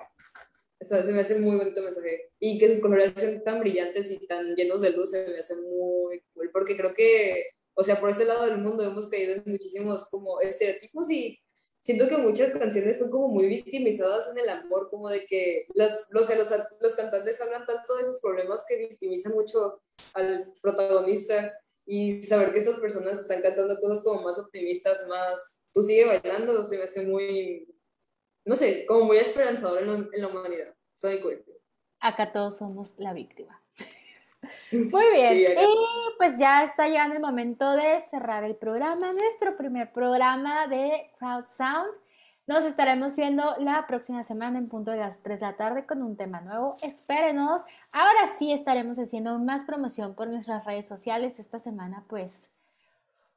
O 0.85 0.87
sea, 0.87 1.03
se 1.03 1.11
me 1.11 1.21
hace 1.21 1.39
muy 1.39 1.55
bonito 1.55 1.81
mensaje. 1.81 2.29
Y 2.39 2.59
que 2.59 2.69
sus 2.69 2.79
colores 2.79 3.13
sean 3.15 3.43
tan 3.43 3.59
brillantes 3.59 4.11
y 4.11 4.27
tan 4.27 4.55
llenos 4.55 4.81
de 4.81 4.91
luz 4.91 5.09
se 5.09 5.27
me 5.27 5.39
hace 5.39 5.55
muy 5.55 6.23
cool, 6.33 6.51
porque 6.53 6.77
creo 6.77 6.93
que, 6.93 7.43
o 7.73 7.83
sea, 7.83 7.99
por 7.99 8.11
ese 8.11 8.25
lado 8.25 8.45
del 8.45 8.59
mundo 8.59 8.83
hemos 8.83 9.07
caído 9.07 9.33
en 9.33 9.43
muchísimos 9.47 10.07
como 10.11 10.39
estereotipos 10.41 11.09
y 11.09 11.39
siento 11.81 12.07
que 12.07 12.17
muchas 12.17 12.51
canciones 12.51 12.99
son 12.99 13.09
como 13.09 13.29
muy 13.29 13.47
victimizadas 13.47 14.27
en 14.29 14.37
el 14.37 14.49
amor, 14.49 14.89
como 14.91 15.09
de 15.09 15.25
que 15.25 15.65
las, 15.73 16.05
los, 16.11 16.29
los, 16.37 16.49
los 16.79 16.95
cantantes 16.95 17.41
hablan 17.41 17.65
tanto 17.65 17.95
de 17.95 18.03
esos 18.03 18.19
problemas 18.21 18.63
que 18.67 18.77
victimizan 18.77 19.33
mucho 19.33 19.81
al 20.13 20.53
protagonista 20.61 21.51
y 21.87 22.23
saber 22.23 22.53
que 22.53 22.59
estas 22.59 22.79
personas 22.79 23.19
están 23.19 23.41
cantando 23.41 23.79
cosas 23.79 24.03
como 24.03 24.21
más 24.21 24.37
optimistas, 24.37 25.07
más, 25.07 25.63
tú 25.73 25.81
sigue 25.81 26.05
bailando, 26.05 26.63
se 26.63 26.77
me 26.77 26.83
hace 26.83 27.05
muy, 27.05 27.75
no 28.45 28.55
sé, 28.55 28.85
como 28.85 29.05
muy 29.05 29.17
esperanzador 29.17 29.81
en, 29.81 29.87
lo, 29.87 29.93
en 30.13 30.21
la 30.21 30.27
humanidad. 30.27 30.74
Soy 30.95 31.19
cool. 31.21 31.43
Acá 31.99 32.31
todos 32.31 32.57
somos 32.57 32.95
la 32.97 33.13
víctima. 33.13 33.61
Muy 34.71 35.05
bien. 35.13 35.33
Sí, 35.33 35.45
y 35.59 36.17
pues 36.17 36.37
ya 36.37 36.63
está 36.63 36.87
llegando 36.87 37.15
el 37.15 37.21
momento 37.21 37.71
de 37.71 37.99
cerrar 38.01 38.43
el 38.43 38.55
programa, 38.55 39.11
nuestro 39.11 39.57
primer 39.57 39.91
programa 39.91 40.67
de 40.67 41.11
Crowd 41.17 41.45
Sound. 41.47 41.91
Nos 42.47 42.63
estaremos 42.63 43.15
viendo 43.15 43.55
la 43.57 43.87
próxima 43.87 44.23
semana 44.23 44.59
en 44.59 44.69
punto 44.69 44.91
de 44.91 44.97
las 44.97 45.23
3 45.23 45.39
de 45.39 45.45
la 45.47 45.57
tarde 45.57 45.87
con 45.87 46.03
un 46.03 46.15
tema 46.15 46.41
nuevo. 46.41 46.75
Espérenos. 46.83 47.63
Ahora 47.91 48.35
sí 48.37 48.51
estaremos 48.51 48.99
haciendo 48.99 49.39
más 49.39 49.63
promoción 49.63 50.13
por 50.13 50.27
nuestras 50.27 50.63
redes 50.63 50.87
sociales. 50.87 51.39
Esta 51.39 51.59
semana 51.59 52.05
pues 52.07 52.49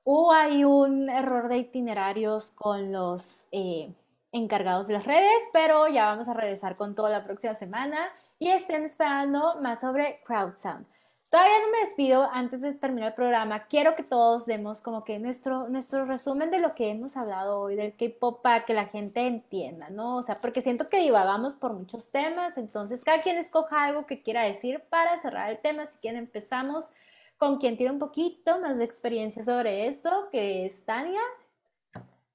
hubo 0.04 0.30
ahí 0.30 0.62
un 0.64 1.08
error 1.08 1.48
de 1.48 1.56
itinerarios 1.56 2.50
con 2.50 2.92
los 2.92 3.48
eh, 3.50 3.94
encargados 4.32 4.86
de 4.86 4.94
las 4.94 5.06
redes, 5.06 5.42
pero 5.52 5.88
ya 5.88 6.06
vamos 6.06 6.28
a 6.28 6.34
regresar 6.34 6.76
con 6.76 6.94
todo 6.94 7.08
la 7.08 7.24
próxima 7.24 7.54
semana 7.54 7.98
y 8.38 8.50
estén 8.50 8.84
esperando 8.84 9.56
más 9.60 9.80
sobre 9.80 10.20
Crowd 10.24 10.54
Sound. 10.54 10.86
Todavía 11.30 11.58
no 11.60 11.72
me 11.72 11.80
despido 11.80 12.26
antes 12.32 12.62
de 12.62 12.72
terminar 12.72 13.08
el 13.08 13.14
programa. 13.14 13.66
Quiero 13.66 13.94
que 13.94 14.02
todos 14.02 14.46
demos 14.46 14.80
como 14.80 15.04
que 15.04 15.18
nuestro, 15.18 15.68
nuestro 15.68 16.06
resumen 16.06 16.50
de 16.50 16.58
lo 16.58 16.74
que 16.74 16.88
hemos 16.88 17.18
hablado 17.18 17.60
hoy 17.60 17.76
del 17.76 17.94
K-pop 17.94 18.40
para 18.40 18.64
que 18.64 18.72
la 18.72 18.86
gente 18.86 19.26
entienda, 19.26 19.90
¿no? 19.90 20.16
O 20.16 20.22
sea, 20.22 20.36
porque 20.36 20.62
siento 20.62 20.88
que 20.88 21.00
divagamos 21.00 21.54
por 21.54 21.74
muchos 21.74 22.10
temas, 22.10 22.56
entonces 22.56 23.04
cada 23.04 23.20
quien 23.20 23.36
escoja 23.36 23.84
algo 23.84 24.06
que 24.06 24.22
quiera 24.22 24.42
decir 24.44 24.80
para 24.88 25.18
cerrar 25.18 25.50
el 25.50 25.58
tema. 25.58 25.86
Si 25.86 25.98
quieren 25.98 26.20
empezamos 26.20 26.90
con 27.36 27.58
quien 27.58 27.76
tiene 27.76 27.92
un 27.92 27.98
poquito 27.98 28.58
más 28.60 28.78
de 28.78 28.84
experiencia 28.84 29.44
sobre 29.44 29.86
esto, 29.86 30.28
que 30.32 30.64
es 30.64 30.82
Tania. 30.86 31.20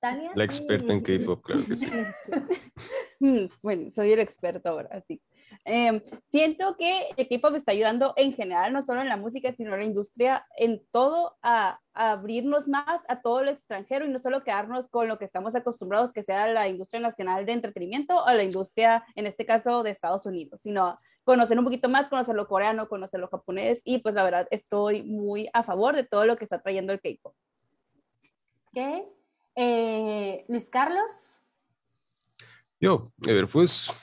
Tania. 0.03 0.31
La 0.35 0.43
experta 0.43 0.91
en 0.91 1.01
K-pop, 1.07 1.41
claro 1.41 1.65
que 1.65 1.77
sí. 1.77 1.87
Mm, 3.21 3.45
Bueno, 3.61 3.89
soy 3.89 4.11
el 4.11 4.19
experto 4.19 4.67
ahora, 4.67 5.01
sí. 5.07 5.21
Eh, 5.63 6.03
siento 6.29 6.75
que 6.77 7.07
el 7.15 7.29
K-pop 7.29 7.55
está 7.55 7.71
ayudando 7.71 8.13
en 8.17 8.33
general, 8.33 8.73
no 8.73 8.83
solo 8.83 8.99
en 9.01 9.07
la 9.07 9.15
música, 9.15 9.53
sino 9.53 9.73
en 9.73 9.79
la 9.79 9.85
industria, 9.85 10.45
en 10.57 10.81
todo, 10.91 11.37
a, 11.41 11.79
a 11.93 12.11
abrirnos 12.11 12.67
más 12.67 13.01
a 13.07 13.21
todo 13.21 13.43
lo 13.43 13.51
extranjero 13.51 14.05
y 14.05 14.09
no 14.09 14.19
solo 14.19 14.43
quedarnos 14.43 14.89
con 14.89 15.07
lo 15.07 15.17
que 15.17 15.23
estamos 15.23 15.55
acostumbrados, 15.55 16.11
que 16.11 16.23
sea 16.23 16.47
la 16.47 16.67
industria 16.67 16.99
nacional 16.99 17.45
de 17.45 17.53
entretenimiento 17.53 18.21
o 18.21 18.33
la 18.33 18.43
industria, 18.43 19.05
en 19.15 19.25
este 19.25 19.45
caso, 19.45 19.83
de 19.83 19.91
Estados 19.91 20.25
Unidos, 20.25 20.59
sino 20.59 20.97
conocer 21.23 21.57
un 21.57 21.63
poquito 21.63 21.87
más, 21.87 22.09
conocer 22.09 22.35
lo 22.35 22.49
coreano, 22.49 22.89
conocer 22.89 23.21
lo 23.21 23.29
japonés 23.29 23.79
y 23.85 23.99
pues 23.99 24.15
la 24.15 24.23
verdad 24.23 24.47
estoy 24.51 25.03
muy 25.03 25.49
a 25.53 25.63
favor 25.63 25.95
de 25.95 26.03
todo 26.03 26.25
lo 26.25 26.35
que 26.35 26.43
está 26.43 26.61
trayendo 26.61 26.91
el 26.91 26.99
K-pop. 26.99 27.33
Ok. 28.65 29.22
Eh, 29.55 30.45
Luis 30.47 30.69
Carlos. 30.69 31.41
Yo, 32.79 33.11
a 33.21 33.31
ver, 33.31 33.47
pues, 33.47 33.93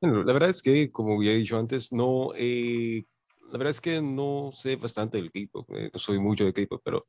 bueno, 0.00 0.22
la 0.22 0.32
verdad 0.32 0.50
es 0.50 0.62
que, 0.62 0.90
como 0.90 1.22
ya 1.22 1.32
he 1.32 1.36
dicho 1.36 1.58
antes, 1.58 1.92
no, 1.92 2.30
eh, 2.36 3.04
la 3.50 3.58
verdad 3.58 3.72
es 3.72 3.80
que 3.80 4.00
no 4.00 4.50
sé 4.54 4.76
bastante 4.76 5.18
del 5.18 5.30
K-pop, 5.30 5.68
eh, 5.74 5.90
no 5.92 5.98
soy 5.98 6.18
mucho 6.18 6.44
de 6.44 6.52
K-pop, 6.52 6.80
pero 6.84 7.06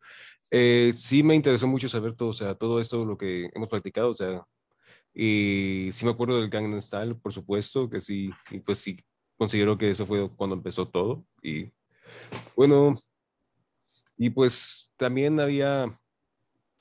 eh, 0.52 0.92
sí 0.94 1.24
me 1.24 1.36
interesó 1.36 1.68
mucho 1.68 1.88
saber 1.88 2.16
todo, 2.16 2.30
o 2.30 2.34
sea, 2.34 2.56
todo 2.56 2.80
esto, 2.80 3.06
lo 3.06 3.18
que 3.18 3.50
hemos 3.54 3.70
practicado, 3.70 4.10
o 4.10 4.14
sea, 4.16 4.44
y 5.14 5.90
sí 5.94 6.06
me 6.06 6.12
acuerdo 6.12 6.40
del 6.40 6.50
Gangnam 6.50 6.82
Style, 6.82 7.16
por 7.16 7.32
supuesto, 7.32 7.90
que 7.90 8.02
sí, 8.02 8.30
y 8.52 8.60
pues 8.60 8.80
sí, 8.80 8.98
considero 9.38 9.78
que 9.78 9.92
eso 9.92 10.06
fue 10.06 10.30
cuando 10.36 10.56
empezó 10.56 10.88
todo, 10.90 11.26
y 11.42 11.72
bueno, 12.56 12.96
y 14.18 14.30
pues 14.30 14.94
también 14.98 15.40
había, 15.40 16.00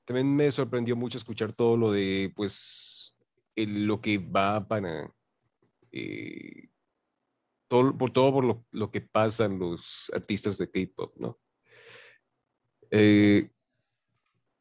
también 0.05 0.35
me 0.35 0.51
sorprendió 0.51 0.97
mucho 0.97 1.19
escuchar 1.19 1.55
todo 1.55 1.77
lo 1.77 1.91
de, 1.93 2.33
pues, 2.37 3.17
el- 3.57 3.87
lo 3.87 4.01
que 4.01 4.19
va 4.19 4.67
para, 4.67 5.13
eh, 5.93 6.69
todo, 7.69 7.97
por 7.97 8.11
todo 8.11 8.33
por 8.33 8.45
lo, 8.45 8.67
lo 8.71 8.91
que 8.91 9.01
pasan 9.01 9.59
los 9.59 10.11
artistas 10.15 10.59
de 10.59 10.71
K-pop, 10.71 11.15
¿no? 11.19 11.39
Eh, 12.91 13.51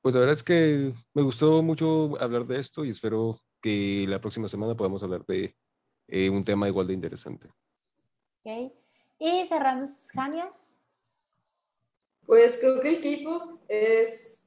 pues 0.01 0.15
la 0.15 0.19
verdad 0.21 0.33
es 0.33 0.43
que 0.43 0.93
me 1.13 1.21
gustó 1.21 1.61
mucho 1.61 2.19
hablar 2.19 2.45
de 2.45 2.59
esto 2.59 2.83
y 2.83 2.89
espero 2.89 3.39
que 3.61 4.05
la 4.07 4.19
próxima 4.19 4.47
semana 4.47 4.75
podamos 4.75 5.03
hablar 5.03 5.25
de 5.25 5.55
eh, 6.07 6.29
un 6.29 6.43
tema 6.43 6.67
igual 6.67 6.87
de 6.87 6.93
interesante. 6.93 7.47
¿ok? 8.43 8.73
Y 9.19 9.45
cerramos, 9.47 10.09
Jania. 10.13 10.51
Pues 12.25 12.57
creo 12.59 12.81
que 12.81 12.89
el 12.97 13.01
K-pop 13.01 13.61
es, 13.69 14.42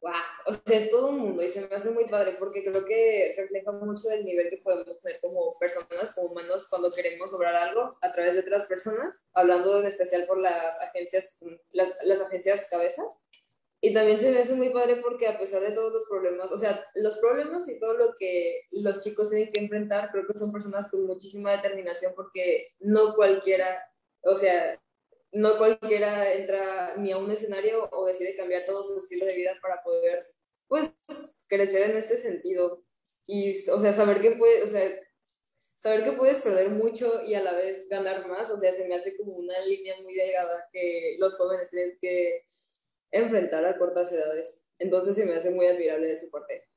wow, 0.00 0.12
o 0.46 0.52
sea, 0.52 0.78
es 0.78 0.90
todo 0.90 1.08
un 1.08 1.18
mundo 1.18 1.42
y 1.42 1.50
se 1.50 1.66
me 1.66 1.74
hace 1.74 1.90
muy 1.90 2.06
padre 2.06 2.36
porque 2.38 2.64
creo 2.64 2.84
que 2.84 3.34
refleja 3.36 3.72
mucho 3.72 4.08
del 4.08 4.24
nivel 4.24 4.48
que 4.48 4.58
podemos 4.58 5.00
tener 5.00 5.20
como 5.20 5.58
personas, 5.58 6.14
como 6.14 6.28
humanos, 6.28 6.68
cuando 6.70 6.92
queremos 6.92 7.32
lograr 7.32 7.56
algo 7.56 7.96
a 8.00 8.12
través 8.12 8.34
de 8.34 8.40
otras 8.40 8.66
personas, 8.66 9.28
hablando 9.34 9.80
en 9.80 9.86
especial 9.86 10.24
por 10.26 10.38
las 10.38 10.80
agencias, 10.80 11.32
las, 11.72 11.98
las 12.04 12.20
agencias 12.20 12.66
cabezas. 12.70 13.24
Y 13.80 13.94
también 13.94 14.18
se 14.18 14.32
me 14.32 14.40
hace 14.40 14.54
muy 14.54 14.70
padre 14.70 14.96
porque 14.96 15.28
a 15.28 15.38
pesar 15.38 15.62
de 15.62 15.70
todos 15.70 15.92
los 15.92 16.08
problemas, 16.08 16.50
o 16.50 16.58
sea, 16.58 16.84
los 16.96 17.18
problemas 17.18 17.68
y 17.68 17.78
todo 17.78 17.94
lo 17.94 18.14
que 18.18 18.62
los 18.72 19.04
chicos 19.04 19.30
tienen 19.30 19.52
que 19.52 19.60
enfrentar, 19.60 20.10
creo 20.10 20.26
que 20.26 20.36
son 20.36 20.52
personas 20.52 20.90
con 20.90 21.06
muchísima 21.06 21.52
determinación 21.52 22.12
porque 22.16 22.66
no 22.80 23.14
cualquiera, 23.14 23.66
o 24.22 24.34
sea, 24.34 24.80
no 25.32 25.58
cualquiera 25.58 26.32
entra 26.32 26.96
ni 26.96 27.12
a 27.12 27.18
un 27.18 27.30
escenario 27.30 27.88
o 27.92 28.06
decide 28.06 28.36
cambiar 28.36 28.64
todo 28.64 28.82
su 28.82 28.98
estilo 28.98 29.26
de 29.26 29.36
vida 29.36 29.58
para 29.60 29.82
poder, 29.82 30.26
pues, 30.68 30.90
crecer 31.48 31.90
en 31.90 31.96
este 31.98 32.16
sentido. 32.16 32.84
Y, 33.26 33.68
o 33.70 33.80
sea, 33.80 33.92
saber 33.92 34.20
que 34.20 34.32
puede, 34.32 34.62
o 34.62 34.68
sea, 34.68 34.90
saber 35.76 36.04
que 36.04 36.12
puedes 36.12 36.40
perder 36.40 36.70
mucho 36.70 37.22
y 37.24 37.34
a 37.34 37.42
la 37.42 37.52
vez 37.52 37.88
ganar 37.88 38.26
más, 38.26 38.50
o 38.50 38.58
sea, 38.58 38.72
se 38.72 38.88
me 38.88 38.96
hace 38.96 39.16
como 39.16 39.32
una 39.34 39.58
línea 39.64 40.00
muy 40.02 40.14
delgada 40.14 40.68
que 40.72 41.16
los 41.18 41.36
jóvenes 41.36 41.70
tienen 41.70 41.96
que 42.00 42.46
enfrentar 43.10 43.64
a 43.64 43.78
cortas 43.78 44.12
edades. 44.12 44.64
Entonces 44.78 45.16
se 45.16 45.26
me 45.26 45.34
hace 45.34 45.50
muy 45.50 45.66
admirable 45.66 46.08
de 46.08 46.16
su 46.16 46.30
parte. 46.30 46.67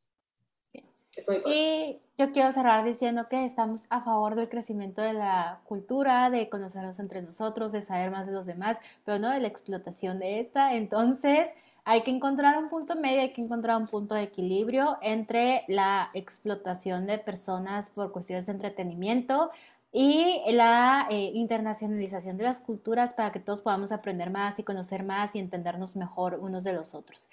Y 1.46 2.00
yo 2.18 2.32
quiero 2.32 2.54
cerrar 2.54 2.86
diciendo 2.86 3.28
que 3.30 3.44
estamos 3.44 3.86
a 3.90 4.02
favor 4.02 4.36
del 4.36 4.48
crecimiento 4.48 5.02
de 5.02 5.14
la 5.14 5.60
cultura, 5.66 6.30
de 6.30 6.50
conocernos 6.50 7.00
entre 7.00 7.22
nosotros, 7.22 7.74
de 7.74 7.82
saber 7.82 8.12
más 8.12 8.26
de 8.26 8.32
los 8.32 8.46
demás, 8.46 8.78
pero 9.04 9.20
no 9.20 9.30
de 9.30 9.42
la 9.42 9.48
explotación 9.48 10.20
de 10.20 10.40
esta. 10.40 10.74
Entonces, 10.74 11.50
hay 11.84 12.04
que 12.04 12.12
encontrar 12.12 12.58
un 12.58 12.70
punto 12.70 12.96
medio, 12.96 13.22
hay 13.22 13.32
que 13.32 13.42
encontrar 13.42 13.78
un 13.78 13.88
punto 13.88 14.16
de 14.16 14.24
equilibrio 14.24 14.98
entre 15.02 15.64
la 15.68 16.12
explotación 16.14 17.06
de 17.08 17.18
personas 17.18 17.90
por 17.90 18.12
cuestiones 18.14 18.46
de 18.46 18.54
entretenimiento 18.54 19.52
y 19.92 20.42
la 20.54 21.08
eh, 21.10 21.32
internacionalización 21.34 22.38
de 22.38 22.46
las 22.46 22.62
culturas 22.62 23.14
para 23.14 23.34
que 23.34 23.42
todos 23.42 23.60
podamos 23.60 23.92
aprender 23.92 24.30
más 24.30 24.60
y 24.60 24.64
conocer 24.64 25.04
más 25.04 25.36
y 25.36 25.40
entendernos 25.40 25.98
mejor 25.98 26.36
unos 26.40 26.64
de 26.64 26.72
los 26.72 26.96
otros. 26.96 27.28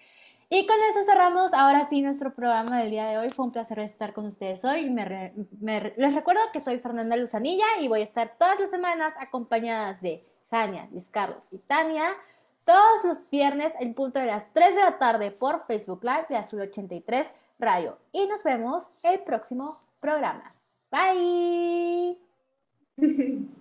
Y 0.50 0.66
con 0.66 0.76
eso 0.90 1.04
cerramos 1.04 1.52
ahora 1.52 1.86
sí 1.90 2.00
nuestro 2.00 2.34
programa 2.34 2.80
del 2.80 2.90
día 2.90 3.04
de 3.06 3.18
hoy. 3.18 3.28
Fue 3.28 3.44
un 3.44 3.52
placer 3.52 3.80
estar 3.80 4.14
con 4.14 4.24
ustedes 4.24 4.64
hoy. 4.64 4.88
Me 4.88 5.92
les 5.96 6.14
recuerdo 6.14 6.40
que 6.52 6.60
soy 6.60 6.78
Fernanda 6.78 7.16
Luzanilla 7.16 7.66
y 7.80 7.88
voy 7.88 8.00
a 8.00 8.04
estar 8.04 8.36
todas 8.38 8.58
las 8.58 8.70
semanas 8.70 9.12
acompañadas 9.18 10.00
de 10.00 10.24
Jania, 10.50 10.88
Luis 10.90 11.10
Carlos 11.10 11.44
y 11.50 11.58
Tania. 11.58 12.14
Todos 12.64 13.04
los 13.04 13.28
viernes 13.30 13.72
en 13.78 13.94
punto 13.94 14.20
de 14.20 14.26
las 14.26 14.50
3 14.54 14.74
de 14.74 14.80
la 14.80 14.98
tarde 14.98 15.30
por 15.32 15.64
Facebook 15.66 16.02
Live 16.02 16.26
de 16.30 16.36
Azul 16.36 16.62
83 16.62 17.30
Radio. 17.58 17.98
Y 18.12 18.26
nos 18.26 18.42
vemos 18.42 19.04
el 19.04 19.20
próximo 19.20 19.76
programa. 20.00 20.50
Bye. 20.90 22.18